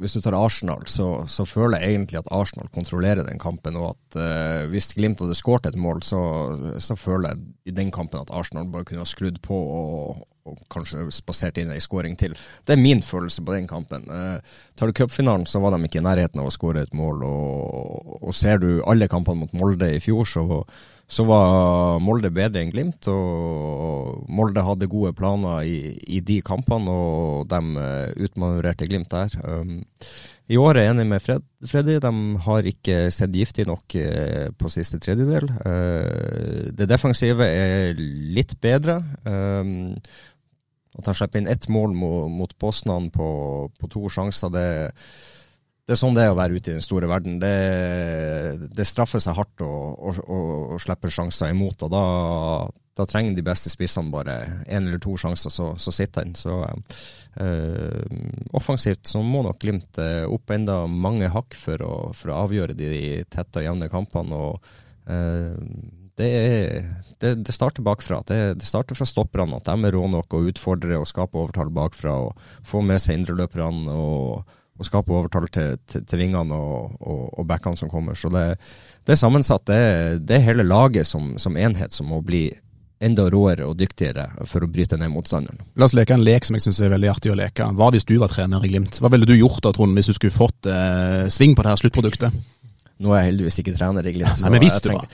Hvis 0.00 0.16
du 0.16 0.20
tar 0.20 0.36
Arsenal, 0.36 0.84
så, 0.92 1.08
så, 1.24 1.46
føler 1.48 1.80
jeg 1.80 1.94
egentlig 1.94 2.20
at 2.20 2.28
Arsenal 2.36 2.68
kontrollerer 2.74 3.24
den 3.24 3.40
kampen, 3.40 3.78
og 3.80 3.94
at 3.94 4.20
uh, 4.20 4.68
hvis 4.68 4.92
Glimt 4.98 5.24
hadde 5.24 5.38
skåret 5.38 5.70
et 5.70 5.80
mål, 5.80 6.04
så, 6.04 6.20
så, 6.76 6.98
føler 7.00 7.32
jeg 7.32 7.72
i 7.72 7.76
den 7.80 7.88
kampen 7.94 8.20
at 8.20 8.32
Arsenal 8.34 8.68
bare 8.68 8.84
kunne 8.84 9.06
ha 9.06 9.08
skrudd 9.08 9.40
på 9.40 9.56
og, 9.56 10.26
og 10.50 10.60
kanskje 10.72 11.06
spasert 11.14 11.60
inn 11.62 11.72
ei 11.74 11.80
skåring 11.82 12.16
til. 12.20 12.34
Det 12.66 12.74
er 12.74 12.82
min 12.82 13.02
følelse 13.04 13.44
på 13.46 13.56
den 13.56 13.68
kampen. 13.70 14.06
Eh, 14.10 14.56
tar 14.76 14.90
du 14.90 14.96
cupfinalen, 14.96 15.46
så 15.46 15.62
var 15.62 15.74
de 15.74 15.86
ikke 15.86 16.02
i 16.02 16.06
nærheten 16.06 16.42
av 16.42 16.50
å 16.50 16.54
skåre 16.54 16.84
et 16.84 16.96
mål. 16.96 17.24
Og, 17.26 18.16
og, 18.20 18.32
ser 18.36 18.62
du 18.62 18.70
alle 18.88 19.10
kampene 19.10 19.44
mot 19.44 19.54
Molde 19.60 19.92
i 19.94 20.02
fjor, 20.02 20.26
så, 20.28 20.64
så 21.10 21.26
var 21.28 22.00
Molde 22.02 22.32
bedre 22.34 22.64
enn 22.64 22.74
Glimt. 22.74 23.08
Og 23.12 24.26
Molde 24.30 24.66
hadde 24.66 24.90
gode 24.90 25.14
planer 25.18 25.64
i, 25.68 25.94
i 26.10 26.20
de 26.24 26.40
kampene, 26.46 26.90
og 26.90 27.48
de 27.50 27.62
uh, 27.78 28.26
utmanøvrerte 28.26 28.90
Glimt 28.90 29.10
der. 29.14 29.38
Um, 29.44 29.80
i 30.50 30.58
år 30.58 30.80
er 30.80 30.88
jeg 30.88 30.94
enig 30.96 31.04
med 31.06 31.22
Fred, 31.22 31.44
Freddy. 31.70 31.98
De 32.02 32.10
har 32.42 32.66
ikke 32.66 32.96
sett 33.14 33.34
giftig 33.38 33.68
nok 33.68 33.94
eh, 34.00 34.48
på 34.58 34.70
siste 34.72 34.98
tredjedel. 35.02 35.46
Eh, 35.46 36.70
det 36.74 36.88
defensive 36.90 37.46
er 37.46 38.00
litt 38.34 38.56
bedre. 38.62 38.98
At 40.98 41.06
han 41.06 41.16
slipper 41.16 41.40
inn 41.40 41.50
ett 41.50 41.68
mål 41.70 41.94
mot, 41.94 42.30
mot 42.30 42.56
Poznan 42.58 43.10
på, 43.14 43.28
på, 43.78 43.90
to 43.92 44.08
sjanser, 44.10 44.50
det, 44.50 44.66
det, 45.86 45.94
er 45.94 46.00
sånn 46.00 46.16
det 46.16 46.24
er 46.26 46.34
å 46.34 46.38
være 46.38 46.58
ute 46.58 46.72
i 46.72 46.76
den 46.78 46.84
store 46.84 47.10
verden. 47.10 47.38
Det, 47.42 47.54
det 48.74 48.86
straffer 48.88 49.22
seg 49.22 49.38
hardt 49.38 49.62
å, 49.62 49.70
å, 49.70 50.14
å, 50.18 50.40
å 50.74 50.80
slippe 50.82 51.12
sjanser 51.12 51.54
imot, 51.54 51.86
og 51.86 51.92
da, 51.94 52.02
da, 52.98 53.06
trenger 53.06 53.38
de 53.38 53.46
beste 53.46 53.70
spissene 53.70 54.10
bare 54.10 54.36
én 54.66 54.90
eller 54.90 54.98
to 55.02 55.14
sjanser, 55.20 55.54
så, 55.54 55.70
så 55.78 55.94
sitter 55.94 56.26
han. 56.26 56.34
Så 56.34 56.58
øh, 56.58 58.18
offensivt 58.58 59.06
så 59.06 59.22
må 59.22 59.44
nok 59.46 59.62
Glimt 59.62 60.02
eh, 60.02 60.26
opp 60.26 60.50
enda 60.50 60.82
mange 60.90 61.30
hakk 61.30 61.54
for 61.54 61.86
å, 61.86 61.94
for 62.18 62.34
å 62.34 62.42
avgjøre 62.48 62.74
de 62.74 62.90
tette 63.30 63.62
og 63.62 63.68
jevne 63.68 63.92
kampene. 63.94 64.42
og 64.42 65.06
øh, 65.06 65.54
det, 66.20 66.84
det, 67.20 67.34
det, 67.46 67.56
starter 67.56 67.84
bakfra. 67.84 68.22
Det, 68.26 68.38
det, 68.60 68.68
starter 68.68 68.98
fra 68.98 69.08
stopperne. 69.08 69.58
At 69.58 69.68
de 69.68 69.88
er 69.88 69.96
rå 69.96 70.06
nok 70.12 70.36
å 70.36 70.44
utfordre 70.52 71.00
og 71.00 71.08
skape 71.08 71.40
overtall 71.40 71.72
bakfra. 71.74 72.16
og 72.28 72.66
Få 72.66 72.84
med 72.84 73.02
seg 73.02 73.20
indreløperne 73.20 73.96
og, 73.96 74.56
og 74.80 74.88
skape 74.88 75.12
overtall 75.16 75.50
til, 75.52 75.76
til, 75.88 76.06
til 76.08 76.24
vingene 76.24 76.56
og, 76.56 76.96
og, 77.00 77.26
og 77.40 77.46
backene 77.48 77.80
som 77.80 77.92
kommer. 77.92 78.16
Så 78.16 78.32
det, 78.32 78.46
er 79.08 79.20
sammensatt. 79.20 79.68
Det, 79.68 80.36
er 80.36 80.48
hele 80.48 80.66
laget 80.66 81.08
som, 81.08 81.34
som 81.40 81.58
enhet 81.60 81.96
som 81.96 82.12
må 82.12 82.22
bli 82.24 82.48
enda 83.00 83.24
råere 83.32 83.64
og 83.64 83.78
dyktigere 83.80 84.26
for 84.44 84.64
å 84.64 84.68
bryte 84.68 84.98
ned 85.00 85.08
motstanderen. 85.12 85.62
La 85.80 85.86
oss 85.88 85.96
leke 85.96 86.12
en 86.12 86.24
lek 86.24 86.44
som 86.44 86.56
jeg 86.56 86.66
syns 86.66 86.82
er 86.84 86.92
veldig 86.92 87.08
artig 87.08 87.32
å 87.32 87.36
leke. 87.38 87.64
Hva 87.76 87.88
hvis 87.94 88.04
du 88.08 88.18
var 88.20 88.32
trener 88.32 88.64
i 88.64 88.68
Glimt? 88.72 89.00
Hva 89.00 89.08
ville 89.12 89.28
du 89.28 89.32
gjort 89.38 89.62
da, 89.64 89.72
Trond, 89.72 89.96
hvis 89.96 90.10
du 90.10 90.16
skulle 90.16 90.36
fått 90.36 90.68
eh, 90.68 91.24
sving 91.32 91.56
på 91.56 91.64
det 91.64 91.72
her 91.72 91.80
sluttproduktet? 91.80 92.36
Nå 93.00 93.14
er 93.14 93.22
jeg 93.22 93.30
heldigvis 93.30 93.56
ikke 93.62 93.72
trener 93.78 94.04
i 94.04 94.12
Glimt. 94.12 94.42
Nei, 94.44 94.50
men 94.52 94.60
visste 94.60 94.90
du 94.90 94.92
hva? 94.92 95.04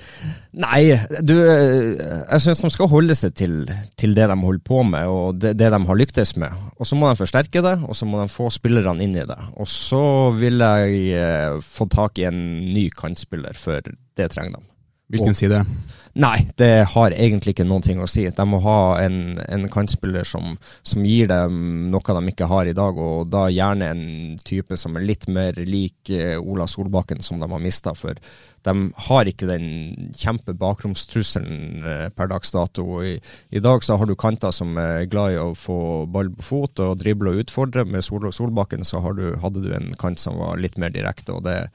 Nei, 0.65 0.81
du, 1.23 1.35
jeg 1.39 2.43
syns 2.43 2.63
de 2.65 2.71
skal 2.75 2.91
holde 2.91 3.15
seg 3.15 3.37
til, 3.39 3.61
til, 3.95 4.17
det 4.17 4.27
de 4.27 4.37
holder 4.41 4.65
på 4.67 4.81
med, 4.89 5.07
og 5.07 5.39
det, 5.39 5.53
det, 5.61 5.69
de 5.71 5.81
har 5.87 6.01
lyktes 6.01 6.35
med. 6.43 6.65
Og 6.81 6.89
så 6.91 6.99
må 6.99 7.13
de 7.13 7.21
forsterke 7.21 7.63
det, 7.63 7.77
og 7.87 7.95
så 7.95 8.09
må 8.09 8.25
de 8.25 8.33
få 8.33 8.49
spillerne 8.51 9.07
inn 9.07 9.15
i 9.15 9.27
det. 9.29 9.39
Og 9.55 9.71
så 9.71 10.03
vil 10.35 10.65
jeg 10.67 11.05
eh, 11.21 11.61
få 11.63 11.87
tak 11.93 12.19
i 12.19 12.27
en 12.27 12.41
ny 12.73 12.89
kantspiller, 12.91 13.55
for 13.61 13.87
det 13.87 14.31
trenger 14.35 14.59
de. 14.59 14.67
Hvilken 15.15 15.39
side? 15.39 15.63
Nei, 16.17 16.47
det 16.57 16.87
har 16.95 17.13
egentlig 17.13 17.53
ikke 17.53 17.65
noen 17.69 17.83
ting 17.85 17.99
å 18.01 18.07
si. 18.09 18.23
De 18.33 18.45
må 18.49 18.57
ha 18.65 18.97
en, 19.03 19.37
en 19.37 19.67
kantspiller 19.69 20.25
som, 20.25 20.55
som, 20.81 21.03
gir 21.05 21.29
dem 21.29 21.91
noe 21.93 22.15
de 22.17 22.31
ikke 22.33 22.49
har 22.49 22.71
i 22.71 22.73
dag, 22.77 22.97
og 22.97 23.29
da 23.29 23.43
gjerne 23.53 23.91
en 23.93 24.07
type 24.41 24.79
som 24.81 24.97
er 24.97 25.05
litt 25.05 25.27
mer 25.29 25.59
lik 25.69 26.09
eh, 26.09 26.39
Ola 26.41 26.65
Solbakken, 26.73 27.21
som 27.21 27.43
de 27.43 27.51
har 27.51 27.61
mista. 27.61 27.93
For 27.93 28.17
de 28.65 28.75
har 29.09 29.29
ikke 29.29 29.51
den 29.51 29.67
kjempe 30.17 30.57
bakromstrusselen 30.57 31.85
eh, 31.85 32.09
per 32.17 32.33
dags 32.33 32.55
dato. 32.57 32.87
I, 33.05 33.19
I, 33.53 33.61
dag 33.61 33.85
så 33.85 33.99
har 34.01 34.09
du 34.09 34.17
kanter 34.17 34.57
som 34.57 34.73
er 34.81 35.05
glad 35.13 35.37
i 35.37 35.43
å 35.43 35.53
få 35.53 36.07
ball 36.09 36.33
på 36.39 36.49
fot 36.49 36.85
og 36.87 36.97
drible 37.03 37.35
og 37.35 37.45
utfordre. 37.45 37.85
Med 37.85 38.07
Sol 38.09 38.25
Solbakken 38.33 38.89
så 38.89 39.05
du, 39.21 39.35
hadde 39.45 39.69
du 39.69 39.69
en 39.77 39.93
kant 40.01 40.23
som 40.23 40.41
var 40.41 40.57
litt 40.65 40.81
mer 40.81 40.97
direkte, 40.97 41.37
og 41.37 41.45
det, 41.45 41.67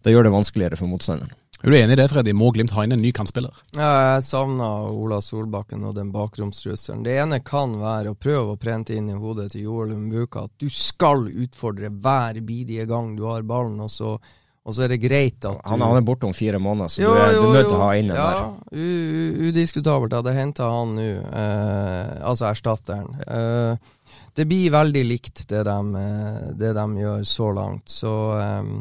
det 0.00 0.16
gjør 0.16 0.30
det 0.30 0.36
vanskeligere 0.38 0.80
for 0.80 0.88
motstanderen. 0.88 1.36
Er 1.60 1.68
du 1.68 1.76
enig 1.76 1.92
i 1.92 1.96
det, 2.00 2.06
Freddy? 2.08 2.32
Må 2.32 2.48
Glimt 2.56 2.72
ha 2.72 2.86
inn 2.86 2.94
en 2.96 3.02
ny 3.04 3.10
kantspiller? 3.12 3.52
Ja, 3.76 3.88
jeg 4.14 4.24
savner 4.24 4.86
Ola 4.96 5.18
Solbakken 5.20 5.82
og 5.84 5.92
den 5.98 6.08
bakromstrusselen. 6.14 7.02
Det 7.04 7.18
ene 7.20 7.42
kan 7.44 7.74
være 7.82 8.14
å 8.14 8.16
prøve 8.16 8.54
å 8.54 8.60
prente 8.60 8.94
inn 8.96 9.10
i 9.12 9.16
hodet 9.18 9.50
til 9.52 9.66
Joel 9.66 9.92
Umbuka 9.92 10.46
at 10.48 10.54
du 10.56 10.70
skal 10.72 11.26
utfordre 11.28 11.90
hver 11.92 12.38
bidige 12.46 12.86
gang 12.88 13.10
du 13.18 13.26
har 13.28 13.44
ballen, 13.44 13.76
og 13.84 13.92
så, 13.92 14.14
og 14.16 14.72
så 14.72 14.86
er 14.86 14.94
det 14.94 15.02
greit 15.02 15.44
at 15.44 15.58
du 15.58 15.68
Han, 15.68 15.84
han 15.84 15.98
er 15.98 16.06
borte 16.08 16.30
om 16.30 16.32
fire 16.36 16.56
måneder, 16.56 16.94
så 16.94 17.02
jo, 17.04 17.10
du 17.12 17.20
er, 17.20 17.34
du 17.36 17.44
er 17.50 17.52
nødt 17.58 17.68
til 17.68 17.76
å 17.76 17.82
ha 17.82 17.90
inn 17.98 18.08
den 18.08 18.16
ja, 18.16 18.28
der. 18.30 18.40
Ja, 18.80 19.50
udiskutabelt. 19.50 20.14
Jeg 20.14 20.22
hadde 20.22 20.34
henta 20.38 20.70
han 20.78 20.94
nå, 20.96 21.10
eh, 21.42 22.14
altså 22.30 22.46
erstatteren. 22.48 23.20
Eh, 23.26 24.16
det 24.40 24.48
blir 24.48 24.72
veldig 24.72 25.04
likt 25.04 25.44
det 25.52 25.60
de, 25.68 25.76
eh, 26.06 26.40
det 26.56 26.72
de 26.80 27.04
gjør 27.04 27.28
så 27.28 27.50
langt, 27.60 27.92
så 28.00 28.14
eh, 28.38 28.72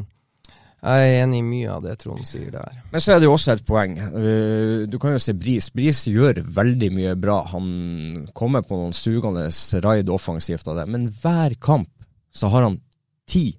jeg 0.80 1.07
er 1.09 1.21
enig 1.25 1.41
i 1.41 1.45
mye 1.45 1.71
av 1.73 1.84
det 1.84 1.97
Trond 1.99 2.23
sier 2.27 2.51
der. 2.53 2.77
Men 2.93 3.03
så 3.03 3.13
er 3.13 3.19
det 3.19 3.27
jo 3.27 3.36
også 3.36 3.53
et 3.55 3.63
poeng. 3.67 3.97
Eh, 3.99 4.86
du 4.88 4.95
kan 5.01 5.11
jo 5.11 5.21
se 5.21 5.36
Bris. 5.36 5.67
Bris 5.75 6.05
gjør 6.07 6.39
veldig 6.55 6.91
mye 6.95 7.15
bra. 7.19 7.41
Han 7.51 8.27
kommer 8.38 8.63
på 8.63 8.80
noen 8.80 8.95
sugende 8.95 9.49
raid 9.84 10.11
offensivt 10.13 10.69
av 10.71 10.80
det. 10.80 10.88
Men 10.91 11.09
hver 11.21 11.57
kamp 11.59 11.91
så 12.32 12.51
har 12.53 12.63
han 12.69 12.80
ti 13.27 13.49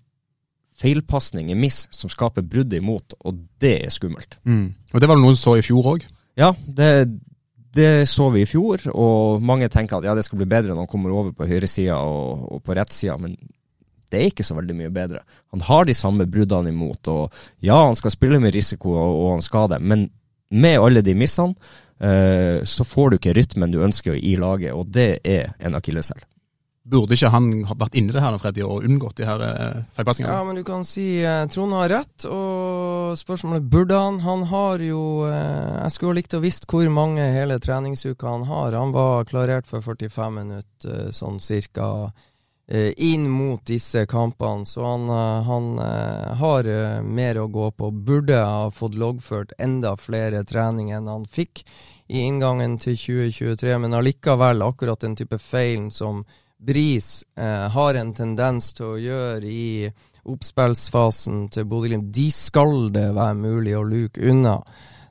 feilpasninger, 0.81 1.59
miss, 1.61 1.85
som 1.93 2.09
skaper 2.09 2.45
brudd 2.47 2.73
imot, 2.73 3.19
og 3.29 3.43
det 3.61 3.75
er 3.85 3.93
skummelt. 3.93 4.39
Mm. 4.49 4.71
Og 4.95 5.03
det 5.03 5.11
var 5.11 5.19
det 5.19 5.25
noen 5.27 5.37
som 5.37 5.51
så 5.51 5.59
i 5.61 5.65
fjor 5.67 5.91
òg? 5.93 6.07
Ja, 6.41 6.55
det, 6.65 6.89
det, 7.77 7.91
så 8.09 8.31
vi 8.33 8.47
i 8.47 8.49
fjor, 8.49 8.87
og 8.95 9.45
mange 9.45 9.69
tenker 9.73 9.99
at 9.99 10.09
ja, 10.09 10.15
det 10.17 10.25
skal 10.25 10.41
bli 10.41 10.49
bedre 10.49 10.73
når 10.73 10.87
han 10.87 10.91
kommer 10.91 11.13
over 11.13 11.35
på 11.37 11.49
høyresida 11.51 11.99
og, 12.01 12.47
og 12.57 12.63
på 12.65 12.77
rettsida, 12.79 13.19
men 13.21 13.37
det 14.11 14.21
er 14.21 14.31
ikke 14.31 14.47
så 14.47 14.57
veldig 14.59 14.77
mye 14.77 14.93
bedre. 14.95 15.23
Han 15.55 15.63
har 15.67 15.87
de 15.87 15.97
samme 15.97 16.27
bruddene 16.31 16.73
imot, 16.75 17.11
og 17.13 17.43
ja, 17.65 17.79
han 17.79 17.99
skal 17.99 18.15
spille 18.15 18.41
med 18.43 18.55
risiko, 18.57 18.95
og, 18.97 19.21
og 19.21 19.31
han 19.37 19.47
skal 19.47 19.71
det, 19.75 19.81
men 19.83 20.09
med 20.51 20.83
alle 20.83 21.03
de 21.07 21.15
missene, 21.15 21.55
eh, 22.03 22.59
så 22.67 22.85
får 22.85 23.11
du 23.11 23.21
ikke 23.21 23.37
rytmen 23.39 23.71
du 23.71 23.81
ønsker 23.87 24.19
i 24.19 24.35
laget, 24.41 24.75
og 24.75 24.91
det 24.91 25.21
er 25.25 25.55
en 25.63 25.79
akilleshæl. 25.79 26.27
Burde 26.91 27.15
ikke 27.15 27.29
han 27.31 27.51
ha 27.69 27.75
vært 27.79 27.97
inni 28.01 28.11
det 28.15 28.23
her 28.25 28.37
Freddy, 28.41 28.63
og 28.65 28.87
unngått 28.89 29.21
de 29.21 29.27
her 29.29 29.43
eh, 29.45 29.83
feilpassingene? 29.95 30.33
Ja, 30.33 30.47
men 30.47 30.57
du 30.59 30.65
kan 30.67 30.83
si 30.89 31.21
eh, 31.21 31.45
Trond 31.53 31.77
har 31.77 31.91
rett, 31.93 32.25
og 32.25 33.19
spørsmålet 33.21 33.69
burde 33.71 33.99
han? 34.01 34.19
Han 34.25 34.47
har 34.51 34.83
jo 34.83 35.03
eh, 35.29 35.77
Jeg 35.85 35.95
skulle 35.95 36.17
likt 36.19 36.35
å 36.35 36.43
visst 36.43 36.67
hvor 36.71 36.89
mange 36.91 37.29
hele 37.37 37.61
treningsuka 37.63 38.33
han 38.33 38.49
har. 38.49 38.79
Han 38.81 38.97
var 38.97 39.29
klarert 39.29 39.69
for 39.71 39.85
45 39.85 40.35
minutter, 40.41 40.97
eh, 40.97 41.13
sånn 41.15 41.39
cirka 41.45 42.11
inn 42.97 43.29
mot 43.31 43.65
disse 43.67 44.07
kampene. 44.07 44.67
Så 44.67 44.85
han, 44.85 45.09
eh, 45.09 45.43
han 45.47 45.71
uh, 45.79 46.35
har 46.39 46.69
mer 47.03 47.39
å 47.39 47.49
gå 47.51 47.71
på. 47.71 47.91
Burde 47.91 48.39
ha 48.39 48.71
fått 48.71 48.95
loggført 48.95 49.57
enda 49.59 49.97
flere 49.97 50.45
treninger 50.45 51.01
enn 51.01 51.11
han 51.11 51.27
fikk 51.27 51.65
i 52.11 52.25
inngangen 52.27 52.79
til 52.83 52.97
2023, 52.99 53.75
men 53.79 53.95
allikevel 53.95 54.63
akkurat 54.67 55.01
den 55.03 55.15
type 55.19 55.39
feilen 55.39 55.91
som 55.95 56.25
Bris 56.61 57.25
eh, 57.39 57.69
har 57.71 57.95
en 57.95 58.11
tendens 58.15 58.73
til 58.77 58.87
å 58.87 58.99
gjøre 59.01 59.47
i 59.49 59.91
oppspillsfasen 60.29 61.47
til 61.55 61.69
Bodø-Glimt, 61.71 62.11
de 62.13 62.27
skal 62.35 62.91
det 62.93 63.07
være 63.17 63.39
mulig 63.39 63.77
å 63.79 63.87
luke 63.87 64.21
unna. 64.21 64.59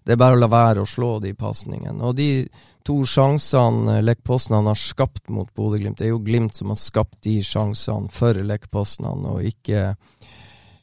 Det 0.10 0.16
er 0.16 0.22
bare 0.24 0.39
å 0.39 0.41
la 0.41 0.47
være 0.49 0.82
å 0.82 0.88
slå 0.89 1.20
de 1.22 1.36
pasningene. 1.38 2.01
Og 2.01 2.16
de 2.18 2.47
to 2.82 2.95
sjansene 3.05 3.99
Lech 4.01 4.24
Poznan 4.26 4.66
har 4.66 4.80
skapt 4.82 5.28
mot 5.30 5.51
Bodø-Glimt. 5.53 5.99
Det 5.99 6.07
er 6.07 6.16
jo 6.16 6.24
Glimt 6.26 6.57
som 6.57 6.72
har 6.74 6.80
skapt 6.82 7.20
de 7.28 7.36
sjansene 7.45 8.10
for 8.10 8.39
Lech 8.41 8.66
Poznan, 8.74 9.28
og 9.30 9.45
ikke, 9.45 9.84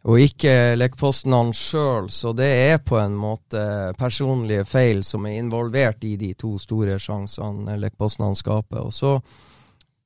og 0.07 0.23
ikke 0.23 0.87
Poznan 0.95 1.51
sjøl. 1.51 2.07
Så 2.07 2.31
det 2.39 2.53
er 2.69 2.79
på 2.87 3.01
en 3.03 3.19
måte 3.19 3.67
personlige 3.99 4.63
feil 4.63 5.03
som 5.03 5.27
er 5.27 5.41
involvert 5.41 6.07
i 6.07 6.15
de 6.21 6.31
to 6.39 6.53
store 6.63 6.95
sjansene 7.03 7.91
Poznan 7.99 8.39
skaper. 8.39 8.87
Og 8.87 8.95
så 8.95 9.17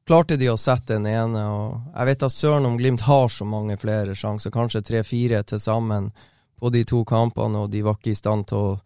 klarte 0.09 0.41
de 0.41 0.49
å 0.49 0.57
sette 0.57 0.97
den 0.97 1.11
ene, 1.12 1.43
og 1.45 1.93
jeg 1.93 2.09
vet 2.09 2.25
at 2.25 2.39
søren 2.39 2.71
om 2.71 2.81
Glimt 2.81 3.05
har 3.05 3.29
så 3.29 3.45
mange 3.45 3.77
flere 3.77 4.16
sjanser, 4.16 4.49
kanskje 4.49 4.81
tre-fire 4.81 5.43
til 5.45 5.61
sammen 5.61 6.09
på 6.57 6.73
de 6.73 6.87
to 6.89 7.05
kampene, 7.05 7.66
og 7.66 7.68
de 7.77 7.85
var 7.85 8.01
ikke 8.01 8.14
i 8.14 8.23
stand 8.25 8.49
til 8.49 8.64
å 8.64 8.79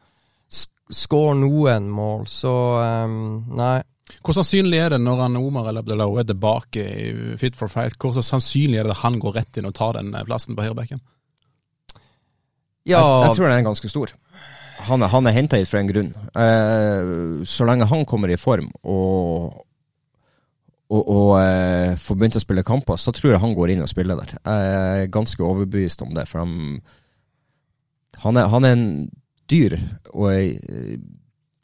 skåre 0.92 1.34
noen 1.38 1.88
mål, 1.90 2.26
så 2.28 2.54
um, 3.06 3.18
nei. 3.56 3.80
Hvor 4.24 4.36
sannsynlig 4.36 4.78
er 4.84 4.92
det 4.92 5.00
når 5.00 5.22
han 5.24 5.38
Omar 5.40 5.70
eller 5.70 5.80
Abdelau 5.80 6.18
er 6.20 6.26
tilbake 6.28 6.82
i 6.84 7.36
Fit 7.40 7.56
for 7.56 7.72
fight, 7.72 7.96
hvor 8.00 8.12
sannsynlig 8.20 8.80
er 8.80 8.88
det 8.88 8.92
at 8.92 9.00
han 9.00 9.16
går 9.20 9.38
rett 9.38 9.56
inn 9.58 9.68
og 9.68 9.74
tar 9.76 9.96
den 9.96 10.12
eh, 10.12 10.26
plassen 10.28 10.56
på 10.56 10.64
høyrebekken? 10.64 11.00
Ja. 12.84 13.00
Jeg, 13.00 13.30
jeg, 13.30 13.36
tror 13.38 13.48
den 13.48 13.56
er 13.56 13.64
ganske 13.64 13.88
stor. 13.88 14.12
Han 14.84 15.02
er, 15.02 15.08
han 15.08 15.26
er 15.26 15.36
henta 15.38 15.56
hit 15.56 15.70
for 15.70 15.80
en 15.80 15.88
grunn. 15.88 16.10
Eh, 16.36 17.44
så 17.48 17.64
lenge 17.64 17.88
han 17.88 18.04
kommer 18.08 18.28
i 18.28 18.36
form 18.40 18.68
og, 18.82 19.64
og, 20.92 21.00
og 21.00 21.30
eh, 21.40 21.96
får 21.96 22.20
begynt 22.20 22.36
å 22.36 22.44
spille 22.44 22.66
kamper, 22.66 23.00
så 23.00 23.14
tror 23.16 23.32
jeg 23.32 23.42
han 23.46 23.56
går 23.56 23.72
inn 23.72 23.84
og 23.86 23.90
spiller 23.90 24.20
der. 24.20 24.36
Jeg 24.36 25.06
er 25.06 25.12
ganske 25.16 25.48
overbevist 25.48 26.04
om 26.04 26.12
det. 26.16 26.28
For 26.28 26.44
han, 26.44 26.82
han, 28.20 28.36
er, 28.36 28.52
han 28.52 28.68
er 28.68 28.76
en 28.76 28.88
dyr 29.50 29.76
og 30.12 30.30
ei 30.32 30.48
eh, 30.56 30.96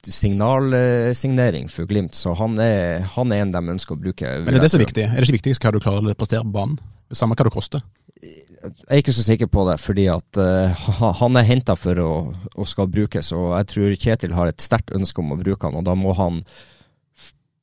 signalsignering 0.06 1.68
for 1.68 1.88
Glimt, 1.88 2.14
så 2.16 2.32
han 2.38 2.56
er, 2.62 3.02
han 3.16 3.32
er 3.34 3.44
en 3.44 3.52
de 3.52 3.60
ønsker 3.74 3.96
å 3.96 4.00
bruke. 4.00 4.30
Men 4.46 4.56
er 4.56 4.64
det 4.64 4.72
så 4.72 4.80
viktig? 4.80 5.04
Er 5.04 5.18
det 5.18 5.28
ikke 5.28 5.40
viktigst 5.40 5.64
hva 5.64 5.74
du 5.74 5.80
klarer 5.82 6.00
å 6.00 6.16
prestere 6.16 6.46
på 6.46 6.54
banen? 6.54 6.78
Samme 7.12 7.36
hva 7.36 7.44
det 7.44 7.52
koster? 7.52 7.84
Jeg 8.20 8.72
er 8.88 9.00
ikke 9.00 9.14
så 9.16 9.24
sikker 9.24 9.48
på 9.50 9.64
det, 9.68 9.76
fordi 9.80 10.06
at 10.12 10.40
uh, 10.40 10.88
han 11.20 11.36
er 11.36 11.48
henta 11.48 11.76
for 11.78 12.00
å, 12.00 12.10
å, 12.54 12.66
skal 12.68 12.90
brukes. 12.92 13.32
Og 13.36 13.52
jeg 13.58 13.70
tror 13.72 13.96
Kjetil 14.06 14.36
har 14.36 14.50
et 14.50 14.64
sterkt 14.64 14.94
ønske 14.96 15.22
om 15.22 15.34
å 15.34 15.40
bruke 15.40 15.68
han, 15.68 15.78
og 15.80 15.86
da 15.88 15.96
må 15.98 16.14
han 16.18 16.42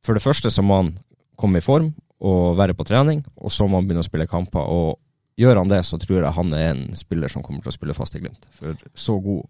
For 0.05 0.18
det 0.18 0.24
første 0.24 0.51
så 0.53 0.63
må 0.63 0.82
han 0.82 0.93
komme 1.38 1.59
i 1.59 1.65
form 1.65 1.91
og 2.18 2.57
være 2.57 2.74
på 2.74 2.86
trening, 2.88 3.20
og 3.38 3.51
så 3.53 3.68
må 3.70 3.78
han 3.78 3.86
begynne 3.86 4.01
å 4.01 4.07
spille 4.07 4.30
kamper. 4.30 4.61
og 4.61 4.97
Gjør 5.38 5.59
han 5.61 5.70
det, 5.70 5.84
så 5.86 5.99
tror 6.01 6.24
jeg 6.24 6.34
han 6.34 6.53
er 6.57 6.72
en 6.72 6.86
spiller 6.97 7.30
som 7.30 7.43
kommer 7.45 7.61
til 7.61 7.70
å 7.70 7.76
spille 7.76 7.93
fast 7.93 8.15
i 8.18 8.22
Glimt. 8.24 8.47
For 8.57 8.74
så 8.97 9.20
god 9.22 9.45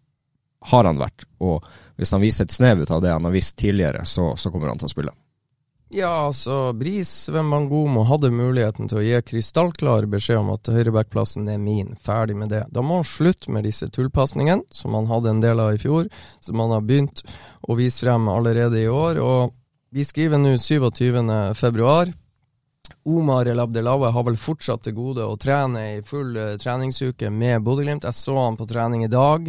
har 0.72 0.90
han 0.90 1.00
vært. 1.02 1.28
Og 1.44 1.66
hvis 1.98 2.14
han 2.16 2.24
viser 2.24 2.48
et 2.48 2.56
snev 2.56 2.84
ut 2.84 2.92
av 2.92 3.02
det 3.04 3.14
han 3.14 3.26
har 3.28 3.36
vist 3.36 3.58
tidligere, 3.60 4.06
så, 4.06 4.34
så 4.38 4.52
kommer 4.54 4.72
han 4.72 4.82
til 4.82 4.90
å 4.90 4.94
spille. 4.94 5.16
Ja, 5.90 6.26
altså, 6.28 6.74
Bris 6.76 7.30
Wembangomo 7.32 8.02
hadde 8.10 8.28
muligheten 8.36 8.90
til 8.92 9.00
å 9.00 9.04
gi 9.06 9.22
krystallklar 9.24 10.10
beskjed 10.12 10.42
om 10.42 10.50
at 10.52 10.68
høyrebackplassen 10.68 11.48
er 11.48 11.62
min, 11.64 11.94
ferdig 12.04 12.36
med 12.36 12.52
det. 12.52 12.66
Da 12.76 12.84
må 12.84 13.00
han 13.00 13.08
slutte 13.08 13.54
med 13.56 13.64
disse 13.64 13.88
tullpasningene, 13.96 14.68
som 14.68 14.98
han 15.00 15.08
hadde 15.08 15.32
en 15.32 15.40
del 15.44 15.64
av 15.64 15.78
i 15.78 15.80
fjor, 15.80 16.10
som 16.44 16.60
han 16.60 16.76
har 16.76 16.84
begynt 16.84 17.24
å 17.64 17.80
vise 17.80 18.04
frem 18.04 18.28
allerede 18.28 18.84
i 18.84 18.92
år. 18.92 19.22
Og 19.24 19.56
vi 19.96 20.04
skriver 20.04 20.44
nå 20.44 20.58
27. 20.60 21.24
februar. 21.56 22.12
Omar 23.08 23.48
El 23.48 23.64
Abdelawe 23.64 24.12
har 24.12 24.28
vel 24.28 24.36
fortsatt 24.36 24.84
til 24.84 24.98
gode 24.98 25.24
å 25.24 25.40
trene 25.40 25.86
i 25.94 26.02
full 26.04 26.36
uh, 26.36 26.58
treningsuke 26.60 27.32
med 27.32 27.64
Bodø-Glimt. 27.64 28.04
Jeg 28.04 28.20
så 28.20 28.36
han 28.42 28.60
på 28.60 28.68
trening 28.68 29.08
i 29.08 29.12
dag. 29.12 29.48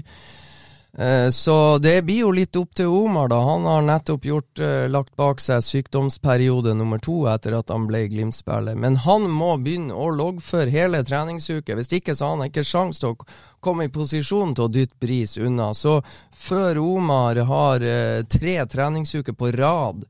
Eh, 0.96 1.30
Så 1.30 1.78
det 1.78 2.02
blir 2.02 2.22
jo 2.24 2.30
litt 2.32 2.56
opp 2.56 2.74
til 2.74 2.86
Omar, 2.86 3.28
da. 3.28 3.38
Han 3.44 3.64
har 3.68 3.82
nettopp 3.82 4.24
gjort, 4.24 4.58
eh, 4.58 4.88
lagt 4.88 5.16
bak 5.16 5.40
seg 5.40 5.60
sykdomsperiode 5.62 6.74
nummer 6.74 6.98
to 6.98 7.26
etter 7.28 7.58
at 7.58 7.68
han 7.68 7.86
ble 7.86 8.08
Glimt-spiller. 8.08 8.74
Men 8.74 8.96
han 8.96 9.28
må 9.28 9.58
begynne 9.62 9.92
å 9.92 10.08
loggføre 10.10 10.70
hele 10.70 11.02
treningsuke. 11.04 11.76
Hvis 11.76 11.92
ikke 11.92 12.16
så 12.16 12.26
har 12.26 12.36
han 12.38 12.48
ikke 12.48 12.64
sjanse 12.64 13.00
til 13.00 13.10
å 13.10 13.26
komme 13.60 13.84
i 13.84 13.88
posisjon 13.88 14.54
til 14.54 14.64
å 14.64 14.72
dytte 14.72 14.98
Bris 14.98 15.36
unna. 15.36 15.74
Så 15.74 16.02
før 16.32 16.78
Omar 16.78 17.36
har 17.36 17.82
eh, 17.82 18.22
tre 18.22 18.64
treningsuker 18.66 19.36
på 19.36 19.52
rad, 19.52 20.04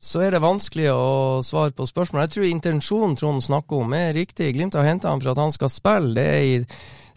så 0.00 0.22
er 0.24 0.30
det 0.30 0.40
vanskelig 0.40 0.88
å 0.94 1.42
svare 1.44 1.74
på 1.76 1.84
spørsmål. 1.84 2.22
Jeg 2.22 2.30
tror 2.30 2.46
intensjonen 2.48 3.16
Trond 3.16 3.42
snakker 3.44 3.82
om 3.82 3.92
er 3.92 4.14
riktig. 4.14 4.54
Glimt 4.54 4.72
har 4.74 4.84
henta 4.88 5.10
ham 5.10 5.20
for 5.20 5.32
at 5.34 5.42
han 5.42 5.52
skal 5.52 5.68
spille. 5.68 6.14
Det 6.14 6.24
er 6.24 6.40
i 6.40 6.64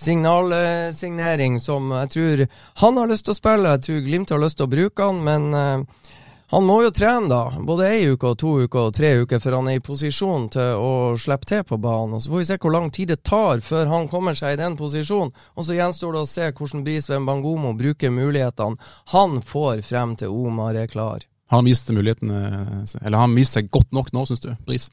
signalsignering 0.03 1.59
som 1.63 1.91
jeg 2.01 2.11
tror 2.15 2.43
han 2.83 2.99
har 3.01 3.09
lyst 3.11 3.27
til 3.27 3.35
å 3.35 3.39
spille. 3.39 3.77
Jeg 3.77 3.85
tror 3.87 4.03
Glimt 4.05 4.33
har 4.35 4.43
lyst 4.43 4.59
til 4.59 4.67
å 4.67 4.73
bruke 4.73 5.07
han, 5.07 5.23
men 5.25 5.47
eh, 5.57 6.11
han 6.53 6.67
må 6.69 6.75
jo 6.83 6.91
trene, 6.93 7.25
da. 7.31 7.61
Både 7.65 7.87
ei 7.89 8.11
uke 8.13 8.29
og 8.29 8.37
to 8.37 8.51
uker 8.61 8.89
og 8.91 8.93
tre 8.93 9.09
uker 9.23 9.39
før 9.41 9.55
han 9.57 9.71
er 9.71 9.79
i 9.79 9.81
posisjon 9.81 10.43
til 10.53 10.77
å 10.77 10.91
slippe 11.17 11.49
til 11.49 11.63
på 11.65 11.79
banen. 11.81 12.13
Og 12.13 12.21
Så 12.21 12.29
får 12.29 12.43
vi 12.43 12.47
se 12.51 12.57
hvor 12.61 12.75
lang 12.75 12.91
tid 12.93 13.09
det 13.09 13.23
tar 13.25 13.63
før 13.65 13.89
han 13.89 14.05
kommer 14.11 14.37
seg 14.37 14.53
i 14.53 14.59
den 14.61 14.77
posisjonen. 14.77 15.33
Og 15.57 15.65
så 15.65 15.79
gjenstår 15.79 16.13
det 16.13 16.21
å 16.21 16.29
se 16.29 16.51
hvordan 16.51 16.83
Brisveen 16.85 17.25
Bangomo 17.25 17.73
bruker 17.79 18.13
mulighetene 18.13 18.77
han 19.15 19.39
får 19.41 19.81
frem 19.87 20.13
til 20.19 20.29
Omar 20.29 20.77
er 20.77 20.91
klar. 20.91 21.25
Har 21.49 21.63
han 21.63 21.65
vist 21.65 21.89
mulighetene 21.89 22.85
Eller 23.01 23.17
har 23.17 23.25
han 23.25 23.35
vist 23.37 23.57
seg 23.57 23.73
godt 23.73 23.89
nok 23.93 24.13
nå, 24.13 24.27
syns 24.29 24.45
du, 24.45 24.51
Bris? 24.67 24.91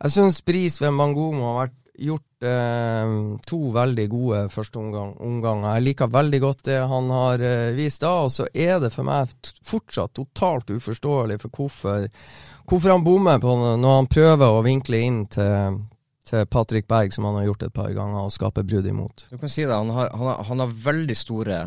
Jeg 0.00 0.12
syns 0.12 0.44
Brisveen 0.44 1.00
Bangomo 1.00 1.54
har 1.54 1.58
vært 1.62 1.78
gjort 2.00 2.26
eh, 2.42 3.12
to 3.46 3.58
veldig 3.74 4.06
gode 4.10 4.40
førsteomganger. 4.52 5.20
Omgang. 5.26 5.64
Jeg 5.74 5.86
liker 5.86 6.12
veldig 6.12 6.40
godt 6.42 6.64
det 6.70 6.78
han 6.90 7.10
har 7.14 7.44
eh, 7.44 7.70
vist 7.76 8.04
da, 8.04 8.12
og 8.26 8.32
så 8.34 8.48
er 8.54 8.80
det 8.82 8.92
for 8.94 9.08
meg 9.08 9.32
fortsatt 9.66 10.14
totalt 10.16 10.72
uforståelig 10.74 11.40
for 11.44 11.56
hvorfor, 11.56 12.06
hvorfor 12.70 12.94
han 12.94 13.06
bommer 13.06 13.42
på 13.42 13.56
når 13.60 13.98
han 13.98 14.10
prøver 14.10 14.54
å 14.54 14.64
vinkle 14.66 15.02
inn 15.06 15.24
til, 15.32 15.82
til 16.28 16.46
Patrick 16.50 16.88
Berg, 16.90 17.12
som 17.14 17.28
han 17.28 17.40
har 17.40 17.50
gjort 17.50 17.68
et 17.68 17.76
par 17.76 17.92
ganger, 17.96 18.22
og 18.24 18.34
skape 18.34 18.64
brudd 18.66 18.88
imot. 18.88 19.28
Du 19.30 19.38
kan 19.38 19.52
si 19.52 19.66
det, 19.66 19.74
han 19.74 19.92
har, 19.94 20.12
han 20.14 20.32
har, 20.32 20.42
han 20.50 20.64
har 20.64 20.80
veldig 20.88 21.18
store 21.18 21.60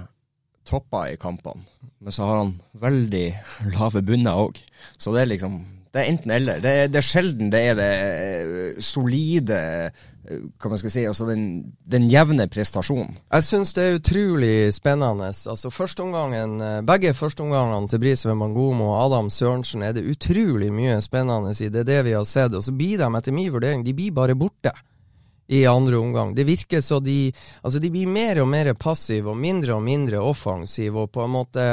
topper 0.68 1.12
i 1.12 1.20
kampene, 1.20 1.66
men 2.00 2.16
så 2.16 2.28
har 2.28 2.44
han 2.46 2.58
veldig 2.80 3.28
lave 3.76 4.04
bunner 4.06 4.40
òg. 4.48 4.60
Så 4.98 5.16
det 5.16 5.24
er 5.24 5.34
liksom 5.36 5.62
Det 5.94 6.02
er 6.02 6.08
enten 6.10 6.32
eller. 6.34 6.58
Det 6.58 6.70
det 6.90 6.98
er 6.98 7.06
sjelden 7.06 7.52
det 7.54 7.60
er 7.70 7.76
det 7.78 7.90
eh, 8.02 8.80
solide 8.82 9.60
Hva 10.24 10.70
man 10.72 10.80
skal 10.80 10.92
si, 10.94 11.02
altså 11.04 11.26
den, 11.28 11.74
den 11.90 12.06
jevne 12.08 12.46
prestasjonen. 12.52 13.18
Jeg 13.28 13.44
syns 13.44 13.74
det 13.76 13.84
er 13.84 13.98
utrolig 13.98 14.54
spennende. 14.76 15.28
Altså 15.52 15.72
førsteomgangen, 15.74 16.56
eh, 16.64 16.80
Begge 16.88 17.12
førsteomgangene 17.18 17.92
til 17.92 18.00
Brisveen 18.00 18.40
Mangomo 18.40 18.94
og 18.94 19.02
Adam 19.02 19.32
Sørensen 19.34 19.84
er 19.84 19.98
det 19.98 20.06
utrolig 20.08 20.72
mye 20.72 20.96
spennende 21.04 21.52
i. 21.52 21.68
Det 21.68 21.84
er 21.84 21.92
det 21.92 22.00
vi 22.08 22.16
har 22.16 22.26
sett. 22.30 22.56
Og 22.56 22.64
så 22.64 22.72
blir 22.72 23.02
de, 23.02 23.12
etter 23.20 23.36
min 23.36 23.52
vurdering, 23.52 23.84
de 23.84 23.96
blir 23.98 24.16
bare 24.16 24.38
borte 24.40 24.72
i 25.52 25.66
andre 25.68 26.00
omgang. 26.00 26.32
Det 26.36 26.48
virker 26.48 26.82
så 26.82 27.00
de 27.04 27.34
Altså, 27.62 27.80
de 27.80 27.92
blir 27.92 28.08
mer 28.08 28.42
og 28.42 28.48
mer 28.48 28.74
passive 28.74 29.30
og 29.30 29.38
mindre 29.38 29.76
og 29.76 29.84
mindre 29.84 30.24
offensive, 30.24 31.04
og 31.04 31.12
på 31.12 31.24
en 31.24 31.36
måte 31.36 31.68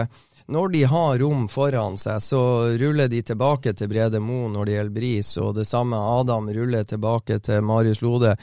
når 0.50 0.68
de 0.74 0.82
har 0.90 1.18
rom 1.22 1.46
foran 1.48 1.96
seg, 1.98 2.18
så 2.22 2.42
ruller 2.80 3.08
de 3.08 3.22
tilbake 3.22 3.72
til 3.78 3.88
Brede 3.90 4.20
Moe 4.22 4.50
når 4.50 4.66
det 4.66 4.76
gjelder 4.76 4.98
Bris, 4.98 5.30
og 5.38 5.54
det 5.60 5.66
samme 5.68 5.98
Adam 6.18 6.50
ruller 6.50 6.84
tilbake 6.84 7.38
til 7.44 7.62
Marius 7.62 8.02
Lode. 8.02 8.34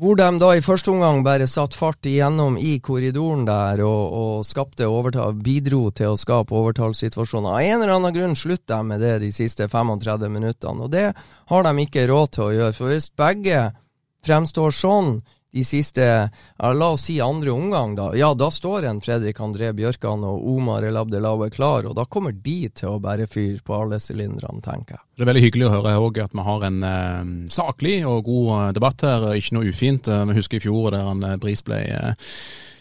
Hvor 0.00 0.16
de 0.16 0.28
da 0.40 0.54
i 0.56 0.62
første 0.64 0.88
omgang 0.94 1.20
bare 1.24 1.44
satt 1.48 1.74
fart 1.76 2.06
igjennom 2.08 2.54
i 2.56 2.78
korridoren 2.80 3.42
der 3.44 3.82
og, 3.84 4.14
og 4.16 4.46
skapte 4.48 4.88
overtall, 4.88 5.34
bidro 5.36 5.90
til 5.92 6.14
å 6.14 6.20
skape 6.20 6.56
overtallssituasjoner. 6.56 7.50
Av 7.52 7.60
en 7.60 7.82
eller 7.82 7.92
annen 7.98 8.16
grunn 8.16 8.36
slutter 8.38 8.78
de 8.78 8.94
med 8.94 9.04
det 9.04 9.18
de 9.26 9.28
siste 9.36 9.68
35 9.68 10.24
minuttene, 10.32 10.86
og 10.86 10.94
det 10.94 11.10
har 11.52 11.68
de 11.68 11.84
ikke 11.84 12.08
råd 12.08 12.32
til 12.32 12.46
å 12.46 12.54
gjøre. 12.56 12.76
For 12.78 12.92
hvis 12.92 13.10
begge 13.12 13.66
fremstår 14.24 14.72
sånn 14.72 15.18
de 15.52 15.64
siste, 15.66 16.04
ja, 16.30 16.72
la 16.72 16.88
oss 16.94 17.08
si 17.08 17.16
andre 17.20 17.50
omgang, 17.50 17.96
da, 17.98 18.10
ja, 18.14 18.28
da 18.38 18.50
står 18.54 18.86
en 18.86 19.00
Fredrik 19.02 19.40
André 19.42 19.72
Bjørkan 19.74 20.22
og 20.26 20.44
Omar 20.52 20.86
El 20.86 20.98
Abdelawe 21.00 21.48
klar, 21.50 21.88
og 21.90 21.96
da 21.98 22.04
kommer 22.06 22.32
de 22.32 22.68
til 22.70 22.92
å 22.92 23.00
bære 23.02 23.26
fyr 23.30 23.58
på 23.66 23.74
alle 23.74 23.98
sylinderne, 24.02 24.62
tenker 24.62 24.98
jeg. 24.98 25.04
Det 25.18 25.26
er 25.26 25.30
veldig 25.32 25.44
hyggelig 25.44 25.66
å 25.66 25.74
høre 25.74 25.96
òg 26.00 26.22
at 26.22 26.38
vi 26.38 26.46
har 26.46 26.66
en 26.70 26.80
eh, 26.86 27.30
saklig 27.52 27.98
og 28.08 28.22
god 28.30 28.50
eh, 28.56 28.72
debatt 28.78 29.04
her, 29.04 29.28
ikke 29.36 29.58
noe 29.58 29.68
ufint. 29.74 30.08
Eh, 30.08 30.24
Vi 30.30 30.38
husker 30.38 30.60
i 30.60 30.64
fjor 30.64 30.94
der 30.94 31.04
han 31.10 31.26
eh, 31.26 31.36
Bris 31.42 31.64
ble 31.66 31.82
eh, 31.82 32.32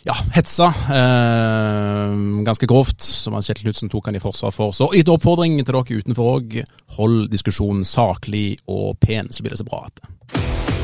ja, 0.08 0.16
hetsa 0.38 0.70
eh, 0.96 2.14
ganske 2.48 2.70
grovt, 2.70 3.02
som 3.04 3.36
Kjetil 3.42 3.68
Knutsen 3.68 3.92
tok 3.92 4.08
han 4.08 4.16
i 4.16 4.24
forsvar 4.24 4.54
for. 4.56 4.72
Så 4.78 4.92
gitt 4.96 5.12
oppfordring 5.12 5.58
til 5.60 5.74
dere 5.74 6.02
utenfor 6.04 6.36
òg. 6.38 6.60
Hold 7.00 7.28
diskusjonen 7.34 7.84
saklig 7.84 8.60
og 8.70 8.96
pen, 9.04 9.34
så 9.34 9.44
blir 9.44 9.58
det 9.58 9.64
så 9.64 9.68
bra 9.68 9.88
at 9.90 10.00
det. 10.00 10.79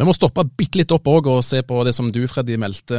Vi 0.00 0.04
må 0.08 0.14
stoppe 0.16 0.46
bitte 0.56 0.78
litt 0.80 0.92
opp 0.96 1.10
òg 1.12 1.26
og 1.28 1.42
se 1.44 1.58
på 1.60 1.82
det 1.84 1.92
som 1.92 2.06
du, 2.08 2.22
Freddy, 2.24 2.54
meldte 2.56 2.96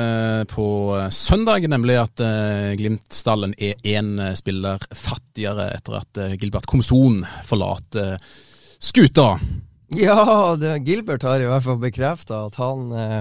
på 0.51 0.65
søndag, 1.09 1.63
nemlig 1.65 1.95
at 1.97 2.21
eh, 2.21 2.75
Glimt-stallen 2.77 3.55
er 3.57 3.79
én 3.89 4.19
spiller 4.37 4.77
fattigere 4.93 5.71
etter 5.79 5.97
at 5.97 6.19
eh, 6.21 6.35
Gilbert 6.37 6.69
Komson 6.69 7.23
forlater 7.47 8.21
skuta. 8.77 9.31
Ja, 9.97 10.53
det, 10.61 10.75
Gilbert 10.85 11.25
har 11.25 11.41
i 11.41 11.49
hvert 11.49 11.65
fall 11.65 11.81
bekrefta 11.81 12.43
at 12.51 12.61
han 12.61 12.93
eh, 12.93 13.17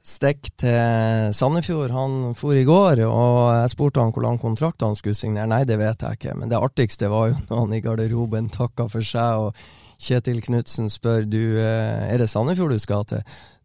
stikk 0.00 0.48
til 0.64 1.36
Sandefjord. 1.36 1.92
Han 1.92 2.16
for 2.32 2.56
i 2.56 2.64
går, 2.64 3.04
og 3.04 3.36
jeg 3.58 3.74
spurte 3.74 4.00
han 4.00 4.16
hvor 4.16 4.24
lang 4.24 4.40
kontrakt 4.40 4.88
han 4.88 4.96
skulle 4.96 5.20
signere. 5.20 5.50
Nei, 5.52 5.66
det 5.68 5.76
vet 5.84 6.00
jeg 6.00 6.16
ikke, 6.16 6.40
men 6.40 6.48
det 6.48 6.64
artigste 6.64 7.12
var 7.12 7.28
jo 7.34 7.38
når 7.44 7.62
han 7.66 7.76
i 7.76 7.84
garderoben 7.84 8.50
takka 8.56 8.88
for 8.88 9.04
seg. 9.04 9.52
og 9.52 9.81
Kjetil 10.02 10.40
Knutsen 10.42 10.88
spør 10.90 11.22
du, 11.30 11.58
eh, 11.62 12.08
er 12.10 12.18
det 12.18 12.26
Sandefjord 12.30 12.72
du 12.74 12.80
skal 12.82 13.04
til. 13.06 13.20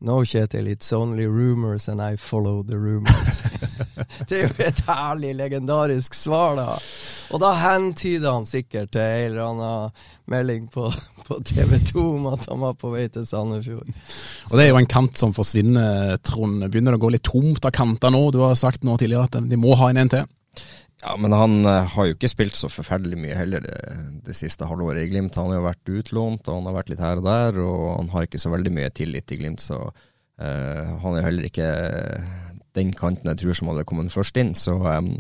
No, 0.05 0.19
Kjetil, 0.21 0.67
it's 0.69 0.93
only 0.93 1.25
rumors 1.25 1.87
and 1.89 1.99
I 1.99 2.15
follow 2.15 2.61
the 2.61 2.77
rumors. 2.77 3.41
det 4.29 4.37
er 4.37 4.43
jo 4.43 4.67
et 4.67 4.83
herlig, 4.85 5.33
legendarisk 5.39 6.13
svar, 6.13 6.53
da. 6.59 6.75
Og 7.33 7.41
da 7.41 7.55
hentyder 7.57 8.29
han 8.35 8.45
sikkert 8.45 8.93
til 8.93 9.01
en 9.01 9.31
eller 9.31 9.47
annen 9.47 10.05
melding 10.29 10.69
på, 10.69 10.91
på 11.25 11.39
TV 11.41 11.79
2 11.89 12.05
om 12.19 12.29
at 12.35 12.45
han 12.51 12.61
var 12.67 12.77
på 12.77 12.93
vei 12.93 13.07
til 13.09 13.25
Sandefjord. 13.25 13.89
Og 13.89 14.53
Det 14.53 14.67
er 14.67 14.69
jo 14.69 14.81
en 14.83 14.93
kant 14.93 15.17
som 15.17 15.33
forsvinner, 15.33 16.19
Trond. 16.21 16.67
Begynner 16.69 16.93
det 16.93 17.01
å 17.01 17.05
gå 17.07 17.15
litt 17.17 17.25
tomt 17.25 17.65
av 17.65 17.73
kanter 17.73 18.13
nå? 18.13 18.27
Du 18.29 18.43
har 18.45 18.53
sagt 18.59 18.85
nå 18.85 18.99
tidligere 19.01 19.25
at 19.25 19.41
de 19.41 19.57
må 19.57 19.73
ha 19.81 19.89
en 19.89 20.13
til. 20.13 20.29
Ja, 21.03 21.13
men 21.21 21.33
han 21.35 21.59
eh, 21.65 21.87
har 21.93 22.07
jo 22.09 22.15
ikke 22.15 22.31
spilt 22.31 22.57
så 22.57 22.69
forferdelig 22.73 23.19
mye 23.21 23.37
heller 23.37 23.61
det, 23.61 23.79
det 24.25 24.35
siste 24.37 24.65
halvåret 24.65 25.03
i 25.05 25.09
Glimt. 25.11 25.37
Han 25.37 25.51
har 25.51 25.59
jo 25.59 25.67
vært 25.67 25.95
utlånt, 25.99 26.47
og 26.49 26.59
han 26.59 26.69
har 26.69 26.77
vært 26.79 26.93
litt 26.93 27.03
her 27.03 27.21
og 27.21 27.27
der, 27.27 27.59
og 27.61 27.83
han 27.99 28.13
har 28.15 28.25
ikke 28.25 28.41
så 28.41 28.53
veldig 28.53 28.73
mye 28.79 28.93
tillit 28.97 29.35
i 29.35 29.41
Glimt, 29.41 29.63
så 29.65 29.85
Uh, 30.37 30.97
han 31.01 31.15
er 31.15 31.21
jo 31.21 31.25
heller 31.25 31.45
ikke 31.47 31.67
den 32.77 32.91
kanten 32.93 33.31
jeg 33.31 33.39
tror 33.41 33.55
som 33.57 33.71
hadde 33.71 33.85
kommet 33.89 34.13
først 34.13 34.37
inn. 34.37 34.53
Så 34.57 34.75
um, 34.77 35.15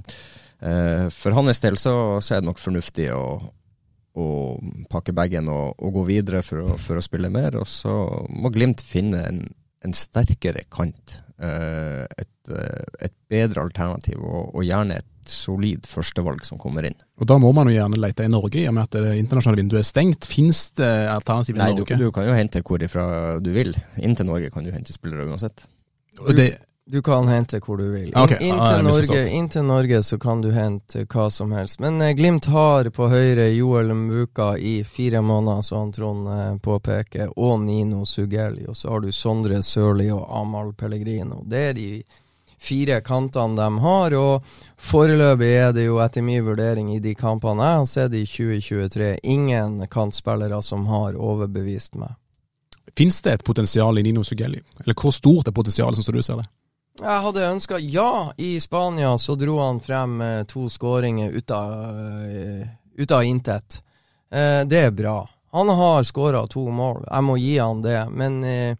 uh, 0.61 1.07
for 1.13 1.33
hans 1.37 1.61
del 1.63 1.79
så, 1.81 1.93
så 2.21 2.35
er 2.35 2.43
det 2.43 2.49
nok 2.51 2.61
fornuftig 2.61 3.07
å, 3.15 3.23
å 4.13 4.27
pakke 4.91 5.15
bagen 5.17 5.49
og, 5.49 5.73
og 5.81 5.95
gå 5.97 6.03
videre 6.11 6.43
for 6.45 6.61
å, 6.61 6.75
for 6.81 6.99
å 6.99 7.05
spille 7.05 7.33
mer, 7.33 7.57
og 7.57 7.65
så 7.69 7.95
må 8.29 8.53
Glimt 8.53 8.83
finne 8.85 9.23
en, 9.25 9.41
en 9.85 9.97
sterkere 9.97 10.67
kant. 10.73 11.21
Et, 11.37 12.49
et 12.49 13.13
bedre 13.29 13.61
alternativ, 13.67 14.17
og, 14.25 14.55
og 14.57 14.63
gjerne 14.65 14.95
et 14.97 15.09
solid 15.29 15.87
førstevalg 15.87 16.43
som 16.45 16.57
kommer 16.61 16.85
inn. 16.89 16.95
Og 17.19 17.27
Da 17.27 17.37
må 17.41 17.53
man 17.53 17.67
jo 17.71 17.75
gjerne 17.77 17.99
lete 17.99 18.25
i 18.27 18.31
Norge, 18.31 18.61
i 18.61 18.67
og 18.67 18.73
med 18.77 18.83
at 18.87 18.97
det 19.01 19.17
internasjonale 19.19 19.61
vinduet 19.63 19.81
er 19.83 19.89
stengt. 19.89 20.25
Fins 20.29 20.71
det 20.77 20.91
alternativ 21.11 21.55
i 21.55 21.59
Nei, 21.59 21.71
du, 21.73 21.83
Norge? 21.83 21.97
du 21.97 22.11
kan 22.11 22.25
jo 22.29 22.33
hente 22.37 22.61
hvorifra 22.63 23.07
du 23.43 23.51
vil. 23.55 23.73
Inn 23.97 24.15
til 24.15 24.25
Norge 24.29 24.49
kan 24.53 24.63
du 24.63 24.71
hente 24.71 24.93
spillere 24.95 25.27
uansett. 25.29 25.65
Og 26.19 26.33
det, 26.35 26.55
Du 26.89 27.01
kan 27.03 27.27
hente 27.27 27.59
hvor 27.59 27.75
du 27.77 27.89
vil. 27.91 28.13
Okay. 28.15 28.37
Inn, 28.47 28.55
til 28.55 28.61
Ah, 28.63 28.75
til 28.77 28.85
misforstått. 28.87 29.17
Norge, 29.17 29.31
inn 29.35 29.49
til 29.51 29.63
Norge 29.67 29.97
så 30.07 30.17
kan 30.23 30.39
du 30.41 30.51
hente 30.55 31.01
hva 31.11 31.25
som 31.29 31.51
helst. 31.51 31.81
Men 31.83 31.99
eh, 32.01 32.13
Glimt 32.15 32.45
har 32.47 32.87
på 32.95 33.09
høyre 33.11 33.49
Joel 33.51 33.91
Muka 33.93 34.53
i 34.55 34.83
fire 34.87 35.19
måneder, 35.21 35.61
som 35.67 35.81
han 35.81 35.91
Trond 35.91 36.29
eh, 36.31 36.55
påpeker, 36.63 37.33
og 37.35 37.59
Nino 37.65 38.05
Sugeli. 38.07 38.63
Og 38.71 38.77
så 38.79 38.89
har 38.93 39.03
du 39.03 39.11
Sondre 39.11 39.59
Sørli 39.67 40.07
og 40.15 40.29
Amahl 40.31 40.71
Pellegrino. 40.79 41.41
Det 41.43 41.59
er 41.59 41.73
de 41.75 41.89
fire 42.57 43.01
kantene 43.05 43.55
de 43.55 43.79
har, 43.83 44.15
og 44.17 44.45
foreløpig 44.77 45.51
er 45.61 45.73
det 45.75 45.87
jo 45.87 45.99
etter 46.03 46.25
min 46.25 46.45
vurdering 46.45 46.93
i 46.95 47.01
de 47.03 47.13
kampene 47.17 47.63
jeg 47.63 47.81
har 47.81 47.89
sett 47.91 48.17
i 48.17 48.25
2023, 48.25 49.11
ingen 49.23 49.83
kantspillere 49.93 50.61
som 50.65 50.87
har 50.89 51.17
overbevist 51.17 51.95
meg. 52.01 52.15
Fins 52.97 53.21
det 53.21 53.37
et 53.37 53.45
potensial 53.45 53.99
i 53.99 54.03
Nino 54.03 54.23
Sugelli? 54.25 54.61
Eller 54.81 54.97
hvor 54.97 55.13
stort 55.13 55.47
er 55.47 55.53
potensialet, 55.53 55.99
sånn 55.99 56.07
som 56.07 56.17
du 56.17 56.23
ser 56.25 56.41
det? 56.41 56.47
Jeg 56.97 57.21
hadde 57.27 57.49
ønska 57.51 57.77
Ja, 57.77 58.33
i 58.41 58.55
Spania 58.59 59.11
så 59.21 59.35
dro 59.37 59.59
han 59.61 59.79
frem 59.79 60.21
eh, 60.21 60.43
to 60.49 60.65
skåringer 60.69 61.29
ut 61.29 61.51
av, 61.53 61.73
eh, 62.25 63.27
intet. 63.29 63.83
Eh, 64.33 64.65
det 64.65 64.79
er 64.81 64.91
bra. 64.91 65.29
Han 65.51 65.69
har 65.69 66.03
skåra 66.03 66.47
to 66.47 66.65
mål, 66.71 67.05
jeg 67.05 67.23
må 67.23 67.37
gi 67.37 67.57
han 67.57 67.81
det. 67.81 68.01
Men 68.09 68.43
eh, 68.43 68.77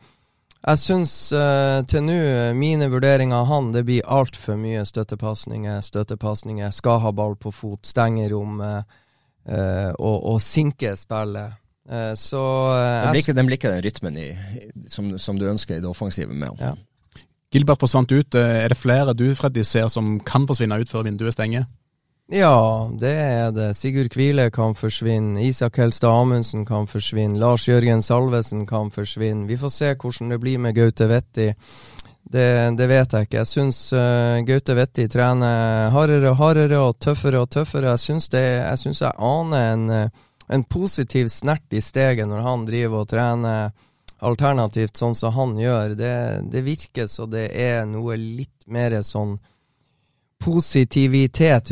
jeg 0.67 0.79
syns 0.81 1.13
uh, 1.31 1.83
til 1.87 2.03
nå, 2.03 2.17
mine 2.57 2.89
vurderinger 2.91 3.37
av 3.39 3.47
han, 3.51 3.69
det 3.75 3.85
blir 3.87 4.03
altfor 4.03 4.57
mye 4.59 4.83
støttepasninger, 4.87 5.79
støttepasninger, 5.85 6.73
skal 6.75 6.99
ha 7.05 7.13
ball 7.15 7.37
på 7.39 7.53
fot, 7.55 7.85
stenge 7.87 8.27
rommet 8.33 8.83
uh, 9.47 9.91
og, 9.95 10.17
og 10.33 10.41
sinke 10.43 10.91
spillet. 10.99 11.55
Uh, 11.87 12.11
så 12.19 12.41
Den 12.75 13.13
blir, 13.13 13.21
ikke, 13.23 13.37
den 13.37 13.47
blir 13.47 13.59
ikke 13.61 13.71
den 13.71 13.85
rytmen 13.85 14.19
i, 14.19 14.27
som, 14.91 15.13
som, 15.15 15.39
du 15.39 15.47
ønsker 15.47 15.77
i 15.77 15.83
det 15.83 15.87
offensive 15.87 16.35
med 16.35 16.51
han. 16.51 16.73
Ja. 16.73 17.23
Gilbert 17.55 17.79
forsvant 17.79 18.11
ut. 18.11 18.35
Er 18.35 18.67
det 18.67 18.75
flere 18.75 19.15
du 19.15 19.29
Freddy, 19.39 19.63
ser 19.63 19.87
som 19.87 20.17
kan 20.19 20.43
forsvinne 20.49 20.81
ut 20.83 20.91
før 20.91 21.07
vinduet 21.07 21.37
stenger? 21.37 21.63
Ja, 22.27 22.89
det 22.99 23.13
er 23.13 23.51
det. 23.55 23.69
Sigurd 23.79 24.09
Kvile 24.11 24.49
kan 24.51 24.73
forsvinne. 24.75 25.39
Isak 25.47 25.77
Helstad 25.79 26.11
Amundsen 26.11 26.65
kan 26.67 26.87
forsvinne. 26.87 27.39
Lars 27.39 27.69
Jørgen 27.69 28.01
Salvesen 28.03 28.65
kan 28.67 28.91
forsvinne. 28.91 29.47
Vi 29.47 29.55
får 29.57 29.71
se 29.71 29.93
hvordan 29.95 30.33
det 30.33 30.39
blir 30.43 30.59
med 30.59 30.75
Gaute 30.75 31.07
Vetti. 31.07 31.53
Det, 32.27 32.49
det 32.75 32.87
vet 32.91 33.15
jeg 33.15 33.29
ikke. 33.29 33.37
Jeg 33.37 33.47
syns 33.47 33.79
uh, 33.95 34.43
Gaute 34.43 34.75
Vetti 34.75 35.07
trener 35.07 35.87
hardere 35.95 36.33
og 36.33 36.41
hardere 36.41 36.83
og 36.83 36.99
tøffere 36.99 37.45
og 37.45 37.49
tøffere. 37.55 37.93
Jeg 37.95 38.03
syns, 38.03 38.27
jeg, 38.35 38.99
jeg 38.99 39.15
aner 39.15 39.71
en, 39.71 39.89
uh, 39.89 40.31
en 40.51 40.67
positiv 40.67 41.31
snert 41.31 41.71
i 41.71 41.79
steget 41.79 42.27
når 42.27 42.43
han 42.43 42.67
driver 42.67 43.05
og 43.05 43.11
trener 43.13 43.71
alternativt 44.19 44.99
sånn 44.99 45.15
som 45.15 45.31
han 45.31 45.55
gjør. 45.63 45.95
Det, 45.95 46.15
det 46.51 46.67
virker 46.67 47.07
så 47.07 47.23
det 47.31 47.53
er 47.55 47.85
noe 47.87 48.19
litt 48.19 48.67
mer 48.67 48.99
sånn 48.99 49.37
positivitet 50.43 51.71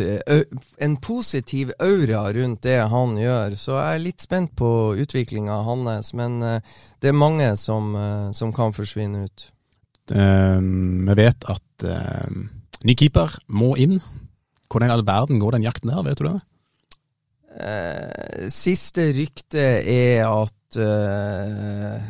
En 0.82 0.96
positiv 0.98 1.72
aura 1.80 2.26
rundt 2.34 2.64
det 2.66 2.80
han 2.92 3.18
gjør. 3.18 3.56
Så 3.60 3.76
jeg 3.78 3.96
er 3.96 4.04
litt 4.04 4.26
spent 4.26 4.56
på 4.58 4.70
utviklinga 5.00 5.62
hans, 5.68 6.14
men 6.18 6.40
det 6.42 7.12
er 7.12 7.16
mange 7.16 7.52
som, 7.62 7.94
som 8.34 8.54
kan 8.56 8.74
forsvinne 8.76 9.26
ut. 9.30 9.50
Um, 10.12 11.08
vi 11.10 11.16
vet 11.18 11.48
at 11.50 11.86
um, 12.28 12.46
ny 12.86 12.94
keeper 12.98 13.40
må 13.50 13.74
inn. 13.82 13.98
Hvordan 14.70 14.90
i 14.92 14.94
all 14.94 15.06
verden 15.08 15.42
går 15.42 15.58
den 15.58 15.66
jakten 15.66 15.90
der, 15.90 16.04
vet 16.06 16.22
du 16.22 16.28
det? 16.28 16.38
Uh, 17.56 18.46
siste 18.52 19.08
rykte 19.16 19.64
er 19.90 20.28
at 20.28 20.78
uh, 20.78 22.06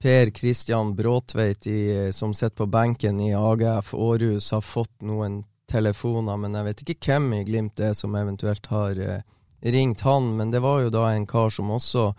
Per 0.00 0.32
Kristian 0.32 0.94
Bråtveit, 0.96 1.66
i, 1.68 1.80
som 2.16 2.32
sitter 2.32 2.56
på 2.62 2.70
benken 2.72 3.20
i 3.20 3.34
AGF 3.36 3.92
Århus, 3.92 4.52
har 4.54 4.64
fått 4.64 5.02
noen 5.04 5.42
telefoner, 5.70 6.38
men 6.40 6.56
jeg 6.58 6.66
vet 6.66 6.82
ikke 6.84 6.98
hvem 7.06 7.32
i 7.38 7.44
Glimt 7.46 7.76
det 7.78 7.92
er 7.92 7.98
som 7.98 8.16
eventuelt 8.18 8.66
har 8.72 8.98
eh, 9.00 9.22
ringt 9.62 10.04
han. 10.06 10.32
Men 10.36 10.52
det 10.54 10.62
var 10.64 10.84
jo 10.84 10.92
da 10.94 11.08
en 11.12 11.28
kar 11.30 11.52
som 11.54 11.72
også 11.72 12.10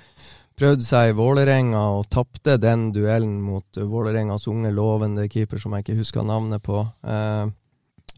prøvde 0.59 0.85
seg 0.85 1.11
i 1.11 1.15
Vålerenga 1.17 1.81
og 1.97 2.09
tapte 2.13 2.57
den 2.61 2.89
duellen 2.95 3.39
mot 3.43 3.77
Vålerengas 3.77 4.47
unge 4.51 4.73
lovende 4.75 5.25
keeper 5.31 5.61
som 5.61 5.73
jeg 5.73 5.85
ikke 5.85 6.01
husker 6.01 6.27
navnet 6.27 6.63
på. 6.65 6.83
Eh, 7.03 7.47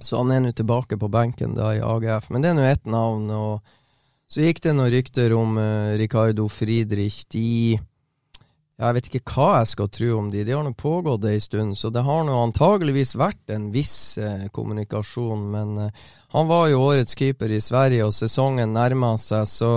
så 0.03 0.19
han 0.19 0.33
er 0.35 0.43
nå 0.43 0.51
tilbake 0.55 0.97
på 0.99 1.09
benken 1.11 1.55
da 1.55 1.71
i 1.75 1.83
AGF. 1.83 2.29
Men 2.33 2.43
det 2.43 2.51
er 2.51 2.59
nå 2.59 2.67
ett 2.67 2.85
navn. 2.89 3.29
og 3.31 3.79
så 4.27 4.41
gikk 4.41 4.63
det 4.65 4.73
noen 4.73 4.91
rykter 4.93 5.33
om 5.37 5.57
eh, 5.61 5.95
Ricardo 6.01 6.47
Friedrich. 6.49 7.23
De 7.31 7.79
jeg 8.73 8.95
vet 8.97 9.07
ikke 9.07 9.35
hva 9.35 9.47
jeg 9.59 9.69
skal 9.69 9.89
tro 9.93 10.07
om 10.17 10.29
de. 10.33 10.41
De 10.47 10.53
har 10.55 10.63
nå 10.65 10.71
pågått 10.73 11.27
ei 11.29 11.37
stund, 11.41 11.75
så 11.77 11.91
det 11.93 12.01
har 12.07 12.23
nå 12.25 12.33
antageligvis 12.47 13.13
vært 13.21 13.53
en 13.53 13.67
viss 13.73 14.17
eh, 14.17 14.47
kommunikasjon. 14.55 15.43
Men 15.53 15.75
eh, 15.83 16.07
han 16.33 16.49
var 16.49 16.71
jo 16.71 16.81
årets 16.81 17.13
keeper 17.17 17.53
i 17.53 17.61
Sverige, 17.61 18.07
og 18.07 18.15
sesongen 18.17 18.73
nærmer 18.73 19.19
seg, 19.21 19.45
så 19.45 19.69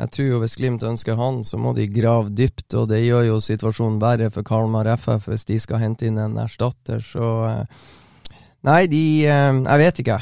jeg 0.00 0.12
tror 0.14 0.30
jo 0.30 0.40
hvis 0.40 0.56
Glimt 0.56 0.86
ønsker 0.88 1.20
han, 1.20 1.42
så 1.44 1.60
må 1.60 1.74
de 1.76 1.90
grave 1.92 2.32
dypt, 2.32 2.72
og 2.80 2.88
det 2.88 3.02
gjør 3.04 3.28
jo 3.28 3.36
situasjonen 3.44 4.00
verre 4.00 4.30
for 4.32 4.48
Kalmar 4.48 4.88
FF 4.96 5.28
hvis 5.28 5.44
de 5.52 5.60
skal 5.60 5.84
hente 5.84 6.08
inn 6.08 6.16
en 6.22 6.40
erstatter, 6.40 7.04
så 7.04 7.30
eh, 7.52 7.86
Nei, 8.66 8.88
de 8.90 9.04
eh, 9.22 9.60
Jeg 9.60 9.80
vet 9.84 10.00
ikke. 10.02 10.18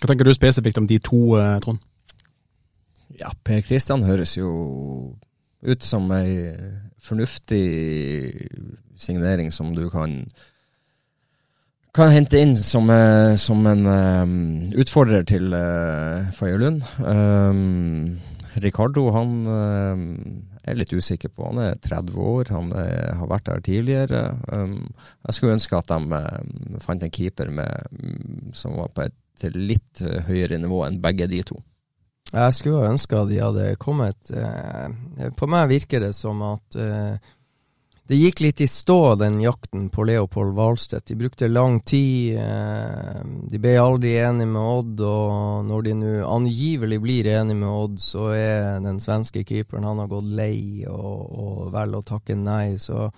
Hva 0.00 0.08
tenker 0.08 0.24
du 0.24 0.32
spesifikt 0.32 0.78
om 0.80 0.86
de 0.88 1.02
to, 1.02 1.24
eh, 1.42 1.58
Trond? 1.64 1.82
Ja, 3.18 3.34
Per 3.42 3.60
Kristian 3.66 4.06
høres 4.06 4.38
jo 4.38 4.48
ut 5.64 5.84
som 5.84 6.06
ei 6.14 6.38
fornuftig 7.04 7.64
signering 8.96 9.50
som 9.52 9.74
du 9.76 9.86
kan 9.92 10.22
kan 11.94 12.10
hente 12.10 12.40
inn 12.42 12.56
som, 12.58 12.90
eh, 12.90 13.36
som 13.38 13.66
en 13.70 13.86
um, 13.86 14.38
utfordrer 14.74 15.22
til 15.30 15.54
uh, 15.54 16.26
Faye. 16.34 16.70
Um, 16.98 18.16
Ricardo 18.64 19.04
han 19.14 19.36
um, 19.46 20.08
er 20.66 20.78
litt 20.78 20.90
usikker 20.90 21.30
på. 21.30 21.46
Han 21.52 21.60
er 21.62 21.78
30 21.78 22.18
år, 22.18 22.50
han 22.50 22.72
er, 22.74 23.14
har 23.20 23.30
vært 23.30 23.46
der 23.46 23.62
tidligere. 23.68 24.24
Um, 24.50 24.88
jeg 25.28 25.36
skulle 25.38 25.54
ønske 25.54 25.78
at 25.78 25.92
de 25.92 26.18
um, 26.18 26.80
fant 26.82 27.06
en 27.06 27.14
keeper 27.14 27.54
med, 27.54 27.94
um, 27.94 28.50
som 28.58 28.74
var 28.80 28.90
på 28.90 29.06
et 29.06 29.46
litt 29.54 30.02
høyere 30.26 30.58
nivå 30.62 30.82
enn 30.88 30.98
begge 31.02 31.30
de 31.30 31.44
to. 31.46 31.60
Jeg 32.34 32.54
skulle 32.56 32.90
ønske 32.90 33.22
de 33.30 33.38
hadde 33.38 33.70
kommet 33.78 34.30
eh, 34.34 35.30
På 35.38 35.46
meg 35.50 35.70
virker 35.70 36.02
det 36.02 36.14
som 36.18 36.42
at 36.46 36.78
eh, 36.80 37.14
det 38.04 38.18
gikk 38.20 38.42
litt 38.44 38.60
i 38.60 38.66
stå, 38.68 39.14
den 39.16 39.38
jakten 39.40 39.86
på 39.88 40.04
Leopold 40.04 40.52
Wahlstedt. 40.58 41.06
De 41.08 41.14
brukte 41.16 41.48
lang 41.48 41.78
tid. 41.88 42.36
Eh, 42.36 43.22
de 43.48 43.60
ble 43.62 43.78
aldri 43.80 44.12
enige 44.20 44.50
med 44.50 44.60
Odd, 44.60 45.00
og 45.08 45.64
når 45.64 45.86
de 45.86 45.94
nå 46.02 46.10
angivelig 46.28 46.98
blir 47.00 47.30
enige 47.32 47.62
med 47.62 47.70
Odd, 47.70 47.96
så 48.04 48.26
er 48.36 48.84
den 48.84 49.00
svenske 49.00 49.40
keeperen 49.48 49.88
Han 49.88 50.02
har 50.04 50.12
gått 50.12 50.28
lei 50.36 50.84
og, 50.84 51.16
og 51.32 51.72
velger 51.72 52.02
å 52.02 52.08
takke 52.10 52.36
nei. 52.36 52.76
Så 52.76 53.08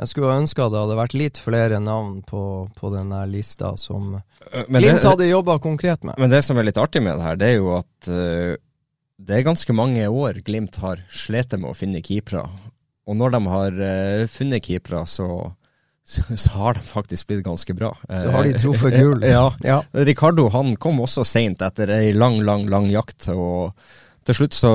jeg 0.00 0.08
skulle 0.08 0.32
ønska 0.32 0.70
det 0.72 0.80
hadde 0.80 0.96
vært 0.96 1.14
litt 1.18 1.38
flere 1.40 1.78
navn 1.82 2.22
på, 2.24 2.42
på 2.76 2.90
denne 2.94 3.20
lista 3.28 3.74
som 3.76 4.14
Glimt 4.70 5.04
hadde 5.04 5.28
jobba 5.28 5.58
konkret 5.60 6.06
med. 6.08 6.16
Men 6.16 6.32
det 6.32 6.40
som 6.46 6.56
er 6.56 6.70
litt 6.70 6.80
artig 6.80 7.02
med 7.04 7.18
det 7.18 7.26
her, 7.26 7.38
det 7.40 7.50
er 7.50 7.58
jo 7.58 7.74
at 7.76 8.08
uh, 8.08 8.56
det 9.20 9.36
er 9.36 9.46
ganske 9.50 9.76
mange 9.76 10.06
år 10.08 10.40
Glimt 10.46 10.80
har 10.80 11.02
slitt 11.12 11.52
med 11.58 11.68
å 11.68 11.76
finne 11.76 12.00
keepere. 12.04 12.46
Og 13.04 13.18
når 13.20 13.36
de 13.36 13.40
har 13.52 13.80
uh, 13.84 14.26
funnet 14.32 14.64
keepere, 14.64 15.04
så, 15.04 15.28
så, 16.00 16.24
så, 16.32 16.54
har 16.56 16.80
de 16.80 16.86
faktisk 16.88 17.28
blitt 17.28 17.44
ganske 17.44 17.76
bra. 17.76 17.92
Så 18.08 18.32
har 18.32 18.48
de 18.48 18.56
truffet 18.56 18.96
gull. 18.96 19.26
ja. 19.36 19.50
ja. 19.66 19.82
Ricardo 20.08 20.48
han 20.54 20.78
kom 20.80 21.04
også 21.04 21.26
seint 21.28 21.60
etter 21.66 21.92
ei 21.98 22.14
lang, 22.16 22.40
lang, 22.46 22.64
lang 22.72 22.88
jakt. 22.88 23.28
og 23.36 23.76
til 24.30 24.38
slutt 24.38 24.54
så 24.54 24.72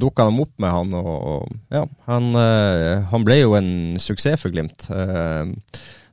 dukka 0.00 0.26
de 0.26 0.42
opp 0.42 0.54
med 0.62 0.72
han, 0.74 0.94
og 0.98 1.46
ja, 1.70 1.84
han, 2.08 2.32
uh, 2.34 3.06
han 3.12 3.26
ble 3.26 3.38
jo 3.38 3.54
en 3.58 3.70
suksess 4.02 4.42
for 4.42 4.54
Glimt. 4.54 4.88
Uh, 4.90 5.54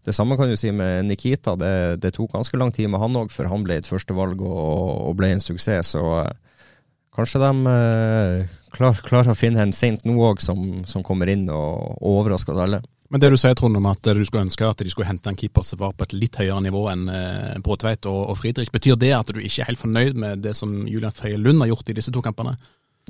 det 0.03 0.13
samme 0.13 0.37
kan 0.37 0.51
du 0.51 0.57
si 0.59 0.69
med 0.75 1.07
Nikita. 1.07 1.55
Det, 1.57 1.73
det 2.03 2.13
tok 2.13 2.35
ganske 2.35 2.59
lang 2.59 2.73
tid 2.75 2.91
med 2.91 3.01
han 3.01 3.17
òg 3.17 3.31
før 3.33 3.49
han 3.53 3.65
ble 3.65 3.79
et 3.79 3.89
førstevalg 3.89 4.41
og, 4.45 5.09
og 5.09 5.15
ble 5.17 5.31
en 5.33 5.43
suksess. 5.43 5.95
Så 5.95 6.03
uh, 6.03 6.29
kanskje 7.15 7.41
de 7.41 7.53
klarer 8.73 9.05
klar 9.05 9.29
å 9.29 9.37
finne 9.37 9.63
en 9.63 9.73
sent 9.73 10.05
nå 10.05 10.17
òg 10.27 10.41
som, 10.43 10.83
som, 10.89 11.05
kommer 11.05 11.31
inn 11.33 11.47
og, 11.49 11.97
og 11.97 12.19
overrasker 12.19 12.57
alle. 12.57 12.83
Men 13.13 13.21
det 13.21 13.29
du 13.29 13.35
sier, 13.37 13.53
Trond, 13.53 13.77
om 13.77 13.85
at 13.91 14.01
du 14.01 14.23
skulle 14.25 14.47
ønske 14.47 14.65
at 14.65 14.79
de 14.81 14.89
skulle 14.89 15.05
hente 15.05 15.29
en 15.29 15.37
keeper 15.37 15.61
som 15.61 15.77
var 15.83 15.91
på 15.93 16.07
et 16.07 16.15
litt 16.17 16.37
høyere 16.39 16.63
nivå 16.65 16.87
enn 16.89 17.03
eh, 17.13 17.59
Bråtveit 17.61 18.07
og, 18.09 18.21
og 18.31 18.39
Friedrich, 18.39 18.71
betyr 18.73 18.97
det 18.97 19.11
at 19.13 19.29
du 19.29 19.37
ikke 19.37 19.61
er 19.61 19.69
helt 19.69 19.81
fornøyd 19.83 20.17
med 20.17 20.41
det 20.41 20.55
som 20.57 20.71
Julian 20.89 21.13
Føye 21.13 21.37
Lund 21.37 21.61
har 21.61 21.69
gjort 21.69 21.91
i 21.93 21.95
disse 21.99 22.13
to 22.15 22.23
kampene? 22.25 22.55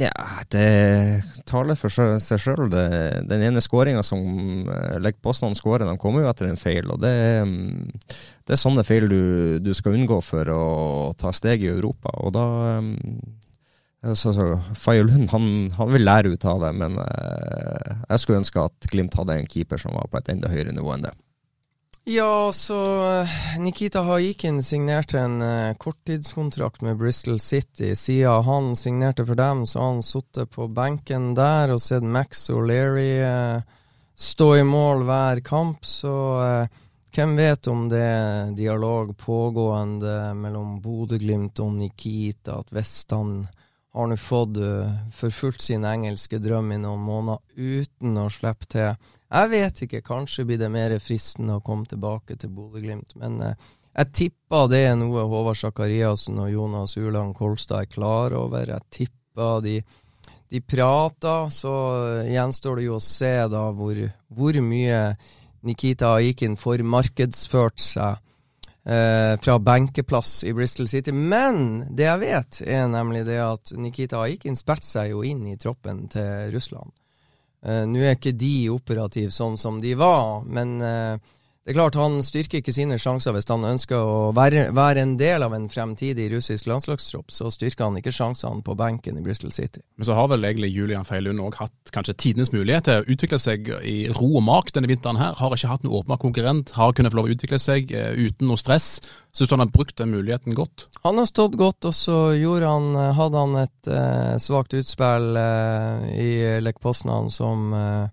Ja, 0.01 0.09
det 0.49 1.21
taler 1.45 1.77
for 1.77 1.93
seg 1.93 2.39
sjøl. 2.41 2.65
Den 2.71 3.43
ene 3.45 3.61
skåringa 3.61 4.01
som 4.05 4.65
eh, 4.65 4.95
legger 4.97 5.21
påstanden 5.21 5.57
skårer, 5.59 5.85
de 5.85 5.99
kommer 6.01 6.23
jo 6.23 6.31
etter 6.31 6.49
en 6.49 6.57
feil. 6.57 6.89
og 6.89 6.97
Det, 7.03 7.13
mm, 7.45 7.91
det 8.47 8.55
er 8.55 8.61
sånne 8.61 8.85
feil 8.87 9.05
du, 9.11 9.23
du, 9.61 9.69
skal 9.77 9.93
unngå 9.99 10.17
for 10.25 10.49
å 10.49 10.63
ta 11.19 11.29
steg 11.35 11.61
i 11.61 11.69
Europa. 11.75 12.09
og 12.25 12.33
da 12.33 12.47
mm, 12.81 12.97
så, 14.17 14.33
så, 14.33 14.47
Fayolund 14.75 15.29
han, 15.31 15.45
han, 15.77 15.93
vil 15.93 16.03
lære 16.03 16.33
ut 16.33 16.45
av 16.49 16.65
det, 16.65 16.73
men 16.75 16.97
eh, 16.99 17.93
jeg 18.09 18.23
skulle 18.23 18.41
ønske 18.41 18.65
at 18.65 18.89
Glimt 18.91 19.13
hadde 19.15 19.37
en 19.37 19.47
keeper 19.47 19.79
som 19.79 19.93
var 19.95 20.09
på 20.09 20.19
et 20.19 20.33
enda 20.33 20.49
høyere 20.51 20.73
nivå 20.73 20.95
enn 20.95 21.05
det. 21.05 21.13
Ja, 22.05 22.51
så 22.53 22.75
eh, 23.21 23.59
Nikita 23.59 24.01
Haikin 24.01 24.63
signerte 24.63 25.19
en 25.19 25.41
uh, 25.41 25.73
korttidskontrakt 25.73 26.81
med 26.81 26.97
Bristol 26.97 27.39
City. 27.39 27.95
Siden 27.95 28.43
han 28.43 28.75
signerte 28.75 29.25
for 29.25 29.39
dem, 29.39 29.65
så 29.67 29.79
har 29.79 29.87
han 29.93 30.03
sittet 30.03 30.51
på 30.51 30.67
benken 30.67 31.31
der 31.33 31.71
og 31.71 31.79
sett 31.81 32.03
Max 32.03 32.49
O'Leary 32.51 33.23
uh, 33.23 33.63
stå 34.19 34.49
i 34.57 34.65
mål 34.67 35.05
hver 35.07 35.39
kamp, 35.47 35.85
så 35.87 36.11
hvem 37.15 37.37
vet 37.39 37.67
om 37.71 37.87
det 37.89 38.03
er 38.03 38.51
dialog 38.57 39.15
pågående 39.17 40.33
mellom 40.35 40.75
Bodø-Glimt 40.83 41.63
og 41.63 41.71
Nikita, 41.79 42.59
at 42.59 42.75
hvis 42.75 42.93
han 43.15 43.45
har 43.95 44.11
nå 44.11 44.19
fått 44.19 44.59
forfulgt 45.15 45.65
sin 45.65 45.85
engelske 45.87 46.39
drøm 46.41 46.71
i 46.75 46.81
noen 46.83 47.01
måneder 47.01 47.41
uten 47.57 48.21
å 48.21 48.29
slippe 48.33 48.69
til. 48.69 48.93
Jeg 49.34 49.49
vet 49.49 49.81
ikke, 49.86 50.03
kanskje 50.05 50.45
blir 50.45 50.59
det 50.61 50.69
mer 50.69 50.93
fristende 51.01 51.57
å 51.57 51.63
komme 51.65 51.89
tilbake 51.89 52.38
til 52.38 52.51
Bodø-Glimt, 52.53 53.15
men 53.17 53.39
eh, 53.41 53.71
jeg 53.93 54.13
tipper 54.13 54.69
det 54.69 54.84
er 54.91 54.95
noe 54.97 55.25
Håvard 55.29 55.57
Sakariassen 55.57 56.38
og 56.41 56.51
Jonas 56.53 56.95
Uland 56.97 57.34
Kolstad 57.38 57.84
er 57.84 57.89
klar 57.89 58.34
over. 58.38 58.69
Jeg 58.69 58.89
tipper 58.93 59.61
de 59.65 59.77
de 60.53 60.61
prater, 60.61 61.49
så 61.49 61.71
gjenstår 62.29 62.77
det 62.77 62.84
jo 62.86 62.99
å 62.99 63.01
se 63.01 63.31
da 63.49 63.63
hvor, 63.73 63.97
hvor 64.29 64.59
mye 64.61 64.99
Nikita 65.65 66.11
Aikin 66.19 66.53
får 66.61 66.84
markedsført 66.86 67.81
seg 67.81 68.19
eh, 68.86 69.34
fra 69.41 69.55
benkeplass 69.57 70.43
i 70.45 70.53
Bristol 70.53 70.89
City. 70.91 71.09
Men 71.09 71.88
det 71.89 72.05
jeg 72.05 72.21
vet, 72.21 72.61
er 72.69 72.86
nemlig 72.91 73.23
det 73.25 73.39
at 73.41 73.73
Nikita 73.73 74.21
Aikin 74.27 74.59
spilte 74.59 74.86
seg 74.86 75.15
jo 75.15 75.23
inn 75.25 75.41
i 75.49 75.57
troppen 75.57 76.05
til 76.13 76.53
Russland. 76.53 76.93
Eh, 77.64 77.84
Nå 77.88 78.01
er 78.03 78.18
ikke 78.18 78.36
de 78.36 78.70
operative 78.74 79.32
sånn 79.32 79.55
som 79.59 79.80
de 79.84 79.93
var, 79.99 80.43
men 80.43 80.76
eh, 80.84 81.16
det 81.64 81.72
er 81.72 81.78
klart 81.78 81.95
Han 81.95 82.18
styrker 82.28 82.59
ikke 82.59 82.74
sine 82.76 82.97
sjanser 82.99 83.32
hvis 83.32 83.47
han 83.47 83.64
ønsker 83.64 83.95
å 83.95 84.32
være, 84.36 84.66
være 84.76 85.03
en 85.05 85.14
del 85.20 85.45
av 85.45 85.53
en 85.55 85.70
fremtidig 85.72 86.26
russisk 86.34 86.68
landslagstropp. 86.68 87.32
Så 87.32 87.47
styrker 87.55 87.88
han 87.88 87.99
ikke 87.99 88.11
sjansene 88.11 88.59
på 88.66 88.76
benken 88.76 89.16
i 89.20 89.24
Bristol 89.24 89.53
City. 89.55 89.80
Men 89.95 90.09
så 90.09 90.18
har 90.18 90.28
vel 90.34 90.43
egentlig 90.43 90.74
Julian 90.74 91.07
Feilund 91.07 91.39
òg 91.39 91.55
hatt 91.61 91.93
kanskje 91.95 92.18
tidenes 92.20 92.51
mulighet 92.51 92.89
til 92.89 92.99
å 92.99 93.07
utvikle 93.16 93.39
seg 93.39 93.72
i 93.80 93.95
ro 94.11 94.28
og 94.41 94.43
mak 94.43 94.74
denne 94.76 94.91
vinteren 94.91 95.22
her. 95.22 95.38
Har 95.39 95.55
ikke 95.55 95.72
hatt 95.72 95.86
noen 95.88 96.01
åpenbar 96.01 96.20
konkurrent, 96.26 96.74
har 96.76 96.91
kunnet 96.97 97.16
få 97.16 97.22
lov 97.22 97.32
å 97.32 97.38
utvikle 97.38 97.61
seg 97.64 97.95
uh, 97.95 98.11
uten 98.11 98.51
noe 98.51 98.59
stress. 98.59 98.97
Syns 99.32 99.47
du 99.47 99.55
han 99.55 99.64
har 99.64 99.72
brukt 99.72 99.95
den 100.01 100.11
muligheten 100.11 100.57
godt? 100.59 100.89
Han 101.07 101.22
har 101.22 101.30
stått 101.32 101.55
godt, 101.59 101.88
og 101.88 101.95
så 101.95 102.18
han, 102.36 102.91
hadde 103.16 103.39
han 103.39 103.55
et 103.64 103.88
uh, 103.88 104.36
svakt 104.36 104.76
utspill 104.76 105.39
uh, 105.39 106.03
i 106.11 106.59
Lech 106.59 106.84
Poznan 106.84 107.32
som 107.32 107.72
eh, 107.74 108.11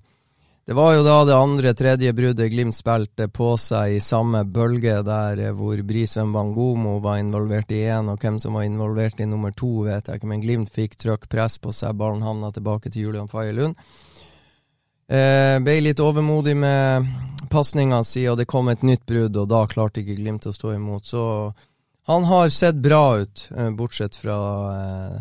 det 0.71 0.75
var 0.75 0.93
jo 0.95 1.01
da 1.03 1.25
det 1.27 1.35
andre, 1.35 1.71
tredje 1.75 2.13
bruddet 2.15 2.53
Glimt 2.53 2.77
spilte 2.77 3.27
på 3.27 3.57
seg 3.59 3.97
i 3.97 4.03
samme 4.07 4.45
bølge, 4.47 5.01
der 5.03 5.41
eh, 5.43 5.57
hvor 5.59 5.81
Brisveen 5.83 6.31
Bangomo 6.31 6.93
var 7.03 7.19
involvert 7.19 7.73
i 7.75 7.81
én, 7.91 8.07
og 8.07 8.23
hvem 8.23 8.37
som 8.39 8.55
var 8.55 8.69
involvert 8.69 9.19
i 9.19 9.27
nummer 9.27 9.51
to, 9.51 9.73
vet 9.89 10.07
jeg 10.07 10.21
ikke, 10.21 10.29
men 10.31 10.45
Glimt 10.45 10.71
fikk 10.71 10.95
trøkk 10.95 11.27
press 11.33 11.59
på 11.59 11.75
seg, 11.75 11.99
ballen 11.99 12.23
havna 12.23 12.53
tilbake 12.55 12.87
til 12.87 13.09
Julian 13.09 13.27
Faye 13.27 13.51
Lund. 13.59 13.75
Eh, 15.11 15.57
ble 15.67 15.77
litt 15.89 16.05
overmodig 16.07 16.55
med 16.63 17.11
pasninga 17.51 18.05
si, 18.07 18.29
og 18.31 18.39
det 18.39 18.47
kom 18.55 18.71
et 18.71 18.87
nytt 18.87 19.03
brudd, 19.11 19.43
og 19.43 19.51
da 19.51 19.67
klarte 19.75 20.05
ikke 20.05 20.21
Glimt 20.23 20.47
å 20.47 20.55
stå 20.55 20.77
imot. 20.79 21.11
Så 21.17 21.27
han 22.15 22.31
har 22.31 22.47
sett 22.55 22.79
bra 22.79 23.19
ut, 23.19 23.49
eh, 23.57 23.75
bortsett 23.75 24.23
fra 24.23 24.41
eh, 24.79 25.21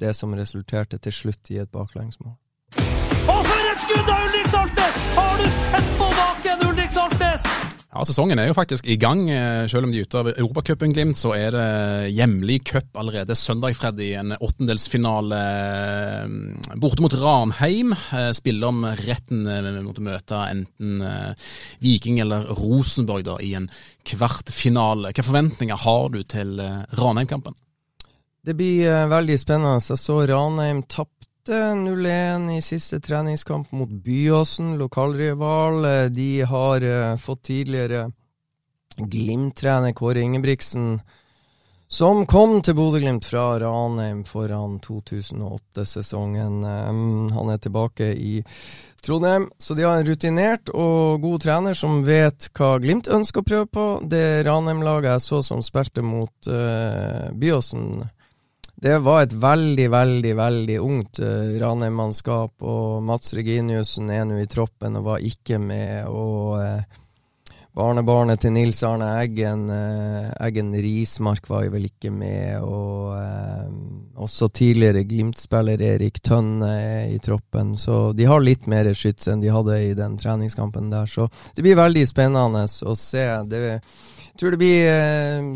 det 0.00 0.16
som 0.16 0.32
resulterte 0.32 0.96
til 0.96 1.20
slutt 1.20 1.52
i 1.52 1.60
et 1.60 1.68
baklengsmål. 1.68 2.38
Ulrik 4.48 4.56
Saltnes! 4.56 4.94
Har 5.16 5.38
du 5.38 5.50
sett 5.50 5.88
på 5.98 6.06
baken, 6.16 6.68
Ulrik 6.70 6.90
Saltnes? 6.90 7.42
Ja, 7.92 8.04
Sesongen 8.04 8.40
er 8.40 8.46
jo 8.48 8.54
faktisk 8.56 8.86
i 8.88 8.94
gang. 8.96 9.26
Eh, 9.28 9.66
selv 9.68 9.84
om 9.84 9.92
de 9.92 10.00
er 10.00 10.06
ute 10.08 10.20
av 10.22 10.30
Europacupen, 10.30 10.94
Glimt, 10.96 11.18
så 11.20 11.34
er 11.36 11.52
det 11.52 12.12
hjemlig 12.16 12.62
cup 12.70 12.96
allerede 12.96 13.36
søndag, 13.36 13.76
Freddy. 13.76 14.06
En 14.16 14.32
åttendelsfinale 14.38 15.40
eh, 15.42 16.78
borte 16.80 17.04
mot 17.04 17.16
Ranheim. 17.20 17.92
Eh, 17.92 18.30
Spiller 18.38 18.72
om 18.72 18.88
retten 19.02 19.44
mot 19.84 20.00
å 20.00 20.06
møte 20.06 20.40
enten 20.54 21.04
Viking 21.84 22.22
eller 22.24 22.48
Rosenborg 22.48 23.28
da, 23.28 23.36
i 23.44 23.52
en 23.58 23.68
kvartfinale. 24.08 25.10
Hvilke 25.10 25.28
forventninger 25.28 25.84
har 25.84 26.08
du 26.16 26.22
til 26.24 26.56
Ranheim-kampen? 26.96 27.58
Det 28.48 28.56
blir 28.56 29.12
veldig 29.12 29.36
spennende. 29.44 29.76
Jeg 29.84 30.00
så 30.00 30.22
Ranheim 30.24 30.86
tappe 30.88 31.17
0-1 31.48 32.50
i 32.56 32.62
siste 32.62 33.00
treningskamp 33.00 33.72
mot 33.72 33.90
Byåsen, 33.90 34.78
lokalrival. 34.78 35.82
De 36.10 36.40
har 36.40 36.84
uh, 36.84 37.16
fått 37.16 37.42
tidligere 37.42 38.10
Glimt-trener 38.96 39.92
Kåre 39.92 40.20
Ingebrigtsen, 40.20 41.00
som 41.88 42.26
kom 42.26 42.58
til 42.62 42.74
Bodø-Glimt 42.76 43.24
fra 43.24 43.60
Ranheim 43.60 44.24
foran 44.28 44.76
2008-sesongen. 44.84 46.60
Um, 46.64 47.30
han 47.32 47.52
er 47.54 47.62
tilbake 47.62 48.10
i 48.12 48.42
Trondheim, 49.02 49.48
så 49.58 49.74
de 49.74 49.86
har 49.86 49.96
en 49.96 50.06
rutinert 50.06 50.68
og 50.74 51.22
god 51.22 51.40
trener 51.46 51.78
som 51.78 52.02
vet 52.04 52.50
hva 52.58 52.74
Glimt 52.82 53.08
ønsker 53.08 53.40
å 53.40 53.48
prøve 53.48 53.70
på. 53.72 53.88
Det 54.04 54.42
Ranheim-laget 54.48 55.14
jeg 55.14 55.26
så 55.30 55.42
som 55.46 55.64
spilte 55.64 56.04
mot 56.04 56.50
uh, 56.50 57.30
Byåsen 57.32 58.02
det 58.80 58.98
var 59.02 59.24
et 59.24 59.32
veldig, 59.34 59.88
veldig 59.90 60.32
veldig 60.38 60.78
ungt 60.78 61.18
uh, 61.18 61.56
Ranheim-mannskap, 61.58 62.62
og 62.62 63.02
Mats 63.02 63.34
Reginiussen 63.34 64.10
er 64.14 64.22
nå 64.28 64.38
i 64.38 64.46
troppen 64.50 65.00
og 65.00 65.08
var 65.08 65.24
ikke 65.26 65.58
med. 65.58 66.06
Og 66.06 66.60
uh, 66.62 67.00
barnebarnet 67.74 68.38
til 68.44 68.54
Nils 68.54 68.84
Arne 68.86 69.08
Eggen, 69.18 69.64
uh, 69.66 70.30
Eggen 70.46 70.70
Rismark, 70.78 71.48
var 71.50 71.64
jo 71.66 71.72
vel 71.74 71.88
ikke 71.88 72.12
med. 72.14 72.62
Og 72.62 73.16
uh, 73.18 74.22
også 74.22 74.46
tidligere 74.54 75.02
Glimt-spiller 75.10 75.82
Erik 75.82 76.22
Tønne 76.22 76.70
er 76.78 77.10
i 77.10 77.18
troppen. 77.18 77.74
Så 77.74 78.12
de 78.14 78.30
har 78.30 78.46
litt 78.46 78.70
mer 78.70 78.92
skyts 78.94 79.26
enn 79.32 79.42
de 79.42 79.50
hadde 79.54 79.80
i 79.88 79.90
den 79.98 80.14
treningskampen 80.22 80.86
der. 80.94 81.10
Så 81.10 81.26
det 81.56 81.66
blir 81.66 81.82
veldig 81.82 82.06
spennende 82.06 82.62
å 82.62 82.94
se. 82.94 83.26
det 83.50 83.80
tror 84.38 84.54
det 84.54 84.60
blir 84.60 84.88
eh, 84.88 85.46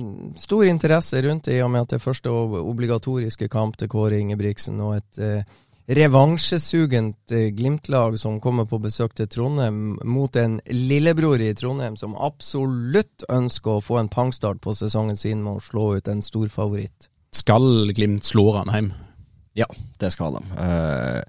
stor 0.43 0.67
interesse 0.67 1.23
rundt 1.23 1.49
det, 1.49 1.59
i 1.59 1.63
og 1.65 1.71
med 1.73 1.85
at 1.85 1.93
det 1.93 2.01
er 2.01 2.07
første 2.07 2.33
obligatoriske 2.33 3.49
kamp 3.53 3.79
til 3.79 3.91
Kåre 3.93 4.19
Ingebrigtsen, 4.19 4.81
og 4.83 4.97
et 4.99 5.23
eh, 5.23 5.61
revansjesugent 5.87 7.35
eh, 7.35 7.49
Glimt-lag 7.57 8.19
som 8.19 8.41
kommer 8.41 8.67
på 8.71 8.81
besøk 8.83 9.15
til 9.19 9.29
Trondheim 9.31 9.97
mot 10.05 10.37
en 10.37 10.61
lillebror 10.71 11.43
i 11.43 11.53
Trondheim 11.59 11.97
som 12.01 12.15
absolutt 12.19 13.27
ønsker 13.31 13.79
å 13.79 13.85
få 13.85 13.99
en 14.01 14.13
pangstart 14.13 14.63
på 14.63 14.75
sesongen 14.79 15.19
sin 15.19 15.43
med 15.43 15.59
å 15.59 15.65
slå 15.65 15.89
ut 15.99 16.09
en 16.09 16.23
stor 16.23 16.49
favoritt. 16.53 17.09
Skal 17.33 17.93
Glimt 17.97 18.27
slå 18.29 18.51
Ranheim? 18.59 18.93
Ja, 19.59 19.67
det 20.01 20.13
skal 20.15 20.39
de. 20.39 20.45
Uh, 20.57 21.21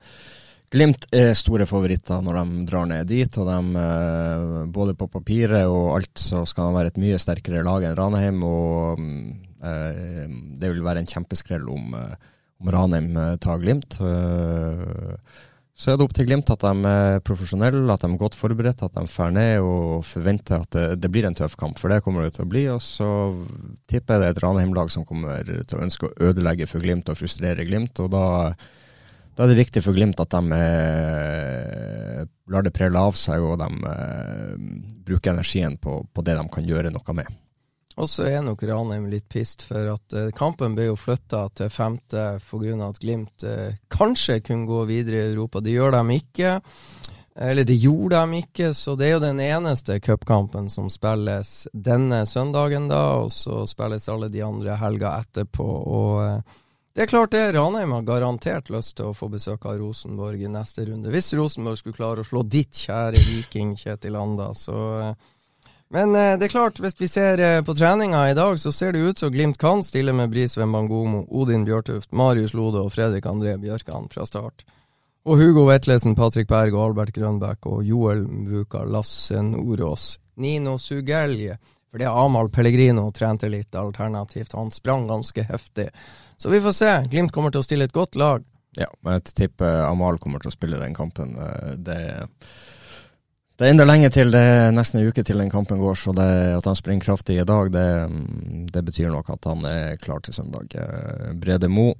Glimt 0.73 1.05
er 1.13 1.35
store 1.37 1.67
favoritter 1.69 2.23
når 2.25 2.39
de 2.39 2.63
drar 2.65 2.87
ned 2.89 3.05
dit, 3.05 3.37
og 3.37 3.45
de, 3.45 3.57
eh, 3.77 4.63
både 4.73 4.95
på 4.97 5.05
papiret 5.11 5.69
og 5.69 5.99
alt 5.99 6.17
så 6.17 6.41
skal 6.49 6.71
de 6.71 6.77
være 6.79 6.93
et 6.93 7.01
mye 7.03 7.19
sterkere 7.21 7.61
lag 7.65 7.85
enn 7.85 7.97
Ranheim. 7.99 8.41
og 8.41 9.03
eh, 9.61 10.25
Det 10.57 10.71
vil 10.71 10.81
være 10.81 11.03
en 11.03 11.11
kjempeskrell 11.13 11.69
om, 11.69 11.93
eh, 11.99 12.17
om 12.63 12.73
Ranheim 12.73 13.13
tar 13.37 13.61
Glimt. 13.61 13.99
Så 15.73 15.91
er 15.91 15.97
det 15.97 16.07
opp 16.07 16.17
til 16.17 16.25
Glimt 16.25 16.49
at 16.49 16.65
de 16.65 16.89
er 16.89 17.21
profesjonelle, 17.21 17.85
at 17.93 18.01
de 18.01 18.09
er 18.09 18.17
godt 18.17 18.37
forberedt, 18.37 18.81
at 18.81 18.97
de 18.97 19.05
drar 19.05 19.33
ned 19.33 19.61
og 19.61 20.01
forventer 20.09 20.61
at 20.61 20.73
det, 20.73 21.01
det, 21.05 21.09
blir 21.13 21.29
en 21.29 21.37
tøff 21.37 21.53
kamp, 21.55 21.77
for 21.77 21.93
det 21.93 22.01
kommer 22.01 22.25
det 22.25 22.33
til 22.39 22.47
å 22.47 22.49
bli. 22.49 22.69
Og 22.73 22.81
så 22.81 23.09
tipper 23.85 24.15
jeg 24.15 24.23
det 24.23 24.31
er 24.31 24.39
et 24.39 24.45
Ranheim-lag 24.47 24.89
som 24.89 25.05
kommer 25.05 25.45
til 25.45 25.77
å 25.77 25.85
ønske 25.85 26.09
å 26.09 26.31
ødelegge 26.31 26.65
for 26.65 26.81
Glimt 26.81 27.13
og 27.13 27.21
frustrere 27.21 27.61
Glimt. 27.69 27.99
og 28.01 28.15
da 28.17 28.25
da 29.33 29.43
er 29.43 29.53
det 29.53 29.61
viktig 29.61 29.81
for 29.81 29.97
Glimt 29.97 30.19
at 30.21 30.33
de 30.33 30.57
eh, 30.57 32.25
lar 32.53 32.65
det 32.65 32.73
prelle 32.75 32.99
av 32.99 33.15
seg, 33.17 33.41
og 33.41 33.57
de 33.61 33.69
eh, 33.89 34.57
bruker 35.07 35.33
energien 35.33 35.77
på, 35.81 36.03
på, 36.13 36.25
det 36.25 36.37
de 36.37 36.45
kan 36.53 36.67
gjøre 36.67 36.93
noe 36.93 37.17
med. 37.17 37.39
Og 37.93 38.09
så 38.09 38.25
er 38.25 38.41
nok 38.41 38.63
Ranheim 38.65 39.05
litt 39.09 39.27
pissed, 39.29 39.65
for 39.69 39.93
at 39.93 40.17
eh, 40.17 40.31
kampen 40.37 40.77
ble 40.77 40.91
jo 40.91 40.99
flytta 40.99 41.47
til 41.57 41.73
femte 41.73 42.27
pga. 42.45 42.75
at 42.89 43.01
Glimt 43.01 43.45
eh, 43.47 43.79
kanskje 43.93 44.41
kunne 44.41 44.69
gå 44.69 44.83
videre 44.89 45.21
i 45.21 45.31
Europa. 45.31 45.61
Det 45.61 45.73
gjør 45.73 45.97
de 45.97 46.19
ikke. 46.19 46.59
Eller 47.35 47.65
det 47.65 47.79
gjorde 47.81 48.19
de 48.21 48.43
ikke, 48.43 48.73
så 48.77 48.93
det 48.95 49.07
er 49.07 49.15
jo 49.15 49.23
den 49.23 49.39
eneste 49.41 49.97
cupkampen 49.99 50.69
som 50.69 50.89
spilles 50.93 51.63
denne 51.73 52.27
søndagen, 52.29 52.85
da, 52.91 53.01
og 53.23 53.31
så 53.33 53.63
spilles 53.65 54.05
alle 54.13 54.29
de 54.29 54.43
andre 54.45 54.77
helga 54.77 55.15
etterpå. 55.23 55.65
og 55.65 56.19
eh, 56.27 56.59
det 56.95 57.01
er 57.01 57.09
klart 57.09 57.31
det. 57.31 57.51
Ranheim 57.55 57.91
har 57.91 58.05
garantert 58.05 58.69
lyst 58.69 58.97
til 58.99 59.09
å 59.09 59.15
få 59.17 59.25
besøk 59.33 59.65
av 59.65 59.79
Rosenborg 59.81 60.43
i 60.45 60.51
neste 60.51 60.85
runde. 60.85 61.09
Hvis 61.09 61.31
Rosenborg 61.33 61.79
skulle 61.79 61.97
klare 61.97 62.21
å 62.21 62.27
slå 62.27 62.43
ditt 62.45 62.77
kjære 62.85 63.17
Viking, 63.17 63.71
Kjetil 63.79 64.19
Anda, 64.19 64.51
så 64.53 64.81
eh, 65.01 65.31
Men 65.93 66.15
eh, 66.15 66.35
det 66.37 66.47
er 66.47 66.53
klart, 66.53 66.79
hvis 66.81 66.99
vi 66.99 67.09
ser 67.09 67.41
eh, 67.41 67.63
på 67.65 67.73
treninga 67.73 68.27
i 68.29 68.37
dag, 68.37 68.59
så 68.61 68.71
ser 68.71 68.93
det 68.93 69.01
ut 69.01 69.19
som 69.19 69.33
Glimt 69.33 69.57
kan 69.57 69.81
stille 69.83 70.13
med 70.13 70.29
Brisveen 70.29 70.71
Bangomo, 70.71 71.25
Odin 71.29 71.65
Bjørtuft, 71.65 72.11
Marius 72.11 72.53
Lode 72.53 72.81
og 72.85 72.93
Fredrik 72.93 73.25
André 73.25 73.57
Bjørkan 73.57 74.09
fra 74.13 74.25
start. 74.29 74.65
Og 75.25 75.39
Hugo 75.39 75.65
Vetlesen, 75.65 76.15
Patrick 76.15 76.49
Berg 76.49 76.75
og 76.75 76.89
Albert 76.89 77.13
Grønbæk 77.15 77.65
og 77.71 77.85
Joel 77.87 78.25
Mvuka, 78.27 78.83
Lasse 78.85 79.41
Nordås, 79.41 80.19
Nino 80.35 80.77
Sugelje. 80.77 81.57
For 81.93 82.01
det 82.01 82.09
Amahl 82.09 82.49
Pellegrino 82.49 83.05
trente 83.13 83.49
litt 83.49 83.75
alternativt, 83.77 84.55
han 84.57 84.71
sprang 84.73 85.07
ganske 85.07 85.43
heftig. 85.45 85.91
Så 86.37 86.51
vi 86.53 86.61
får 86.61 86.75
se. 86.77 86.91
Glimt 87.11 87.33
kommer 87.35 87.53
til 87.53 87.63
å 87.63 87.65
stille 87.65 87.87
et 87.87 87.95
godt 87.95 88.17
lag. 88.19 88.43
Ja, 88.79 88.89
men 89.05 89.19
jeg 89.19 89.35
tipper 89.37 89.83
Amal 89.85 90.17
kommer 90.21 90.41
til 90.41 90.49
å 90.49 90.55
spille 90.55 90.79
den 90.81 90.95
kampen. 90.97 91.35
Eh, 91.37 91.73
det, 91.77 91.97
det 93.59 93.67
er 93.67 93.73
enda 93.73 93.85
lenge 93.85 94.09
til, 94.13 94.33
det 94.33 94.41
er 94.41 94.71
nesten 94.73 95.01
en 95.01 95.11
uke 95.11 95.25
til 95.25 95.41
den 95.41 95.51
kampen 95.53 95.81
går, 95.81 95.99
så 95.99 96.13
det, 96.17 96.29
at 96.57 96.69
han 96.69 96.79
springer 96.79 97.05
kraftig 97.05 97.37
i 97.37 97.45
dag, 97.47 97.69
det, 97.73 97.85
det, 98.73 98.85
betyr 98.87 99.13
nok 99.13 99.29
at 99.35 99.49
han 99.51 99.61
er 99.69 99.99
klar 100.01 100.23
til 100.25 100.35
søndag. 100.35 100.73
Eh, 100.73 101.29
Brede 101.37 101.69
Mo 101.69 101.91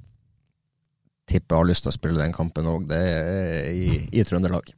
tipper 1.30 1.62
har 1.62 1.68
lyst 1.68 1.86
til 1.86 1.94
å 1.94 1.96
spille 1.96 2.20
den 2.20 2.34
kampen 2.36 2.66
òg, 2.68 2.88
det 2.90 3.00
er 3.00 3.70
i, 3.70 4.02
i 4.12 4.26
Trøndelag. 4.26 4.74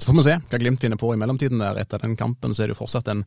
Så 0.00 0.08
får 0.08 0.16
vi 0.16 0.26
se 0.26 0.36
hva 0.50 0.60
Glimt 0.62 0.80
finner 0.80 0.96
på 1.00 1.12
i 1.12 1.18
mellomtiden. 1.20 1.60
der. 1.60 1.80
Etter 1.82 2.00
den 2.02 2.16
kampen 2.16 2.54
så 2.56 2.64
er 2.64 2.70
det 2.70 2.76
jo 2.76 2.80
fortsatt 2.82 3.08
en 3.12 3.24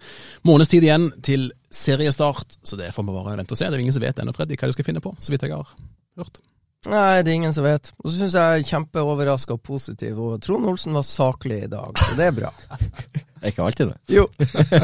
måneds 0.48 0.72
tid 0.74 0.84
igjen 0.88 1.12
til 1.26 1.52
seriestart, 1.74 2.58
så 2.66 2.80
det 2.80 2.92
får 2.96 3.06
vi 3.06 3.14
bare 3.16 3.38
vente 3.38 3.54
og 3.54 3.60
se. 3.60 3.70
Det 3.70 3.78
er 3.78 3.86
ingen 3.86 3.94
som 3.96 4.04
vet 4.04 4.20
ennå, 4.24 4.34
Freddy, 4.36 4.58
hva 4.58 4.70
de 4.72 4.76
skal 4.76 4.88
finne 4.90 5.04
på, 5.04 5.14
så 5.22 5.34
vidt 5.34 5.46
jeg 5.46 5.54
har 5.54 5.70
hørt. 6.18 6.42
Nei, 6.84 7.22
det 7.24 7.32
er 7.32 7.38
ingen 7.38 7.54
som 7.56 7.64
vet. 7.64 7.94
Og 8.04 8.10
så 8.10 8.18
syns 8.18 8.34
jeg 8.36 8.60
er 8.60 8.66
kjempeoverraska 8.68 9.56
og 9.56 9.62
positiv, 9.64 10.18
og 10.20 10.42
Trond 10.44 10.68
Olsen 10.68 10.98
var 10.98 11.06
saklig 11.08 11.62
i 11.64 11.70
dag, 11.72 11.96
så 11.96 12.18
det 12.20 12.26
er 12.32 12.42
bra. 12.42 12.52
Det 13.44 13.50
er 13.50 13.52
ikke 13.58 13.64
alltid 13.68 13.90
det. 13.90 13.96
Jo. 14.16 14.22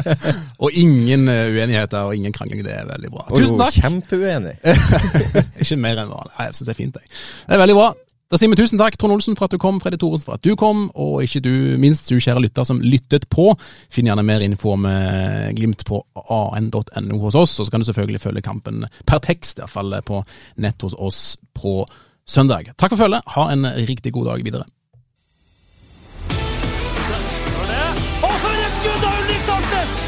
Og 0.66 0.74
ingen 0.76 1.22
eh, 1.32 1.46
uenigheter 1.48 2.02
og 2.04 2.12
ingen 2.12 2.34
krangling. 2.36 2.60
Det 2.66 2.74
er 2.76 2.84
veldig 2.90 3.08
bra. 3.14 3.22
Tusen 3.32 3.56
takk. 3.56 3.72
Kjempeuenig. 3.72 4.52
Ikke 5.64 5.78
mer 5.80 6.02
enn 6.02 6.12
vanlig. 6.12 6.34
Jeg 6.36 6.58
syns 6.58 6.68
det 6.68 6.74
er 6.74 6.76
fint. 6.82 6.98
Jeg. 7.00 7.08
Det 7.46 7.56
er 7.56 7.62
veldig 7.62 7.76
bra. 7.78 7.86
Da 8.30 8.38
sier 8.38 8.46
vi 8.46 8.54
tusen 8.60 8.78
takk, 8.78 8.94
Trond 8.94 9.16
Olsen, 9.16 9.34
for 9.34 9.48
at 9.48 9.54
du 9.56 9.58
kom, 9.58 9.80
Freddy 9.82 9.98
Thoresen 9.98 10.28
for 10.28 10.36
at 10.38 10.44
du 10.46 10.52
kom, 10.54 10.84
og 10.94 11.24
ikke 11.24 11.40
du 11.42 11.54
minst, 11.82 12.06
du 12.06 12.22
kjære 12.22 12.44
lytter 12.44 12.66
som 12.68 12.78
lyttet 12.78 13.24
på. 13.26 13.48
Finn 13.90 14.06
gjerne 14.06 14.22
mer 14.22 14.44
info 14.46 14.76
om 14.76 14.84
eh, 14.86 15.48
Glimt 15.58 15.82
på 15.88 15.98
an.no 16.14 17.16
hos 17.24 17.34
oss, 17.34 17.56
og 17.58 17.66
så 17.66 17.72
kan 17.74 17.82
du 17.82 17.88
selvfølgelig 17.88 18.20
følge 18.22 18.44
kampen 18.46 18.84
per 19.02 19.18
tekst, 19.24 19.58
iallfall 19.58 19.96
på 20.06 20.20
nett 20.62 20.86
hos 20.86 20.94
oss 20.94 21.24
på 21.58 21.82
søndag. 22.22 22.70
Takk 22.78 22.94
for 22.94 23.02
følget, 23.02 23.26
ha 23.34 23.48
en 23.50 23.66
riktig 23.88 24.12
god 24.14 24.30
dag 24.30 24.44
videre. 24.46 24.68
Og 28.22 28.36
for 28.44 28.60
et 28.62 28.78
skudd 28.78 29.08
av 29.10 29.24
Ulrik! 29.24 29.50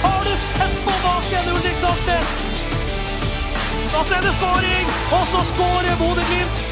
Har 0.04 0.28
du 0.28 0.36
sett 0.44 0.76
på 0.86 0.94
baken, 1.08 1.50
Ulrik 1.56 1.82
Saltnes? 1.82 2.38
Så 3.96 4.04
er 4.14 4.22
det 4.28 4.36
skåring, 4.38 4.94
og 5.18 5.26
så 5.34 5.42
skårer 5.50 5.98
Bodø-Glimt. 6.04 6.71